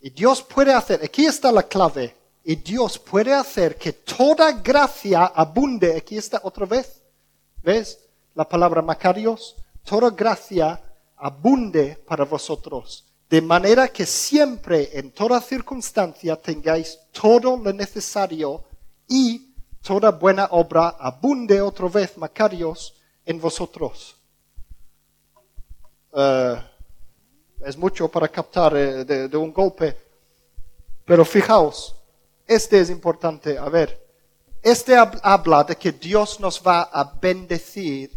Y 0.00 0.08
Dios 0.08 0.40
puede 0.42 0.72
hacer, 0.72 1.04
aquí 1.04 1.26
está 1.26 1.52
la 1.52 1.64
clave, 1.64 2.16
y 2.42 2.56
Dios 2.56 2.98
puede 2.98 3.34
hacer 3.34 3.76
que 3.76 3.92
toda 3.92 4.52
gracia 4.52 5.26
abunde, 5.26 5.94
aquí 5.94 6.16
está 6.16 6.40
otra 6.42 6.64
vez, 6.64 7.02
¿ves? 7.62 7.98
La 8.34 8.48
palabra 8.48 8.80
Macarios, 8.80 9.54
toda 9.84 10.08
gracia 10.08 10.82
abunde 11.14 12.02
para 12.08 12.24
vosotros, 12.24 13.04
de 13.28 13.42
manera 13.42 13.88
que 13.88 14.06
siempre, 14.06 14.88
en 14.94 15.10
toda 15.10 15.42
circunstancia, 15.42 16.36
tengáis 16.36 16.98
todo 17.12 17.54
lo 17.58 17.70
necesario 17.70 18.64
y 19.06 19.51
toda 19.82 20.10
buena 20.12 20.48
obra 20.52 20.96
abunde 20.98 21.60
otra 21.60 21.88
vez, 21.88 22.16
Macarios, 22.16 22.94
en 23.26 23.40
vosotros. 23.40 24.16
Eh, 26.14 26.62
es 27.64 27.76
mucho 27.76 28.08
para 28.08 28.28
captar 28.28 28.76
eh, 28.76 29.04
de, 29.04 29.36
un 29.36 29.52
golpe. 29.52 29.96
Pero 31.04 31.24
fijaos, 31.24 31.96
este 32.46 32.80
es 32.80 32.90
importante. 32.90 33.58
A 33.58 33.68
ver, 33.68 34.00
este 34.62 34.96
habla 34.96 35.64
de 35.64 35.76
que 35.76 35.92
Dios 35.92 36.40
nos 36.40 36.62
va 36.64 36.82
a 36.82 37.04
bendecir. 37.20 38.10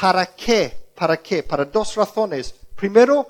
¿Para 0.00 0.26
qué? 0.26 0.90
¿Para 0.94 1.16
qué? 1.16 1.42
Para 1.42 1.64
dos 1.64 1.94
razones. 1.94 2.54
Primero, 2.74 3.28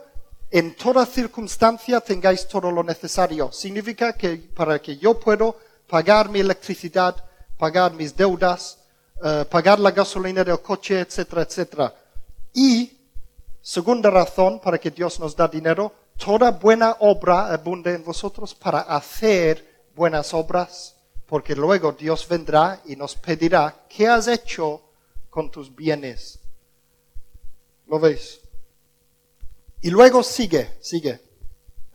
en 0.50 0.74
toda 0.74 1.04
circunstancia 1.04 2.00
tengáis 2.00 2.46
todo 2.48 2.70
lo 2.70 2.82
necesario. 2.82 3.52
Significa 3.52 4.14
que 4.14 4.36
para 4.36 4.80
que 4.80 4.96
yo 4.96 5.18
puedo 5.18 5.56
pagar 5.86 6.30
mi 6.30 6.40
electricidad, 6.40 7.16
pagar 7.56 7.92
mis 7.92 8.16
deudas, 8.16 8.78
eh, 9.22 9.44
pagar 9.50 9.78
la 9.78 9.90
gasolina 9.90 10.44
del 10.44 10.60
coche, 10.60 11.00
etcétera, 11.00 11.42
etcétera. 11.42 11.94
Y 12.52 12.94
Segunda 13.64 14.10
razón 14.10 14.60
para 14.60 14.76
que 14.78 14.90
Dios 14.90 15.18
nos 15.18 15.34
da 15.34 15.48
dinero, 15.48 15.90
toda 16.18 16.50
buena 16.50 16.98
obra 17.00 17.50
abunde 17.50 17.94
en 17.94 18.04
vosotros 18.04 18.54
para 18.54 18.80
hacer 18.80 19.86
buenas 19.96 20.34
obras, 20.34 20.96
porque 21.24 21.56
luego 21.56 21.92
Dios 21.92 22.28
vendrá 22.28 22.82
y 22.84 22.94
nos 22.94 23.14
pedirá, 23.14 23.86
¿qué 23.88 24.06
has 24.06 24.28
hecho 24.28 24.82
con 25.30 25.50
tus 25.50 25.74
bienes? 25.74 26.40
¿Lo 27.86 27.98
veis? 27.98 28.38
Y 29.80 29.88
luego 29.88 30.22
sigue, 30.22 30.76
sigue. 30.82 31.22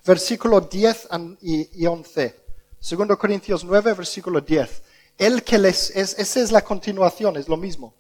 Versículo 0.04 0.62
10 0.62 1.08
y 1.42 1.86
11. 1.86 2.36
Segundo 2.80 3.16
Corintios 3.16 3.64
9, 3.64 3.94
versículo 3.94 4.42
10. 4.42 4.82
El 5.20 5.44
que 5.44 5.58
les, 5.58 5.90
es, 5.98 6.18
esa 6.18 6.40
es 6.40 6.50
la 6.50 6.64
continuación, 6.64 7.36
es 7.36 7.50
lo 7.50 7.58
mismo. 7.58 7.94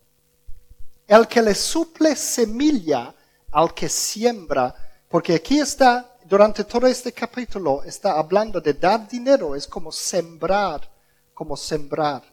El 1.05 1.27
que 1.27 1.41
les 1.41 1.59
suple 1.59 2.15
semilla 2.15 3.13
al 3.51 3.73
que 3.73 3.89
siembra, 3.89 4.73
porque 5.09 5.35
aquí 5.35 5.59
está, 5.59 6.15
durante 6.23 6.63
todo 6.63 6.87
este 6.87 7.11
capítulo, 7.11 7.83
está 7.83 8.17
hablando 8.17 8.61
de 8.61 8.73
dar 8.73 9.05
dinero, 9.05 9.53
es 9.53 9.67
como 9.67 9.91
sembrar, 9.91 10.89
como 11.33 11.57
sembrar. 11.57 12.23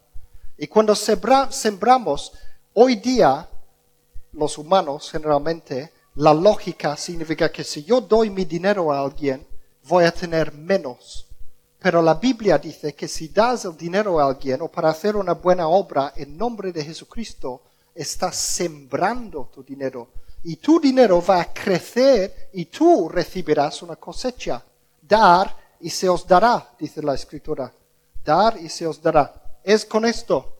Y 0.57 0.69
cuando 0.69 0.95
sembramos, 0.95 2.33
hoy 2.73 2.95
día, 2.95 3.49
los 4.35 4.57
humanos 4.57 5.11
generalmente, 5.11 5.93
la 6.15 6.33
lógica 6.33 6.97
significa 6.97 7.51
que 7.51 7.65
si 7.65 7.83
yo 7.83 8.01
doy 8.01 8.31
mi 8.31 8.45
dinero 8.45 8.93
a 8.93 9.01
alguien, 9.01 9.45
voy 9.83 10.05
a 10.05 10.13
tener 10.13 10.53
menos. 10.53 11.26
Pero 11.79 12.03
la 12.03 12.15
Biblia 12.15 12.59
dice 12.59 12.95
que 12.95 13.07
si 13.07 13.29
das 13.29 13.65
el 13.65 13.77
dinero 13.77 14.19
a 14.19 14.27
alguien 14.27 14.63
o 14.63 14.69
para 14.69 14.91
hacer 14.91 15.17
una 15.17 15.35
buena 15.35 15.69
obra 15.69 16.13
en 16.17 16.37
nombre 16.37 16.73
de 16.73 16.85
Jesucristo, 16.85 17.63
estás 17.95 18.37
sembrando 18.37 19.51
tu 19.53 19.63
dinero 19.63 20.09
y 20.49 20.57
tu 20.57 20.79
dinero 20.79 21.25
va 21.25 21.41
a 21.41 21.53
crecer 21.53 22.51
y 22.53 22.67
tú 22.67 23.09
recibirás 23.09 23.83
una 23.83 23.97
cosecha. 23.97 24.63
Dar 25.03 25.57
y 25.81 25.91
se 25.91 26.09
os 26.09 26.27
dará, 26.27 26.71
dice 26.79 27.03
la 27.03 27.15
escritura. 27.15 27.73
Dar 28.25 28.57
y 28.57 28.69
se 28.69 28.87
os 28.87 29.03
dará. 29.03 29.59
Es 29.65 29.85
con 29.85 30.05
esto. 30.05 30.57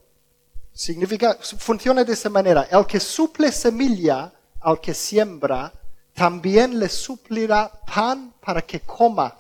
Significa, 0.73 1.39
funciona 1.41 2.03
de 2.03 2.13
esa 2.13 2.29
manera. 2.29 2.67
El 2.71 2.85
que 2.85 2.99
suple 2.99 3.53
semilla 3.53 4.33
al 4.61 4.81
que 4.81 4.93
siembra, 4.93 5.73
también 6.13 6.79
le 6.79 6.89
suplirá 6.89 7.71
pan 7.87 8.35
para 8.45 8.63
que 8.63 8.81
coma. 8.81 9.39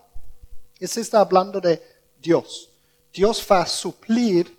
Ese 0.79 1.01
está 1.01 1.21
hablando 1.21 1.61
de 1.61 1.83
Dios. 2.21 2.71
Dios 3.13 3.47
va 3.51 3.63
a 3.63 3.67
suplir 3.67 4.55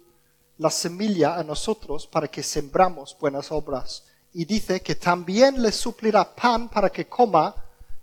la 0.57 0.72
semilla 0.72 1.36
a 1.36 1.43
nosotros 1.43 2.07
para 2.07 2.28
que 2.28 2.41
sembramos 2.41 3.15
buenas 3.20 3.51
obras 3.51 4.03
y 4.34 4.45
dice 4.45 4.82
que 4.82 4.95
también 4.95 5.61
le 5.61 5.72
suplirá 5.72 6.36
pan 6.36 6.70
para 6.70 6.89
que 6.89 7.07
coma, 7.07 7.55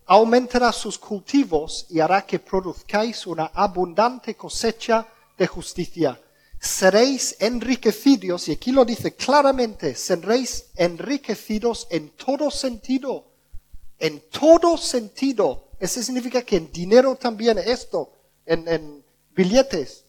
aumentará 0.07 0.73
sus 0.73 0.99
cultivos 0.99 1.87
y 1.91 2.01
hará 2.01 2.25
que 2.25 2.39
produzcáis 2.39 3.27
una 3.27 3.47
abundante 3.55 4.37
cosecha 4.37 5.07
de 5.37 5.47
justicia. 5.47 6.21
Seréis 6.59 7.37
enriquecidos, 7.41 8.49
y 8.49 8.53
aquí 8.53 8.73
lo 8.73 8.85
dice 8.85 9.15
claramente, 9.15 9.95
seréis 9.95 10.67
enriquecidos 10.77 11.87
en 11.91 12.11
todo 12.11 12.51
sentido, 12.51 13.27
en 13.99 14.21
todo 14.31 14.77
sentido. 14.77 15.64
Eso 15.85 16.03
significa 16.03 16.41
que 16.41 16.57
en 16.57 16.73
dinero 16.73 17.15
también 17.15 17.59
esto, 17.59 18.11
en, 18.47 19.05
billetes. 19.37 20.07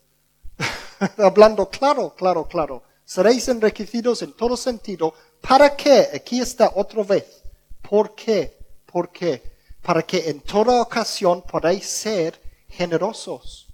Hablando 1.18 1.70
claro, 1.70 2.16
claro, 2.16 2.48
claro. 2.48 2.82
Seréis 3.04 3.50
enriquecidos 3.50 4.22
en 4.22 4.32
todo 4.32 4.56
sentido. 4.56 5.14
¿Para 5.42 5.76
qué? 5.76 6.08
Aquí 6.14 6.40
está 6.40 6.72
otra 6.76 7.04
vez. 7.04 7.44
¿Por 7.82 8.16
qué? 8.16 8.58
¿Por 8.86 9.12
qué? 9.12 9.44
Para 9.82 10.02
que 10.04 10.30
en 10.30 10.40
toda 10.40 10.82
ocasión 10.82 11.42
podáis 11.42 11.86
ser 11.86 12.40
generosos. 12.70 13.68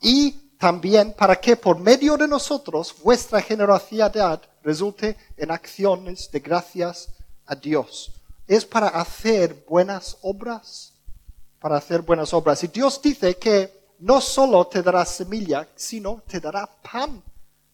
Y 0.00 0.32
también 0.58 1.12
para 1.12 1.36
que 1.36 1.54
por 1.54 1.78
medio 1.78 2.16
de 2.16 2.26
nosotros 2.26 2.96
vuestra 3.04 3.40
generosidad 3.40 4.42
resulte 4.64 5.16
en 5.36 5.52
acciones 5.52 6.32
de 6.32 6.40
gracias 6.40 7.10
a 7.46 7.54
Dios. 7.54 8.10
Es 8.48 8.64
para 8.64 8.88
hacer 8.88 9.64
buenas 9.68 10.16
obras. 10.22 10.87
Para 11.60 11.76
hacer 11.76 12.02
buenas 12.02 12.32
obras. 12.32 12.62
Y 12.64 12.68
Dios 12.68 13.00
dice 13.02 13.36
que 13.36 13.92
no 14.00 14.20
solo 14.20 14.66
te 14.66 14.82
dará 14.82 15.04
semilla, 15.04 15.68
sino 15.74 16.22
te 16.26 16.40
dará 16.40 16.66
pan. 16.66 17.22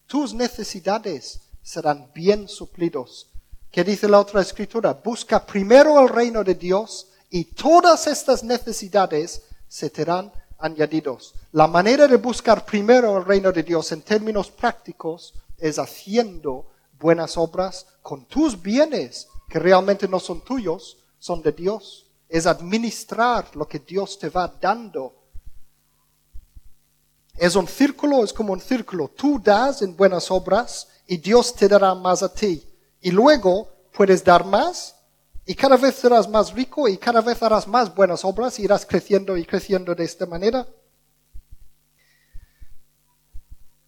Tus 0.07 0.33
necesidades 0.33 1.41
serán 1.61 2.11
bien 2.13 2.47
suplidos. 2.47 3.27
¿Qué 3.71 3.83
dice 3.83 4.07
la 4.07 4.19
otra 4.19 4.41
escritura? 4.41 4.93
Busca 4.93 5.45
primero 5.45 5.99
el 5.99 6.09
reino 6.09 6.43
de 6.43 6.55
Dios 6.55 7.07
y 7.29 7.45
todas 7.45 8.07
estas 8.07 8.43
necesidades 8.43 9.43
se 9.67 9.89
te 9.89 10.05
darán 10.05 10.31
añadidos. 10.59 11.33
La 11.51 11.67
manera 11.67 12.07
de 12.07 12.17
buscar 12.17 12.65
primero 12.65 13.17
el 13.17 13.25
reino 13.25 13.51
de 13.51 13.63
Dios 13.63 13.91
en 13.91 14.01
términos 14.01 14.49
prácticos 14.49 15.33
es 15.57 15.77
haciendo 15.79 16.67
buenas 16.99 17.37
obras 17.37 17.85
con 18.01 18.25
tus 18.25 18.61
bienes, 18.61 19.27
que 19.49 19.59
realmente 19.59 20.07
no 20.07 20.19
son 20.19 20.41
tuyos, 20.41 20.97
son 21.19 21.41
de 21.41 21.51
Dios. 21.51 22.04
Es 22.27 22.45
administrar 22.47 23.55
lo 23.55 23.67
que 23.67 23.79
Dios 23.79 24.17
te 24.17 24.29
va 24.29 24.47
dando. 24.47 25.13
Es 27.37 27.55
un 27.55 27.67
círculo, 27.67 28.23
es 28.23 28.33
como 28.33 28.53
un 28.53 28.61
círculo. 28.61 29.09
Tú 29.09 29.39
das 29.43 29.81
en 29.81 29.95
buenas 29.95 30.31
obras 30.31 30.87
y 31.05 31.17
Dios 31.17 31.53
te 31.53 31.67
dará 31.67 31.93
más 31.93 32.23
a 32.23 32.33
ti. 32.33 32.67
Y 33.01 33.11
luego 33.11 33.69
puedes 33.91 34.23
dar 34.23 34.45
más 34.45 34.95
y 35.45 35.53
cada 35.53 35.77
vez 35.77 35.95
serás 35.95 36.27
más 36.27 36.53
rico 36.53 36.87
y 36.87 36.97
cada 36.97 37.21
vez 37.21 37.41
harás 37.43 37.67
más 37.67 37.93
buenas 37.93 38.25
obras 38.25 38.57
y 38.57 38.63
irás 38.63 38.85
creciendo 38.85 39.37
y 39.37 39.45
creciendo 39.45 39.93
de 39.93 40.03
esta 40.03 40.25
manera. 40.25 40.67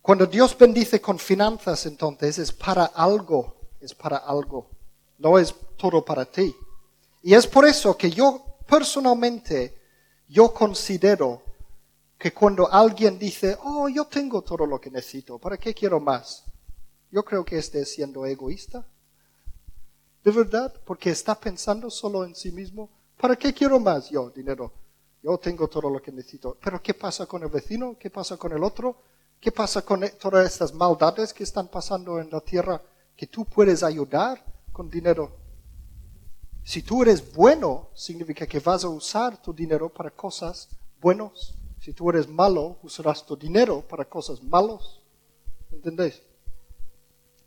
Cuando 0.02 0.26
Dios 0.26 0.56
bendice 0.58 1.02
con 1.02 1.18
finanzas, 1.18 1.86
entonces 1.86 2.38
es 2.38 2.52
para 2.52 2.86
algo, 2.86 3.58
es 3.82 3.94
para 3.94 4.18
algo, 4.18 4.70
no 5.18 5.40
es 5.40 5.54
todo 5.78 6.06
para 6.06 6.26
ti. 6.26 6.56
Y 7.22 7.34
es 7.34 7.48
por 7.48 7.66
eso 7.66 7.98
que 7.98 8.12
yo 8.12 8.58
personalmente, 8.68 9.78
yo 10.28 10.54
considero 10.54 11.42
que 12.18 12.34
cuando 12.34 12.72
alguien 12.72 13.20
dice, 13.20 13.58
oh, 13.64 13.88
yo 13.90 14.06
tengo 14.06 14.42
todo 14.42 14.66
lo 14.66 14.80
que 14.80 14.90
necesito, 14.90 15.38
¿para 15.38 15.58
qué 15.58 15.74
quiero 15.74 16.00
más? 16.00 16.44
Yo 17.12 17.24
creo 17.24 17.46
que 17.46 17.58
esté 17.58 17.86
siendo 17.86 18.26
egoísta. 18.26 18.86
¿De 20.24 20.32
verdad? 20.32 20.74
Porque 20.86 21.10
está 21.10 21.36
pensando 21.36 21.90
solo 21.90 22.26
en 22.26 22.36
sí 22.36 22.52
mismo. 22.52 22.90
¿Para 23.18 23.36
qué 23.36 23.54
quiero 23.54 23.80
más 23.80 24.10
yo 24.10 24.30
dinero? 24.30 24.74
Yo 25.24 25.38
tengo 25.38 25.68
todo 25.68 25.90
lo 25.90 26.02
que 26.02 26.12
necesito. 26.12 26.58
Pero 26.62 26.82
¿qué 26.82 26.94
pasa 26.94 27.26
con 27.26 27.44
el 27.44 27.50
vecino? 27.50 27.96
¿Qué 27.98 28.10
pasa 28.10 28.36
con 28.36 28.52
el 28.52 28.64
otro? 28.64 28.98
¿Qué 29.40 29.52
pasa 29.52 29.84
con 29.84 30.04
e-, 30.04 30.10
todas 30.10 30.46
estas 30.46 30.74
maldades 30.74 31.34
que 31.34 31.44
están 31.44 31.68
pasando 31.70 32.20
en 32.20 32.30
la 32.30 32.42
tierra 32.42 32.82
que 33.16 33.28
tú 33.28 33.46
puedes 33.46 33.84
ayudar 33.84 34.44
con 34.74 34.90
dinero? 34.90 35.47
Si 36.68 36.82
tú 36.82 37.02
eres 37.02 37.34
bueno, 37.34 37.88
significa 37.94 38.46
que 38.46 38.60
vas 38.60 38.84
a 38.84 38.90
usar 38.90 39.42
tu 39.42 39.54
dinero 39.54 39.88
para 39.88 40.12
cosas 40.12 40.68
buenas. 41.00 41.54
Si 41.80 41.94
tú 41.94 42.10
eres 42.10 42.28
malo, 42.28 42.76
usarás 42.84 43.26
tu 43.26 43.38
dinero 43.38 43.82
para 43.88 44.04
cosas 44.04 44.44
malas. 44.44 45.00
¿Entendéis? 45.72 46.22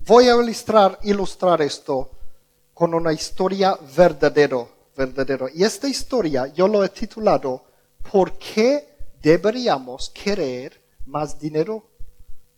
Voy 0.07 0.31
a 0.31 0.37
ilustrar, 1.03 1.61
esto 1.61 2.11
con 2.73 2.95
una 2.95 3.13
historia 3.13 3.79
verdadero, 3.95 4.71
verdadero. 4.97 5.51
Y 5.55 5.65
esta 5.65 5.87
historia 5.87 6.47
yo 6.47 6.67
lo 6.67 6.83
he 6.83 6.89
titulado 6.89 7.63
¿Por 8.11 8.39
qué 8.39 8.89
deberíamos 9.21 10.09
querer 10.09 10.81
más 11.05 11.39
dinero? 11.39 11.85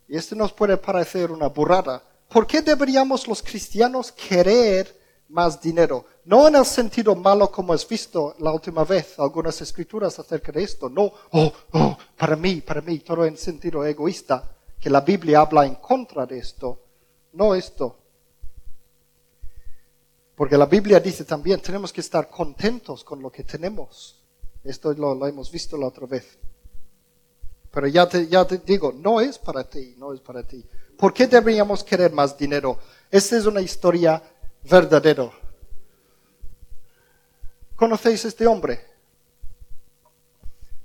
Y 0.07 0.15
esto 0.15 0.33
nos 0.33 0.53
puede 0.53 0.77
parecer 0.77 1.29
una 1.29 1.47
burrada. 1.47 2.01
¿Por 2.29 2.47
qué 2.47 2.61
deberíamos 2.61 3.27
los 3.27 3.43
cristianos 3.43 4.13
querer 4.13 5.02
más 5.33 5.59
dinero? 5.59 6.05
No 6.25 6.47
en 6.47 6.55
el 6.55 6.65
sentido 6.65 7.15
malo 7.15 7.51
como 7.51 7.73
has 7.73 7.87
visto 7.87 8.35
la 8.39 8.53
última 8.53 8.85
vez 8.85 9.19
algunas 9.19 9.59
escrituras 9.61 10.17
acerca 10.19 10.51
de 10.51 10.63
esto. 10.63 10.89
No, 10.89 11.11
oh, 11.31 11.51
oh, 11.73 11.97
para 12.17 12.35
mí, 12.35 12.61
para 12.61 12.81
mí, 12.81 12.99
todo 12.99 13.25
en 13.25 13.35
sentido 13.35 13.85
egoísta, 13.85 14.55
que 14.79 14.89
la 14.89 15.01
Biblia 15.01 15.41
habla 15.41 15.65
en 15.65 15.75
contra 15.75 16.25
de 16.25 16.37
esto. 16.37 16.79
No 17.33 17.55
esto. 17.55 17.97
Porque 20.35 20.57
la 20.57 20.65
Biblia 20.65 20.99
dice 20.99 21.25
también, 21.25 21.59
tenemos 21.61 21.91
que 21.91 22.01
estar 22.01 22.29
contentos 22.29 23.03
con 23.03 23.21
lo 23.21 23.31
que 23.31 23.43
tenemos. 23.43 24.19
Esto 24.63 24.93
lo, 24.93 25.27
hemos 25.27 25.51
visto 25.51 25.77
la 25.77 25.87
otra 25.87 26.07
vez. 26.07 26.37
Pero 27.71 27.87
ya 27.87 28.07
te, 28.07 28.27
ya 28.27 28.45
te 28.45 28.59
digo, 28.59 28.93
no 28.93 29.19
es 29.19 29.37
para 29.37 29.63
ti, 29.63 29.95
no 29.97 30.13
es 30.13 30.21
para 30.21 30.43
ti. 30.43 30.65
¿Por 30.97 31.13
qué 31.13 31.27
deberíamos 31.27 31.83
querer 31.83 32.11
más 32.11 32.37
dinero? 32.37 32.77
Esta 33.11 33.37
es 33.37 33.45
una 33.45 33.61
historia 33.61 34.21
verdadera. 34.63 35.31
¿Conocéis 37.75 38.25
este 38.25 38.47
hombre? 38.47 38.85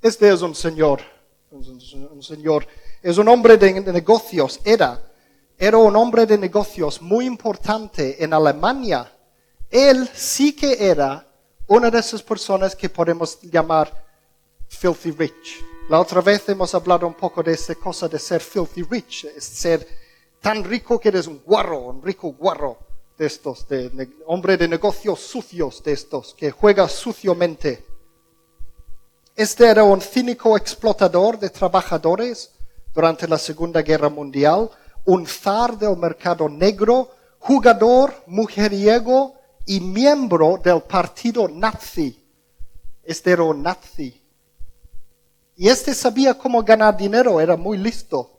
Este 0.00 0.32
es 0.32 0.42
un 0.42 0.54
señor, 0.54 1.00
un 1.50 2.22
señor, 2.22 2.66
es 3.02 3.18
un 3.18 3.28
hombre 3.28 3.56
de 3.56 3.80
negocios, 3.92 4.60
era, 4.64 5.02
era 5.58 5.76
un 5.76 5.94
hombre 5.96 6.24
de 6.24 6.38
negocios 6.38 7.02
muy 7.02 7.26
importante 7.26 8.22
en 8.22 8.32
Alemania 8.32 9.12
él 9.70 10.08
sí 10.14 10.54
que 10.54 10.88
era 10.88 11.26
una 11.66 11.90
de 11.90 11.98
esas 11.98 12.22
personas 12.22 12.74
que 12.74 12.88
podemos 12.88 13.38
llamar 13.42 14.06
filthy 14.66 15.10
rich. 15.10 15.62
La 15.90 16.00
otra 16.00 16.20
vez 16.20 16.48
hemos 16.48 16.74
hablado 16.74 17.06
un 17.06 17.14
poco 17.14 17.42
de 17.42 17.52
esa 17.52 17.74
cosa 17.74 18.08
de 18.08 18.18
ser 18.18 18.40
filthy 18.40 18.82
rich, 18.82 19.24
es 19.24 19.44
ser 19.44 19.86
tan 20.40 20.64
rico 20.64 20.98
que 20.98 21.08
eres 21.08 21.26
un 21.26 21.42
guarro, 21.44 21.80
un 21.80 22.02
rico 22.02 22.32
guarro 22.32 22.78
de 23.18 23.26
estos, 23.26 23.66
de, 23.68 24.08
hombre 24.26 24.56
de 24.56 24.68
negocios 24.68 25.20
sucios 25.20 25.82
de 25.82 25.92
estos, 25.92 26.34
que 26.34 26.50
juega 26.52 26.88
suciamente. 26.88 27.84
Este 29.34 29.66
era 29.66 29.82
un 29.84 30.00
cínico 30.00 30.56
explotador 30.56 31.38
de 31.38 31.50
trabajadores 31.50 32.52
durante 32.94 33.26
la 33.26 33.38
Segunda 33.38 33.82
Guerra 33.82 34.08
Mundial, 34.08 34.70
un 35.04 35.26
zar 35.26 35.76
del 35.76 35.96
mercado 35.96 36.48
negro, 36.48 37.10
jugador, 37.38 38.14
mujeriego, 38.26 39.34
y 39.68 39.80
miembro 39.80 40.58
del 40.64 40.80
partido 40.80 41.46
nazi. 41.46 42.24
Este 43.04 43.32
era 43.32 43.42
un 43.42 43.62
nazi. 43.62 44.18
Y 45.56 45.68
este 45.68 45.92
sabía 45.92 46.38
cómo 46.38 46.62
ganar 46.62 46.96
dinero, 46.96 47.38
era 47.38 47.54
muy 47.54 47.76
listo. 47.76 48.37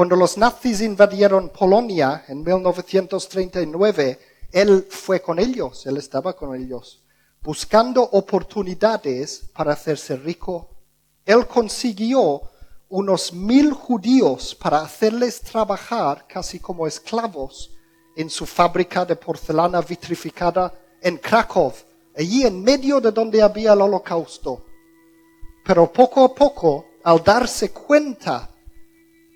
Cuando 0.00 0.16
los 0.16 0.38
nazis 0.38 0.80
invadieron 0.80 1.50
Polonia 1.50 2.24
en 2.26 2.42
1939, 2.42 4.18
él 4.50 4.86
fue 4.88 5.20
con 5.20 5.38
ellos, 5.38 5.84
él 5.84 5.98
estaba 5.98 6.32
con 6.32 6.56
ellos, 6.56 7.02
buscando 7.42 8.02
oportunidades 8.04 9.50
para 9.52 9.74
hacerse 9.74 10.16
rico. 10.16 10.70
Él 11.26 11.46
consiguió 11.46 12.40
unos 12.88 13.34
mil 13.34 13.74
judíos 13.74 14.54
para 14.54 14.80
hacerles 14.80 15.42
trabajar 15.42 16.26
casi 16.26 16.58
como 16.60 16.86
esclavos 16.86 17.70
en 18.16 18.30
su 18.30 18.46
fábrica 18.46 19.04
de 19.04 19.16
porcelana 19.16 19.82
vitrificada 19.82 20.72
en 21.02 21.18
Krakow, 21.18 21.74
allí 22.16 22.46
en 22.46 22.62
medio 22.64 23.02
de 23.02 23.12
donde 23.12 23.42
había 23.42 23.74
el 23.74 23.82
holocausto. 23.82 24.64
Pero 25.62 25.92
poco 25.92 26.24
a 26.24 26.34
poco, 26.34 26.86
al 27.04 27.22
darse 27.22 27.70
cuenta 27.70 28.50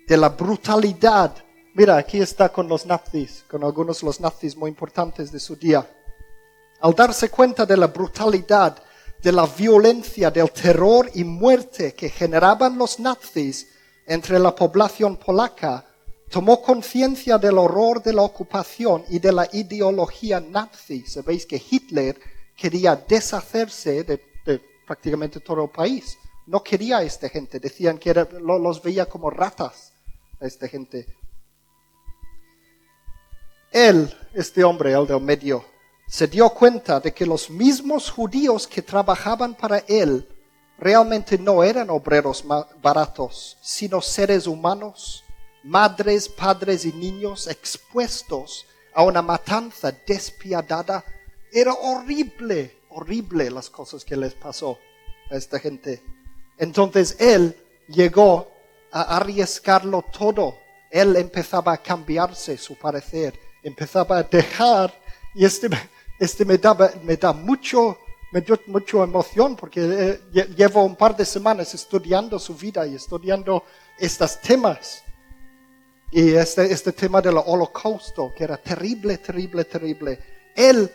de 0.07 0.17
la 0.17 0.29
brutalidad, 0.29 1.35
mira, 1.73 1.97
aquí 1.97 2.19
está 2.19 2.49
con 2.49 2.67
los 2.67 2.85
nazis, 2.85 3.43
con 3.49 3.63
algunos 3.63 4.01
de 4.01 4.05
los 4.05 4.19
nazis 4.19 4.55
muy 4.55 4.69
importantes 4.69 5.31
de 5.31 5.39
su 5.39 5.55
día, 5.55 5.87
al 6.81 6.93
darse 6.93 7.29
cuenta 7.29 7.65
de 7.65 7.75
la 7.75 7.87
brutalidad, 7.87 8.77
de 9.21 9.31
la 9.31 9.47
violencia, 9.47 10.29
del 10.29 10.51
terror 10.51 11.09
y 11.15 11.23
muerte 11.23 11.95
que 11.95 12.09
generaban 12.09 12.77
los 12.77 12.99
nazis 12.99 13.67
entre 14.05 14.37
la 14.37 14.53
población 14.53 15.17
polaca, 15.17 15.83
tomó 16.29 16.61
conciencia 16.61 17.39
del 17.39 17.57
horror 17.57 18.03
de 18.03 18.13
la 18.13 18.21
ocupación 18.21 19.03
y 19.09 19.17
de 19.17 19.31
la 19.31 19.49
ideología 19.51 20.39
nazi. 20.39 21.03
Sabéis 21.07 21.47
que 21.47 21.61
Hitler 21.71 22.19
quería 22.55 22.95
deshacerse 22.95 24.03
de, 24.03 24.21
prácticamente 24.85 25.39
todo 25.39 25.63
el 25.63 25.69
país. 25.71 26.19
No 26.45 26.61
quería 26.61 26.97
a 26.97 27.03
esta 27.03 27.27
gente, 27.29 27.59
decían 27.59 27.97
que 27.97 28.13
los 28.13 28.83
veía 28.83 29.07
como 29.07 29.31
ratas 29.31 29.94
a 30.39 30.45
esta 30.45 30.67
gente. 30.67 31.07
Él, 33.71 34.13
este 34.33 34.63
hombre, 34.63 34.93
el 34.93 35.05
del 35.05 35.21
medio, 35.21 35.65
se 36.07 36.27
dio 36.27 36.49
cuenta 36.49 36.99
de 36.99 37.13
que 37.13 37.25
los 37.25 37.49
mismos 37.49 38.09
judíos 38.09 38.67
que 38.67 38.81
trabajaban 38.81 39.55
para 39.55 39.79
él 39.79 40.27
realmente 40.77 41.37
no 41.37 41.63
eran 41.63 41.89
obreros 41.89 42.43
baratos, 42.81 43.57
sino 43.61 44.01
seres 44.01 44.47
humanos, 44.47 45.23
madres, 45.63 46.29
padres 46.29 46.85
y 46.85 46.93
niños 46.93 47.47
expuestos 47.47 48.65
a 48.93 49.03
una 49.03 49.21
matanza 49.21 49.91
despiadada. 49.91 51.03
Era 51.51 51.73
horrible, 51.73 52.77
horrible 52.89 53.49
las 53.49 53.69
cosas 53.69 54.05
que 54.05 54.15
les 54.15 54.33
pasó 54.35 54.77
a 55.31 55.35
esta 55.35 55.59
gente. 55.59 56.03
Entonces 56.57 57.17
él 57.19 57.57
llegó 57.87 58.54
a 58.95 59.17
arriesgarlo 59.17 60.03
todo. 60.03 60.57
Él 60.89 61.17
empezaba 61.17 61.73
a 61.73 61.77
cambiarse 61.77 62.57
su 62.57 62.75
parecer, 62.77 63.37
empezaba 63.61 64.19
a 64.19 64.23
dejar, 64.23 64.93
y 65.33 65.43
este, 65.43 65.67
este 66.17 66.45
me, 66.45 66.57
daba, 66.57 66.89
me 67.03 67.17
da 67.17 67.33
mucho, 67.33 67.97
me 68.31 68.39
dio 68.39 68.57
mucha 68.67 69.03
emoción 69.03 69.57
porque 69.57 69.81
eh, 70.33 70.47
llevo 70.55 70.83
un 70.85 70.95
par 70.95 71.13
de 71.13 71.25
semanas 71.25 71.73
estudiando 71.73 72.39
su 72.39 72.55
vida 72.55 72.87
y 72.87 72.95
estudiando 72.95 73.65
estos 73.99 74.39
temas. 74.39 75.03
Y 76.11 76.33
este, 76.33 76.71
este 76.71 76.93
tema 76.93 77.21
del 77.21 77.35
holocausto, 77.45 78.33
que 78.33 78.45
era 78.45 78.55
terrible, 78.55 79.17
terrible, 79.17 79.65
terrible. 79.65 80.19
Él 80.55 80.89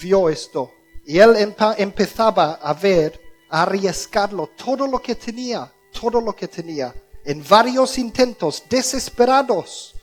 vio 0.00 0.28
esto 0.28 0.72
y 1.06 1.18
él 1.18 1.54
empezaba 1.78 2.54
a 2.54 2.74
ver, 2.74 3.20
a 3.50 3.62
arriesgarlo 3.62 4.48
todo 4.48 4.88
lo 4.88 4.98
que 4.98 5.14
tenía, 5.14 5.72
todo 5.92 6.20
lo 6.20 6.34
que 6.34 6.48
tenía, 6.48 6.94
en 7.24 7.44
varios 7.48 7.98
intentos 7.98 8.64
desesperados 8.68 9.94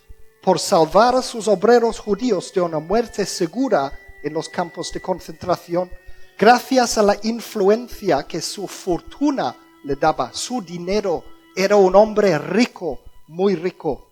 por 0.42 0.60
salvar 0.60 1.16
a 1.16 1.22
sus 1.22 1.48
obreros 1.48 2.00
judíos 2.00 2.54
de 2.54 2.62
una 2.62 2.80
muerte 2.80 3.26
segura 3.26 3.92
en 4.24 4.34
los 4.34 4.48
campos 4.50 4.92
de 4.92 5.02
concentración, 5.02 5.92
gracias 6.38 6.98
a 6.98 7.04
la 7.04 7.18
influencia 7.24 8.24
que 8.24 8.42
su 8.42 8.68
fortuna 8.68 9.56
le 9.84 9.96
daba, 9.96 10.32
su 10.34 10.62
dinero. 10.62 11.24
Era 11.56 11.76
un 11.76 11.96
hombre 11.96 12.38
rico, 12.38 13.00
muy 13.28 13.56
rico. 13.56 14.08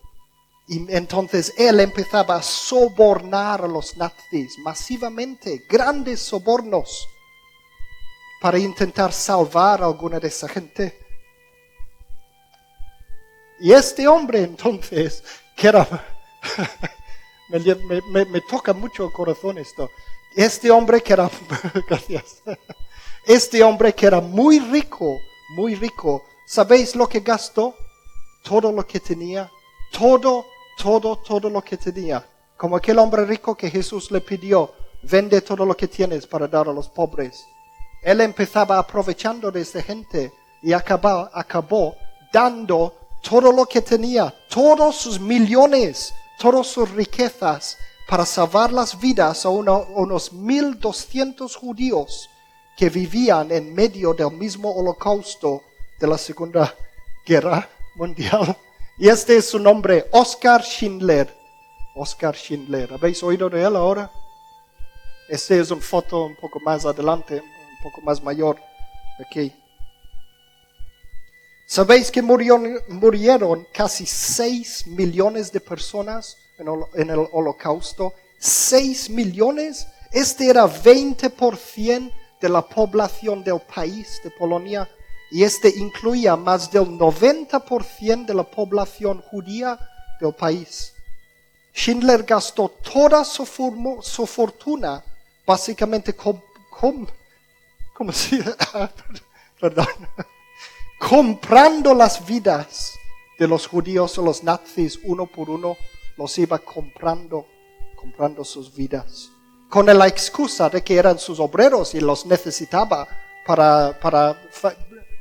Y 0.68 0.94
entonces 0.94 1.54
él 1.58 1.80
empezaba 1.80 2.36
a 2.36 2.44
sobornar 2.44 3.64
a 3.64 3.68
los 3.68 3.96
nazis 3.96 4.58
masivamente, 4.60 5.66
grandes 5.70 6.20
sobornos, 6.20 7.08
para 8.42 8.60
intentar 8.60 9.14
salvar 9.14 9.82
a 9.82 9.86
alguna 9.86 10.20
de 10.20 10.28
esa 10.28 10.48
gente. 10.50 11.07
Y 13.60 13.72
este 13.72 14.08
hombre 14.08 14.44
entonces, 14.44 15.24
que 15.56 15.68
era, 15.68 15.88
me, 17.50 18.42
toca 18.42 18.74
mucho 18.74 19.06
el 19.06 19.12
corazón 19.12 19.58
esto, 19.58 19.90
este 20.36 20.70
hombre 20.70 21.02
que 21.02 21.14
era, 21.14 21.30
gracias, 21.90 22.44
este 23.26 23.64
hombre 23.64 23.94
que 23.94 24.06
era 24.06 24.22
muy 24.22 24.60
rico, 24.60 25.20
muy 25.56 25.76
rico, 25.76 26.24
¿sabéis 26.46 26.96
lo 26.96 27.08
que 27.08 27.22
gastó? 27.22 27.76
Todo 28.44 28.72
lo 28.72 28.86
que 28.86 29.00
tenía, 29.00 29.50
todo, 29.92 30.46
todo, 30.78 31.18
todo 31.18 31.50
lo 31.50 31.62
que 31.62 31.78
tenía. 31.78 32.26
Como 32.56 32.78
aquel 32.78 33.00
hombre 33.00 33.26
rico 33.26 33.56
que 33.56 33.70
Jesús 33.70 34.12
le 34.12 34.22
pidió, 34.22 34.72
vende 35.02 35.42
todo 35.42 35.66
lo 35.66 35.76
que 35.76 35.88
tienes 35.88 36.28
para 36.28 36.48
dar 36.48 36.70
a 36.70 36.74
los 36.74 36.90
pobres. 36.90 37.44
Él 38.04 38.22
empezaba 38.22 38.78
aprovechando 38.78 39.52
de 39.52 39.62
esa 39.62 39.82
gente 39.82 40.32
y 40.62 40.74
acabó, 40.74 41.30
acabó 41.34 41.96
dando 42.32 43.07
todo 43.28 43.52
lo 43.52 43.66
que 43.66 43.82
tenía, 43.82 44.34
todos 44.50 44.96
sus 44.96 45.20
millones, 45.20 46.14
todas 46.40 46.68
sus 46.68 46.90
riquezas, 46.92 47.78
para 48.08 48.26
salvar 48.26 48.72
las 48.72 48.98
vidas 48.98 49.46
a 49.46 49.50
uno, 49.50 49.86
unos 49.96 50.32
1200 50.32 51.54
judíos 51.58 52.30
que 52.78 52.90
vivían 52.90 53.52
en 53.52 53.74
medio 53.74 54.14
del 54.14 54.32
mismo 54.32 54.72
holocausto 54.72 55.62
de 56.00 56.08
la 56.08 56.18
Segunda 56.18 56.74
Guerra 57.26 57.68
Mundial. 57.96 58.56
Y 58.98 59.10
este 59.10 59.36
es 59.36 59.50
su 59.50 59.60
nombre, 59.60 60.08
Oscar 60.12 60.64
Schindler. 60.64 61.36
Oscar 61.96 62.36
Schindler. 62.36 62.94
¿Habéis 62.94 63.22
oído 63.24 63.50
de 63.50 63.62
él 63.62 63.76
ahora? 63.76 64.10
Este 65.28 65.60
es 65.60 65.70
una 65.70 65.82
foto 65.82 66.26
un 66.26 66.36
poco 66.38 66.62
más 66.62 66.86
adelante, 66.86 67.42
un 67.42 67.84
poco 67.84 68.02
más 68.02 68.24
mayor. 68.24 68.58
Aquí. 69.20 69.52
¿Sabéis 71.70 72.10
que 72.10 72.22
murieron, 72.22 73.68
casi 73.74 74.06
6 74.06 74.88
millones 74.88 75.52
de 75.52 75.60
personas 75.60 76.38
en 76.58 77.10
el 77.10 77.28
holocausto? 77.34 78.14
6 78.40 79.10
millones. 79.10 79.86
Este 80.14 80.50
era 80.50 80.66
20% 80.66 82.14
de 82.40 82.50
la 82.50 82.62
población 82.62 83.44
del 83.44 83.60
país 83.60 84.22
de 84.24 84.32
Polonia 84.32 84.90
y 85.30 85.44
este 85.44 85.68
incluía 85.68 86.38
más 86.38 86.72
del 86.72 86.86
90% 86.86 88.26
de 88.26 88.34
la 88.34 88.44
población 88.44 89.22
judía 89.22 89.78
del 90.22 90.34
país. 90.34 90.94
Schindler 91.76 92.24
gastó 92.24 92.70
toda 92.70 93.26
su, 93.26 93.46
fortuna 93.46 95.04
básicamente 95.46 96.16
con, 96.16 96.42
con, 96.70 97.10
perdón, 99.60 99.88
comprando 100.98 101.94
las 101.94 102.26
vidas 102.26 102.98
de 103.38 103.48
los 103.48 103.68
judíos 103.68 104.18
o 104.18 104.24
los 104.24 104.44
nazis 104.44 105.00
uno 105.04 105.28
por 105.28 105.50
uno, 105.50 105.78
los 106.18 106.38
iba 106.40 106.58
comprando, 106.60 107.46
comprando 107.96 108.44
sus 108.44 108.74
vidas, 108.74 109.30
con 109.70 109.86
la 109.86 110.08
excusa 110.08 110.70
de 110.70 110.84
que 110.84 110.96
eran 110.96 111.20
sus 111.20 111.40
obreros 111.40 111.94
y 111.94 112.00
los 112.00 112.26
necesitaba 112.26 113.08
para, 113.46 113.98
para 114.00 114.42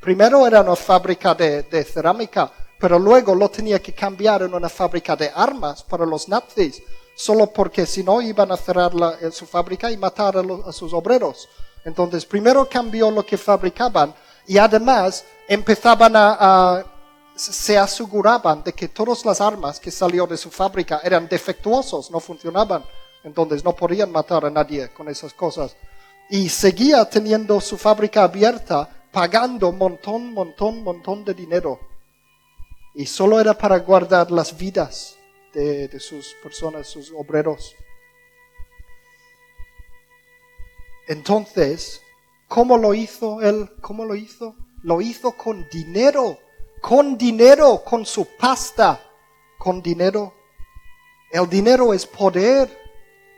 primero 0.00 0.46
era 0.46 0.62
una 0.62 0.76
fábrica 0.76 1.34
de, 1.34 1.64
de 1.64 1.84
cerámica, 1.84 2.50
pero 2.78 2.98
luego 2.98 3.34
lo 3.34 3.48
tenía 3.50 3.80
que 3.80 3.92
cambiar 3.92 4.42
en 4.42 4.54
una 4.54 4.68
fábrica 4.68 5.14
de 5.14 5.30
armas 5.34 5.82
para 5.82 6.06
los 6.06 6.28
nazis, 6.28 6.82
solo 7.14 7.46
porque 7.48 7.86
si 7.86 8.02
no 8.02 8.22
iban 8.22 8.50
a 8.52 8.56
cerrar 8.56 8.94
la, 8.94 9.18
su 9.30 9.46
fábrica 9.46 9.90
y 9.90 9.96
matar 9.96 10.36
a, 10.36 10.68
a 10.68 10.72
sus 10.72 10.92
obreros. 10.92 11.48
Entonces, 11.84 12.26
primero 12.26 12.68
cambió 12.68 13.10
lo 13.10 13.24
que 13.24 13.38
fabricaban 13.38 14.14
y 14.46 14.58
además 14.58 15.24
empezaban 15.48 16.12
a, 16.14 16.84
se 17.34 17.76
aseguraban 17.76 18.62
de 18.62 18.72
que 18.72 18.88
todas 18.88 19.24
las 19.24 19.40
armas 19.40 19.80
que 19.80 19.90
salieron 19.90 20.28
de 20.28 20.36
su 20.36 20.50
fábrica 20.50 21.00
eran 21.02 21.28
defectuosos, 21.28 22.10
no 22.10 22.20
funcionaban. 22.20 22.84
Entonces 23.24 23.64
no 23.64 23.74
podían 23.74 24.12
matar 24.12 24.44
a 24.44 24.50
nadie 24.50 24.88
con 24.90 25.08
esas 25.08 25.34
cosas. 25.34 25.76
Y 26.30 26.48
seguía 26.48 27.04
teniendo 27.08 27.60
su 27.60 27.76
fábrica 27.76 28.22
abierta, 28.22 28.88
pagando 29.10 29.72
montón, 29.72 30.32
montón, 30.32 30.82
montón 30.82 31.24
de 31.24 31.34
dinero. 31.34 31.80
Y 32.94 33.06
solo 33.06 33.40
era 33.40 33.52
para 33.54 33.78
guardar 33.78 34.30
las 34.30 34.56
vidas 34.56 35.16
de, 35.52 35.88
de 35.88 36.00
sus 36.00 36.34
personas, 36.42 36.86
sus 36.86 37.12
obreros. 37.12 37.74
Entonces, 41.08 42.00
¿Cómo 42.48 42.78
lo 42.78 42.94
hizo 42.94 43.42
él? 43.42 43.70
¿Cómo 43.80 44.04
lo 44.04 44.14
hizo? 44.14 44.56
Lo 44.82 45.00
hizo 45.00 45.32
con 45.32 45.66
dinero, 45.70 46.38
con 46.80 47.18
dinero, 47.18 47.82
con 47.84 48.06
su 48.06 48.26
pasta, 48.38 49.00
con 49.58 49.82
dinero. 49.82 50.32
El 51.32 51.48
dinero 51.48 51.92
es 51.92 52.06
poder, 52.06 52.70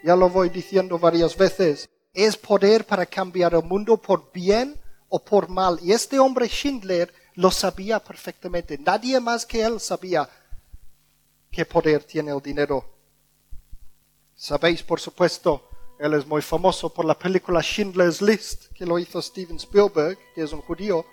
ya 0.05 0.15
lo 0.15 0.29
voy 0.29 0.51
diciendo 0.51 0.99
varias 0.99 1.37
veces, 1.37 1.89
es 2.13 2.37
poder 2.37 2.85
para 2.85 3.07
cambiar 3.07 3.55
el 3.55 3.63
mundo 3.63 3.97
por 3.97 4.31
bien 4.33 4.79
o 5.09 5.25
por 5.25 5.49
mal. 5.49 5.79
Y 5.83 5.93
este 5.93 6.19
hombre 6.19 6.47
Schindler 6.49 7.13
lo 7.35 7.51
sabía 7.51 8.01
perfectamente. 8.01 8.77
Nadie 8.79 9.21
más 9.21 9.47
que 9.47 9.63
él 9.63 9.81
sabía 9.81 10.29
qué 11.51 11.65
poder 11.65 12.05
tiene 12.05 12.33
el 12.33 12.43
dinero. 12.43 12.85
Sabéis, 14.35 14.83
por 14.83 15.01
supuesto, 15.01 15.68
él 15.99 16.15
es 16.15 16.27
muy 16.27 16.43
famoso 16.43 16.89
por 16.89 17.05
la 17.05 17.19
película 17.19 17.61
Schindler's 17.61 18.23
List, 18.23 18.73
que 18.73 18.87
lo 18.87 18.99
hizo 18.99 19.21
Steven 19.21 19.57
Spielberg, 19.57 20.17
que 20.35 20.43
es 20.43 20.53
un 20.53 20.61
judío. 20.61 21.05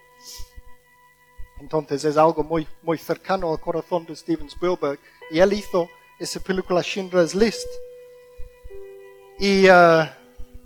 Entonces 1.59 2.05
es 2.05 2.17
algo 2.17 2.43
muy, 2.43 2.67
muy 2.83 2.97
cercano 2.97 3.51
al 3.51 3.59
corazón 3.59 4.05
de 4.05 4.15
Steven 4.15 4.47
Spielberg. 4.47 4.99
Y 5.31 5.39
él 5.39 5.53
hizo 5.53 5.89
esa 6.19 6.39
película 6.39 6.81
Schindler's 6.83 7.33
List. 7.33 7.67
Y, 9.39 9.67
uh, 9.67 10.05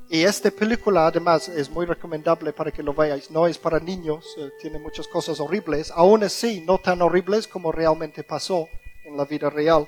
y 0.09 0.24
esta 0.24 0.51
película 0.51 1.07
además 1.07 1.47
es 1.47 1.70
muy 1.70 1.86
recomendable 1.86 2.51
para 2.51 2.72
que 2.72 2.84
lo 2.84 2.93
veáis. 2.93 3.32
No 3.32 3.47
es 3.47 3.57
para 3.57 3.80
niños, 3.80 4.36
eh, 4.38 4.51
tiene 4.59 4.80
muchas 4.80 5.07
cosas 5.07 5.39
horribles. 5.39 5.91
Aún 5.91 6.26
así, 6.26 6.59
no 6.59 6.78
tan 6.78 7.01
horribles 7.01 7.47
como 7.47 7.72
realmente 7.72 8.24
pasó 8.24 8.67
en 9.05 9.15
la 9.15 9.24
vida 9.24 9.49
real. 9.49 9.88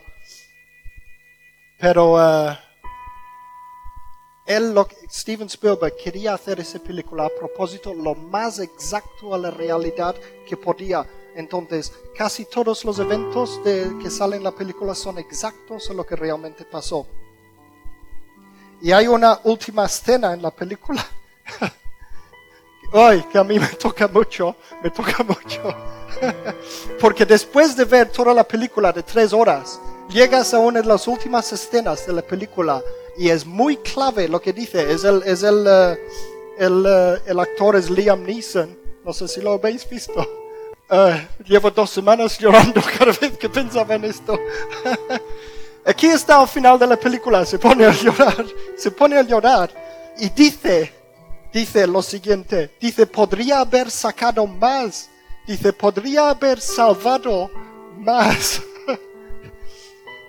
Pero... 1.78 2.14
Uh, 2.14 2.71
él, 4.56 4.76
Steven 5.10 5.48
Spielberg, 5.48 5.96
quería 5.96 6.34
hacer 6.34 6.60
esa 6.60 6.80
película 6.80 7.26
a 7.26 7.30
propósito 7.30 7.94
lo 7.94 8.16
más 8.16 8.60
exacto 8.60 9.34
a 9.34 9.38
la 9.38 9.52
realidad 9.52 10.16
que 10.48 10.58
podía. 10.58 11.06
Entonces, 11.36 11.94
casi 12.16 12.46
todos 12.46 12.84
los 12.84 13.00
eventos 13.00 13.64
de, 13.64 13.98
que 14.02 14.10
salen 14.10 14.40
en 14.40 14.44
la 14.44 14.52
película 14.52 14.94
son 14.94 15.18
exactos 15.18 15.90
a 15.90 15.94
lo 15.94 16.06
que 16.06 16.16
realmente 16.16 16.66
pasó. 16.66 17.06
Y 18.82 18.92
hay 18.92 19.08
una 19.08 19.40
última 19.44 19.86
escena 19.86 20.34
en 20.34 20.42
la 20.42 20.52
película. 20.52 21.06
Ay, 22.94 23.24
que 23.32 23.38
a 23.38 23.44
mí 23.44 23.58
me 23.58 23.68
toca 23.68 24.08
mucho, 24.08 24.56
me 24.84 24.90
toca 24.90 25.24
mucho. 25.24 25.76
Porque 27.00 27.26
después 27.26 27.76
de 27.76 27.86
ver 27.86 28.10
toda 28.10 28.34
la 28.34 28.44
película 28.44 28.92
de 28.92 29.04
tres 29.04 29.32
horas, 29.32 29.80
llegas 30.10 30.54
a 30.54 30.60
una 30.60 30.82
de 30.82 30.88
las 30.88 31.08
últimas 31.08 31.52
escenas 31.54 32.06
de 32.06 32.14
la 32.14 32.22
película 32.22 32.84
y 33.18 33.30
es 33.30 33.46
muy 33.46 33.78
clave 33.78 34.28
lo 34.28 34.42
que 34.42 34.54
dice. 34.54 34.92
Es 34.92 35.04
el, 35.04 35.24
es 35.24 35.44
el, 35.44 35.66
eh, 35.68 36.00
el, 36.58 36.86
eh, 36.88 37.22
el 37.26 37.40
actor 37.40 37.76
es 37.76 37.90
Liam 37.90 38.24
Neeson. 38.24 38.78
No 39.04 39.14
sé 39.14 39.28
si 39.28 39.42
lo 39.42 39.54
habéis 39.54 39.88
visto. 39.90 40.14
Eh, 40.94 41.26
llevo 41.46 41.72
dos 41.72 41.90
semanas 41.90 42.38
llorando 42.38 42.82
cada 43.00 43.14
vez 43.14 43.38
que 43.38 43.48
pensaba 43.48 43.96
en 43.96 44.04
esto. 44.04 44.38
Aquí 45.86 46.08
está 46.08 46.42
al 46.42 46.50
final 46.50 46.78
de 46.78 46.86
la 46.86 46.98
película, 46.98 47.46
se 47.46 47.58
pone 47.58 47.86
a 47.86 47.94
llorar, 47.94 48.46
se 48.76 48.92
pone 48.92 49.18
a 49.18 49.22
llorar 49.22 49.72
y 50.18 50.28
dice, 50.32 50.94
dice 51.54 51.88
lo 51.88 52.02
siguiente, 52.02 52.76
dice, 52.78 53.08
podría 53.08 53.62
haber 53.62 53.90
sacado 53.90 54.46
más, 54.46 55.10
dice, 55.48 55.72
podría 55.72 56.32
haber 56.32 56.60
salvado 56.60 57.50
más. 57.98 58.62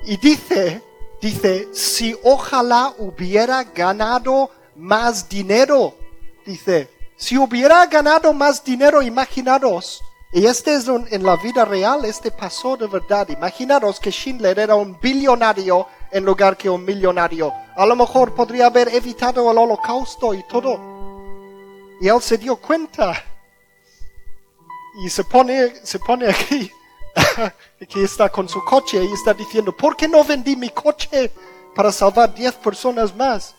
y 0.06 0.16
dice, 0.16 0.80
dice, 1.22 1.68
si 1.72 2.14
ojalá 2.22 2.92
hubiera 2.98 3.64
ganado 3.64 4.50
más 4.76 5.28
dinero, 5.28 5.94
dice, 6.44 6.90
si 7.16 7.38
hubiera 7.38 7.86
ganado 7.86 8.34
más 8.34 8.62
dinero, 8.62 9.00
imaginaros, 9.00 10.02
y 10.32 10.46
este 10.46 10.74
es 10.74 10.88
en 10.88 11.22
la 11.22 11.36
vida 11.36 11.64
real, 11.64 12.04
este 12.06 12.30
pasó 12.30 12.76
de 12.76 12.86
verdad. 12.86 13.28
Imaginaros 13.28 14.00
que 14.00 14.10
Schindler 14.10 14.58
era 14.58 14.74
un 14.74 14.98
billonario 14.98 15.86
en 16.10 16.24
lugar 16.24 16.56
que 16.56 16.70
un 16.70 16.84
millonario. 16.84 17.52
A 17.76 17.84
lo 17.84 17.94
mejor 17.94 18.34
podría 18.34 18.66
haber 18.66 18.88
evitado 18.94 19.50
el 19.52 19.58
holocausto 19.58 20.32
y 20.32 20.42
todo. 20.44 20.80
Y 22.00 22.08
él 22.08 22.20
se 22.22 22.38
dio 22.38 22.56
cuenta. 22.56 23.22
Y 25.04 25.10
se 25.10 25.22
pone, 25.22 25.74
se 25.84 25.98
pone 25.98 26.28
aquí, 26.30 26.70
aquí 27.80 28.02
está 28.02 28.28
con 28.28 28.48
su 28.48 28.64
coche 28.64 29.04
y 29.04 29.12
está 29.12 29.34
diciendo, 29.34 29.76
¿por 29.76 29.96
qué 29.96 30.08
no 30.08 30.24
vendí 30.24 30.56
mi 30.56 30.70
coche 30.70 31.30
para 31.74 31.92
salvar 31.92 32.34
10 32.34 32.54
personas 32.54 33.14
más? 33.14 33.54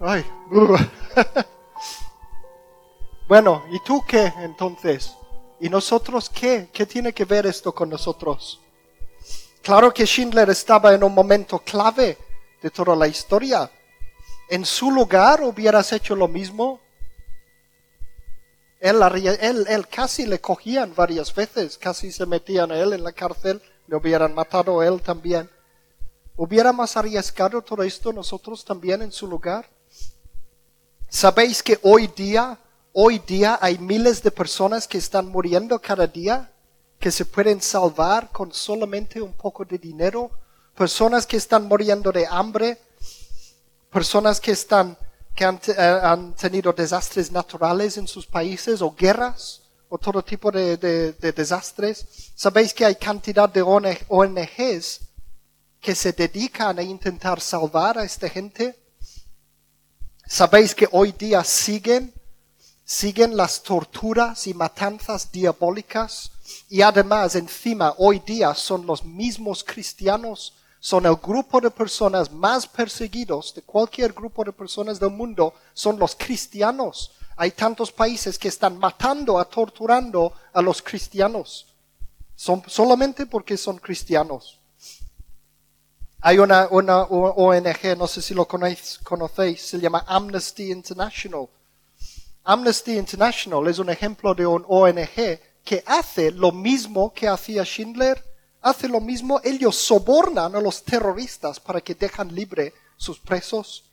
Ay, 0.00 0.24
Bueno, 3.28 3.64
¿y 3.70 3.78
tú 3.80 4.04
qué 4.06 4.32
entonces? 4.40 5.16
¿Y 5.58 5.70
nosotros 5.70 6.28
qué? 6.28 6.68
¿Qué 6.70 6.84
tiene 6.84 7.14
que 7.14 7.24
ver 7.24 7.46
esto 7.46 7.72
con 7.72 7.88
nosotros? 7.88 8.60
Claro 9.62 9.94
que 9.94 10.04
Schindler 10.04 10.50
estaba 10.50 10.92
en 10.92 11.02
un 11.02 11.14
momento 11.14 11.60
clave 11.60 12.18
de 12.60 12.70
toda 12.70 12.94
la 12.94 13.06
historia. 13.06 13.70
¿En 14.50 14.66
su 14.66 14.90
lugar 14.90 15.42
hubieras 15.42 15.92
hecho 15.94 16.14
lo 16.14 16.28
mismo? 16.28 16.81
Él, 18.82 19.86
casi 19.88 20.26
le 20.26 20.40
cogían 20.40 20.94
varias 20.94 21.34
veces, 21.34 21.78
casi 21.78 22.12
se 22.12 22.26
metían 22.26 22.70
a 22.72 22.78
él 22.78 22.92
en 22.92 23.04
la 23.04 23.12
cárcel, 23.12 23.62
le 23.86 23.96
hubieran 23.96 24.34
matado 24.34 24.80
a 24.80 24.86
él 24.86 25.00
también. 25.00 25.48
¿Hubiéramos 26.36 26.96
arriesgado 26.96 27.62
todo 27.62 27.82
esto 27.82 28.12
nosotros 28.12 28.64
también 28.64 29.00
en 29.02 29.12
su 29.12 29.26
lugar? 29.26 29.66
¿Sabéis 31.08 31.62
que 31.62 31.78
hoy 31.82 32.08
día 32.08 32.58
Hoy 32.94 33.20
día 33.20 33.58
hay 33.62 33.78
miles 33.78 34.22
de 34.22 34.30
personas 34.30 34.86
que 34.86 34.98
están 34.98 35.26
muriendo 35.26 35.80
cada 35.80 36.06
día, 36.06 36.52
que 36.98 37.10
se 37.10 37.24
pueden 37.24 37.62
salvar 37.62 38.28
con 38.30 38.52
solamente 38.52 39.22
un 39.22 39.32
poco 39.32 39.64
de 39.64 39.78
dinero, 39.78 40.30
personas 40.76 41.26
que 41.26 41.38
están 41.38 41.68
muriendo 41.68 42.12
de 42.12 42.26
hambre, 42.26 42.78
personas 43.90 44.38
que 44.42 44.50
están 44.50 44.98
que 45.34 45.44
han, 45.44 45.60
eh, 45.66 46.32
tenido 46.38 46.72
desastres 46.72 47.30
naturales 47.30 47.96
en 47.96 48.06
sus 48.06 48.26
países 48.26 48.82
o 48.82 48.94
guerras 48.94 49.62
o 49.88 49.98
todo 49.98 50.22
tipo 50.22 50.50
de, 50.50 50.76
de 50.76 51.32
desastres. 51.32 52.06
Sabéis 52.34 52.72
que 52.72 52.84
hay 52.84 52.96
cantidad 52.96 53.48
de 53.48 53.62
ONGs 53.62 55.00
que 55.80 55.94
se 55.94 56.12
dedican 56.12 56.78
a 56.78 56.82
intentar 56.82 57.40
salvar 57.40 57.98
a 57.98 58.04
esta 58.04 58.28
gente. 58.28 58.78
Sabéis 60.26 60.74
que 60.74 60.88
hoy 60.92 61.12
día 61.12 61.44
siguen 61.44 62.12
siguen 62.84 63.36
las 63.36 63.62
torturas 63.62 64.46
y 64.46 64.54
matanzas 64.54 65.30
diabólicas 65.32 66.30
y 66.68 66.82
además 66.82 67.34
encima 67.36 67.94
hoy 67.96 68.18
día 68.20 68.54
son 68.54 68.84
los 68.84 69.04
mismos 69.04 69.64
cristianos, 69.64 70.54
son 70.82 71.06
el 71.06 71.14
grupo 71.14 71.60
de 71.60 71.70
personas 71.70 72.32
más 72.32 72.66
perseguidos 72.66 73.54
de 73.54 73.62
cualquier 73.62 74.12
grupo 74.12 74.42
de 74.42 74.52
personas 74.52 74.98
del 74.98 75.10
mundo, 75.10 75.54
son 75.72 75.96
los 75.96 76.16
cristianos. 76.16 77.12
Hay 77.36 77.52
tantos 77.52 77.92
países 77.92 78.36
que 78.36 78.48
están 78.48 78.76
matando, 78.78 79.38
a 79.38 79.44
torturando 79.44 80.32
a 80.52 80.60
los 80.60 80.82
cristianos, 80.82 81.68
son, 82.34 82.64
solamente 82.66 83.26
porque 83.26 83.56
son 83.56 83.78
cristianos. 83.78 84.58
Hay 86.20 86.38
una, 86.38 86.66
ONG, 86.66 87.96
no 87.96 88.08
sé 88.08 88.20
si 88.20 88.34
lo 88.34 88.46
conocéis, 88.46 89.60
se 89.60 89.78
llama 89.78 90.04
Amnesty 90.08 90.72
International 90.72 91.48
Amnesty 92.44 92.98
International 92.98 93.68
es 93.68 93.78
un 93.78 93.88
ejemplo 93.88 94.34
de 94.34 94.44
un 94.44 94.64
ONG 94.66 95.38
que 95.64 95.84
hace 95.86 96.32
lo 96.32 96.50
mismo 96.50 97.12
que 97.14 97.28
hacía 97.28 97.64
Schindler, 97.64 98.20
hace 98.62 98.88
lo 98.88 99.00
mismo, 99.00 99.40
ellos 99.44 99.76
sobornan 99.76 100.54
a 100.54 100.60
los 100.60 100.82
terroristas 100.84 101.60
para 101.60 101.80
que 101.80 101.94
dejan 101.94 102.34
libre 102.34 102.72
sus 102.96 103.18
presos, 103.18 103.84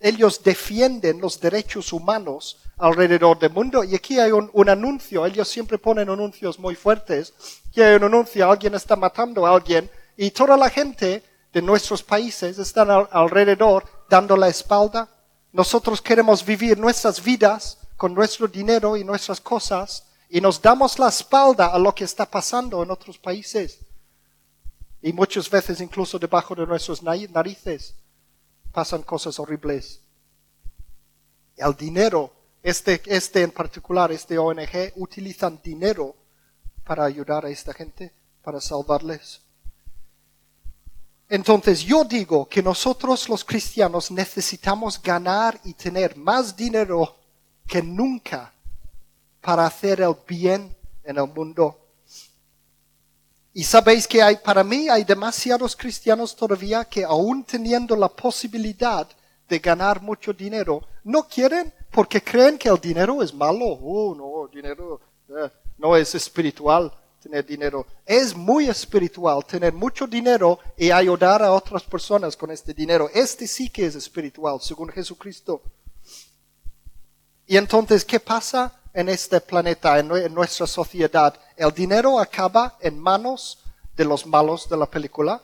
ellos 0.00 0.42
defienden 0.42 1.20
los 1.20 1.40
derechos 1.40 1.92
humanos 1.92 2.58
alrededor 2.78 3.38
del 3.38 3.52
mundo. 3.52 3.82
Y 3.84 3.94
aquí 3.94 4.18
hay 4.18 4.32
un, 4.32 4.68
anuncio, 4.68 5.24
ellos 5.24 5.48
siempre 5.48 5.78
ponen 5.78 6.10
anuncios 6.10 6.58
muy 6.58 6.74
fuertes, 6.74 7.34
que 7.72 7.82
hay 7.82 7.96
un 7.96 8.04
anuncio, 8.04 8.50
alguien 8.50 8.74
está 8.74 8.96
matando 8.96 9.46
a 9.46 9.54
alguien 9.54 9.90
y 10.16 10.30
toda 10.30 10.56
la 10.56 10.70
gente 10.70 11.22
de 11.52 11.62
nuestros 11.62 12.02
países 12.02 12.58
están 12.58 12.90
alrededor 12.90 13.84
dando 14.08 14.36
la 14.36 14.48
espalda. 14.48 15.08
Nosotros 15.52 16.02
queremos 16.02 16.44
vivir 16.44 16.78
nuestras 16.78 17.22
vidas 17.22 17.78
con 17.96 18.12
nuestro 18.12 18.46
dinero 18.46 18.96
y 18.96 19.04
nuestras 19.04 19.40
cosas 19.40 20.04
y 20.28 20.40
nos 20.40 20.60
damos 20.60 20.98
la 20.98 21.08
espalda 21.08 21.68
a 21.68 21.78
lo 21.78 21.94
que 21.94 22.04
está 22.04 22.26
pasando 22.26 22.82
en 22.82 22.90
otros 22.90 23.16
países. 23.18 23.78
Y 25.06 25.12
muchas 25.12 25.48
veces 25.48 25.80
incluso 25.80 26.18
debajo 26.18 26.52
de 26.56 26.66
nuestras 26.66 27.00
narices 27.00 27.94
pasan 28.72 29.02
cosas 29.02 29.38
horribles. 29.38 30.00
El 31.56 31.76
dinero, 31.76 32.32
este, 32.60 33.00
este 33.06 33.42
en 33.44 33.52
particular, 33.52 34.10
este 34.10 34.36
ONG, 34.36 34.94
utilizan 34.96 35.60
dinero 35.62 36.16
para 36.82 37.04
ayudar 37.04 37.46
a 37.46 37.50
esta 37.50 37.72
gente, 37.72 38.12
para 38.42 38.60
salvarles. 38.60 39.42
Entonces 41.28 41.84
yo 41.84 42.02
digo 42.02 42.48
que 42.48 42.60
nosotros 42.60 43.28
los 43.28 43.44
cristianos 43.44 44.10
necesitamos 44.10 45.00
ganar 45.00 45.60
y 45.62 45.74
tener 45.74 46.16
más 46.16 46.56
dinero 46.56 47.14
que 47.64 47.80
nunca 47.80 48.52
para 49.40 49.66
hacer 49.66 50.00
el 50.00 50.16
bien 50.26 50.74
en 51.04 51.16
el 51.16 51.28
mundo. 51.28 51.85
Y 53.56 53.64
sabéis 53.64 54.06
que 54.06 54.22
hay, 54.22 54.36
para 54.36 54.62
mí 54.62 54.90
hay 54.90 55.02
demasiados 55.02 55.74
cristianos 55.74 56.36
todavía 56.36 56.84
que 56.84 57.02
aún 57.04 57.42
teniendo 57.42 57.96
la 57.96 58.10
posibilidad 58.10 59.08
de 59.48 59.58
ganar 59.60 60.02
mucho 60.02 60.34
dinero, 60.34 60.82
no 61.04 61.26
quieren 61.26 61.72
porque 61.90 62.22
creen 62.22 62.58
que 62.58 62.68
el 62.68 62.78
dinero 62.78 63.22
es 63.22 63.32
malo. 63.32 63.64
Oh, 63.64 64.14
no, 64.14 64.46
dinero 64.54 65.00
eh, 65.30 65.50
no 65.78 65.96
es 65.96 66.14
espiritual 66.14 66.92
tener 67.22 67.46
dinero. 67.46 67.86
Es 68.04 68.36
muy 68.36 68.68
espiritual 68.68 69.42
tener 69.46 69.72
mucho 69.72 70.06
dinero 70.06 70.58
y 70.76 70.90
ayudar 70.90 71.42
a 71.42 71.52
otras 71.52 71.82
personas 71.82 72.36
con 72.36 72.50
este 72.50 72.74
dinero. 72.74 73.08
Este 73.14 73.46
sí 73.46 73.70
que 73.70 73.86
es 73.86 73.94
espiritual, 73.94 74.60
según 74.60 74.90
Jesucristo. 74.90 75.62
Y 77.46 77.56
entonces, 77.56 78.04
¿qué 78.04 78.20
pasa 78.20 78.78
en 78.96 79.10
este 79.10 79.42
planeta, 79.42 79.98
en, 79.98 80.08
nuestra 80.32 80.66
sociedad? 80.66 81.38
El 81.54 81.70
dinero 81.70 82.18
acaba 82.18 82.78
en 82.80 82.98
manos 82.98 83.58
de 83.94 84.06
los 84.06 84.24
malos 84.24 84.70
de 84.70 84.76
la 84.78 84.86
película, 84.86 85.42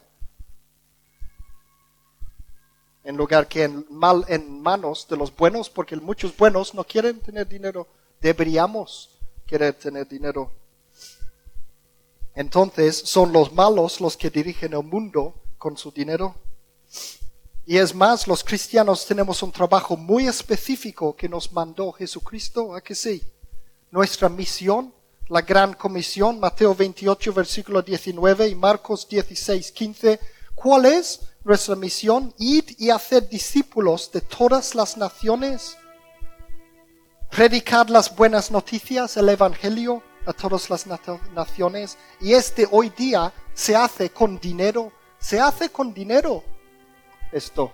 en 3.05 3.15
lugar 3.15 3.47
que 3.47 3.65
en, 3.65 3.85
mal, 3.91 4.25
en 4.29 4.63
manos 4.63 5.07
de 5.07 5.19
los 5.19 5.37
buenos, 5.37 5.69
porque 5.69 5.97
muchos 5.97 6.35
buenos 6.35 6.73
no 6.73 6.83
quieren 6.83 7.21
tener 7.21 7.47
dinero. 7.47 7.87
Deberíamos 8.23 9.11
querer 9.47 9.75
tener 9.75 10.09
dinero. 10.09 10.51
Entonces 12.35 12.97
son 13.05 13.35
los 13.35 13.53
malos 13.53 14.01
los 14.01 14.17
que 14.17 14.31
dirigen 14.31 14.73
el 14.73 14.83
mundo 14.83 15.35
con 15.59 15.77
su 15.77 15.91
dinero. 15.91 16.35
Y 17.67 17.77
es 17.77 17.95
más, 17.95 18.27
los 18.27 18.43
cristianos 18.43 19.05
tenemos 19.05 19.43
un 19.43 19.53
trabajo 19.53 19.95
muy 19.95 20.27
específico 20.27 21.15
que 21.15 21.29
nos 21.29 21.53
mandó 21.53 21.93
Jesucristo, 21.93 22.75
¿a 22.75 22.81
que 22.81 22.95
sí? 22.95 23.23
Nuestra 23.93 24.29
misión, 24.29 24.93
la 25.29 25.43
gran 25.43 25.75
comisión, 25.75 26.41
Mateo 26.41 26.75
28, 26.75 27.33
versículo 27.33 27.81
19 27.81 28.49
y 28.49 28.57
Marcos 28.57 29.09
16, 29.09 29.71
15. 29.71 30.19
¿Cuál 30.57 30.87
es? 30.87 31.21
nuestra 31.45 31.75
misión, 31.75 32.33
id 32.39 32.65
y 32.79 32.91
hacer 32.91 33.29
discípulos 33.29 34.11
de 34.13 34.21
todas 34.21 34.75
las 34.75 34.97
naciones, 34.97 35.77
predicar 37.31 37.91
las 37.91 38.15
buenas 38.15 38.51
noticias, 38.51 39.17
el 39.17 39.29
Evangelio 39.29 40.03
a 40.27 40.33
todas 40.33 40.71
las 40.71 40.87
naciones. 40.87 41.99
Y 42.21 42.33
este 42.33 42.69
hoy 42.71 42.91
día 42.91 43.33
se 43.55 43.75
hace 43.75 44.11
con 44.11 44.39
dinero, 44.39 44.93
se 45.19 45.41
hace 45.41 45.71
con 45.71 45.93
dinero 45.93 46.45
esto. 47.33 47.73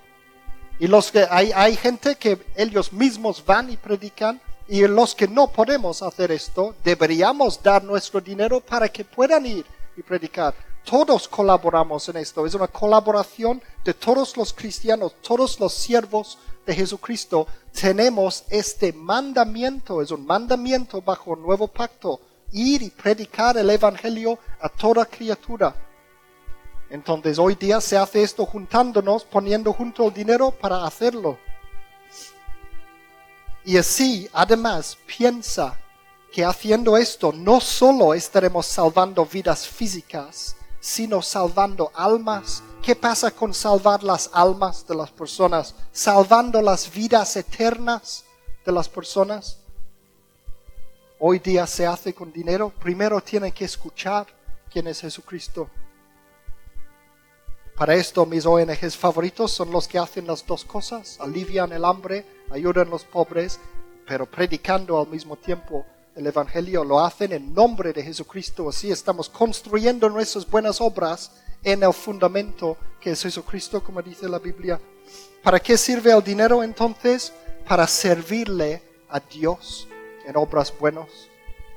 Y 0.79 0.87
los 0.87 1.11
que 1.11 1.27
hay, 1.29 1.51
hay 1.53 1.77
gente 1.77 2.17
que 2.17 2.39
ellos 2.57 2.93
mismos 2.93 3.45
van 3.45 3.71
y 3.71 3.77
predican 3.77 4.41
y 4.69 4.87
los 4.87 5.15
que 5.15 5.27
no 5.27 5.49
podemos 5.49 6.03
hacer 6.03 6.31
esto, 6.31 6.75
deberíamos 6.85 7.63
dar 7.63 7.83
nuestro 7.83 8.21
dinero 8.21 8.61
para 8.61 8.89
que 8.89 9.03
puedan 9.03 9.47
ir 9.47 9.65
y 9.97 10.03
predicar. 10.03 10.55
Todos 10.85 11.27
colaboramos 11.27 12.09
en 12.11 12.19
esto. 12.19 12.45
Es 12.47 12.55
una 12.55 12.69
colaboración 12.69 13.63
de 13.83 13.95
todos 13.95 14.37
los 14.37 14.53
cristianos, 14.53 15.15
todos 15.23 15.59
los 15.59 15.73
siervos 15.73 16.39
de 16.67 16.75
Jesucristo. 16.75 17.47
Tenemos 17.73 18.45
este 18.51 18.93
mandamiento, 18.93 20.03
es 20.03 20.11
un 20.11 20.27
mandamiento 20.27 21.01
bajo 21.01 21.33
un 21.33 21.43
nuevo 21.43 21.67
pacto, 21.67 22.21
ir 22.53 22.83
y 22.83 22.91
predicar 22.91 23.57
el 23.57 23.71
Evangelio 23.71 24.39
a 24.61 24.69
toda 24.69 25.07
criatura. 25.07 25.75
Entonces 26.91 27.39
hoy 27.39 27.55
día 27.55 27.81
se 27.81 27.97
hace 27.97 28.23
esto 28.23 28.45
juntándonos, 28.45 29.25
poniendo 29.25 29.73
junto 29.73 30.09
el 30.09 30.15
dinero 30.15 30.51
para 30.51 30.85
hacerlo. 30.85 31.39
Y 33.69 33.77
así, 33.77 34.27
además, 34.33 34.97
piensa 35.07 35.79
que 36.33 36.43
haciendo 36.43 36.97
esto 36.97 37.33
no 37.33 37.61
solo 37.61 38.15
estaremos 38.15 38.65
salvando 38.65 39.27
vidas 39.27 39.69
físicas, 39.69 40.57
sino 40.81 41.21
salvando 41.21 41.93
almas. 41.95 42.63
¿Qué 42.83 42.97
pasa 42.97 43.31
con 43.31 43.53
salvar 43.53 44.03
las 44.03 44.31
almas 44.33 44.87
de 44.87 44.95
las 44.95 45.11
personas? 45.11 45.75
Salvando 45.93 46.63
las 46.63 46.91
vidas 46.91 47.37
eternas 47.37 48.25
de 48.65 48.73
las 48.73 48.89
personas. 48.89 49.59
Hoy 51.19 51.39
día 51.39 51.67
se 51.67 51.87
hace 51.87 52.15
con 52.15 52.33
dinero. 52.33 52.73
Primero 52.81 53.21
tienen 53.21 53.53
que 53.53 53.67
escuchar 53.67 54.27
quién 54.73 54.87
es 54.87 55.03
Jesucristo. 55.03 55.69
Para 57.79 57.95
esto 57.95 58.27
mis 58.27 58.45
ONGs 58.45 58.97
favoritos 58.97 59.53
son 59.53 59.71
los 59.71 59.87
que 59.87 60.01
hacen 60.01 60.27
las 60.27 60.45
dos 60.45 60.65
cosas, 60.65 61.17
alivian 61.21 61.73
el 61.73 61.85
hambre, 61.85 62.27
ayudan 62.51 62.89
a 62.89 62.91
los 62.91 63.05
pobres, 63.05 63.61
pero 64.05 64.27
predicando 64.27 65.01
al 65.01 65.07
mismo 65.07 65.37
tiempo 65.37 65.87
el 66.17 66.27
Evangelio, 66.27 66.83
lo 66.83 66.99
hacen 66.99 67.33
en 67.33 67.55
nombre 67.55 67.93
de 67.93 68.03
Jesucristo. 68.03 68.69
Así 68.69 68.91
estamos 68.91 69.29
construyendo 69.29 70.09
nuestras 70.09 70.51
buenas 70.51 70.81
obras 70.81 71.31
en 71.63 71.85
el 71.85 71.93
fundamento 71.93 72.77
que 73.01 73.13
es 73.13 73.23
Jesucristo, 73.23 73.81
como 73.81 74.03
dice 74.03 74.29
la 74.29 74.41
Biblia. 74.41 74.81
¿Para 75.45 75.61
qué 75.61 75.79
sirve 75.79 76.11
el 76.11 76.25
dinero 76.25 76.65
entonces? 76.65 77.33
Para 77.69 77.87
servirle 77.87 78.83
a 79.09 79.21
Dios 79.21 79.87
en 80.27 80.37
obras 80.37 80.75
buenas. 80.77 81.07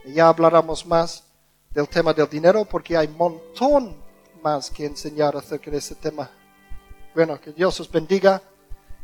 Ya 0.07 0.29
hablaremos 0.29 0.83
más 0.83 1.25
del 1.69 1.87
tema 1.87 2.11
del 2.11 2.27
dinero 2.27 2.65
porque 2.65 2.97
hay 2.97 3.05
un 3.05 3.17
montón 3.17 4.00
más 4.41 4.69
que 4.69 4.85
enseñar 4.85 5.35
acerca 5.35 5.71
de 5.71 5.77
ese 5.77 5.95
tema. 5.95 6.29
Bueno, 7.13 7.39
que 7.39 7.51
Dios 7.51 7.79
os 7.79 7.91
bendiga. 7.91 8.41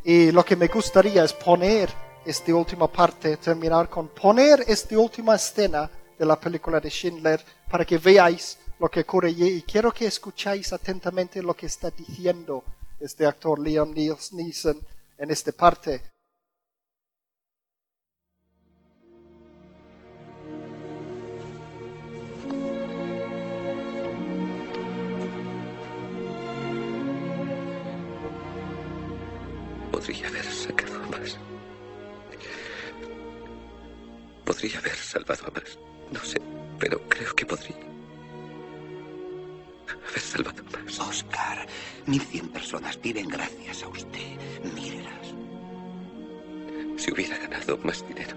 Y 0.03 0.31
lo 0.31 0.43
que 0.45 0.55
me 0.55 0.67
gustaría 0.67 1.23
es 1.23 1.33
poner 1.33 1.89
esta 2.25 2.53
última 2.53 2.87
parte, 2.87 3.37
terminar 3.37 3.89
con 3.89 4.09
poner 4.09 4.63
esta 4.67 4.97
última 4.97 5.35
escena 5.35 5.89
de 6.17 6.25
la 6.25 6.39
película 6.39 6.79
de 6.79 6.89
Schindler 6.89 7.43
para 7.69 7.85
que 7.85 7.97
veáis 7.97 8.57
lo 8.79 8.89
que 8.89 9.01
ocurre 9.01 9.31
y 9.31 9.61
quiero 9.63 9.91
que 9.91 10.05
escucháis 10.05 10.71
atentamente 10.71 11.41
lo 11.41 11.53
que 11.55 11.65
está 11.65 11.89
diciendo 11.89 12.63
este 12.99 13.25
actor 13.25 13.59
Liam 13.59 13.93
Neeson 13.93 14.79
en 15.17 15.31
esta 15.31 15.51
parte. 15.51 16.01
Podría 34.57 34.79
haber 34.79 34.95
salvado 34.95 35.45
a 35.45 35.51
más. 35.51 35.77
No 36.11 36.19
sé, 36.25 36.41
pero 36.79 36.99
creo 37.07 37.31
que 37.35 37.45
podría. 37.45 37.77
Haber 40.09 40.19
salvado 40.19 40.63
a 40.63 40.79
más. 40.81 40.99
Oscar, 40.99 41.67
1100 42.07 42.49
personas 42.49 42.99
viven 42.99 43.27
gracias 43.27 43.83
a 43.83 43.87
usted. 43.87 44.35
Mírelas. 44.73 45.27
Si 46.97 47.11
hubiera 47.11 47.37
ganado 47.37 47.77
más 47.83 48.03
dinero. 48.07 48.35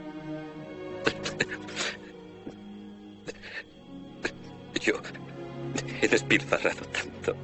Yo 4.79 5.01
he 6.03 6.07
despilfarrado 6.07 6.85
tanto. 6.89 7.35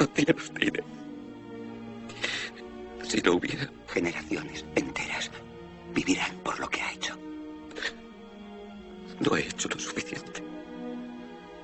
No 0.00 0.08
tiene 0.08 0.32
usted 0.32 0.82
Si 3.06 3.20
no 3.20 3.34
hubiera. 3.34 3.75
Generaciones 3.96 4.62
enteras 4.74 5.30
vivirán 5.94 6.36
por 6.44 6.60
lo 6.60 6.68
que 6.68 6.82
ha 6.82 6.92
hecho. 6.92 7.16
No 9.20 9.34
he 9.34 9.40
hecho 9.40 9.70
lo 9.70 9.78
suficiente. 9.78 10.42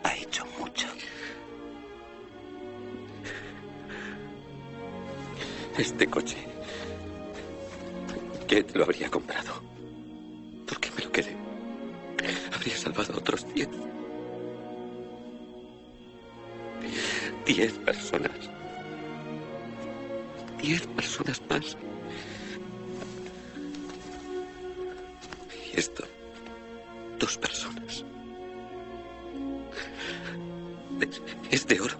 Ha 0.02 0.16
hecho 0.16 0.46
mucho. 0.58 0.86
Este 5.76 6.06
coche. 6.06 6.38
¿Quién 8.48 8.64
lo 8.72 8.84
habría 8.84 9.10
comprado? 9.10 9.62
¿Por 10.66 10.80
qué 10.80 10.90
me 10.96 11.04
lo 11.04 11.12
quedé? 11.12 11.36
Habría 12.54 12.76
salvado 12.78 13.12
a 13.12 13.18
otros 13.18 13.46
diez. 13.52 13.68
Diez 17.44 17.72
personas. 17.80 18.61
Diez 20.62 20.86
personas 20.86 21.42
más. 21.50 21.76
Y 25.74 25.78
esto. 25.78 26.04
Dos 27.18 27.36
personas. 27.36 28.04
Es, 31.50 31.66
de 31.66 31.80
oro. 31.80 31.96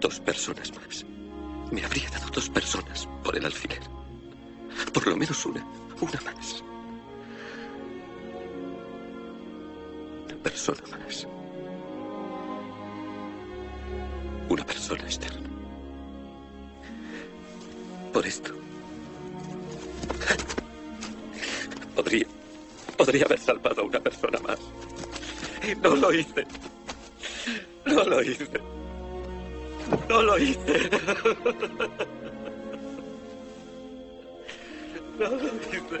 Dos 0.00 0.20
personas 0.20 0.72
más. 0.76 1.04
Me 1.72 1.84
habría 1.84 2.08
dado 2.10 2.28
dos 2.30 2.48
personas 2.48 3.08
por 3.24 3.36
el 3.36 3.44
alfiler. 3.44 3.82
Por 4.94 5.08
lo 5.08 5.16
menos 5.16 5.44
una. 5.44 5.66
Una 6.00 6.20
más. 6.24 6.62
Una 10.26 10.36
persona 10.44 10.82
más. 10.96 11.26
Una 14.48 14.64
persona 14.64 15.02
externa. 15.02 15.51
Por 18.12 18.26
esto. 18.26 18.52
Podría. 21.94 22.26
Podría 22.96 23.24
haber 23.24 23.38
salvado 23.40 23.82
a 23.82 23.84
una 23.84 24.00
persona 24.00 24.38
más. 24.40 24.58
Y 25.62 25.74
no 25.76 25.96
lo 25.96 26.12
hice. 26.12 26.46
No 27.86 28.04
lo 28.04 28.22
hice. 28.22 28.48
No 30.08 30.22
lo 30.22 30.38
hice. 30.38 30.90
No 35.18 35.28
lo 35.28 35.48
hice. 35.72 36.00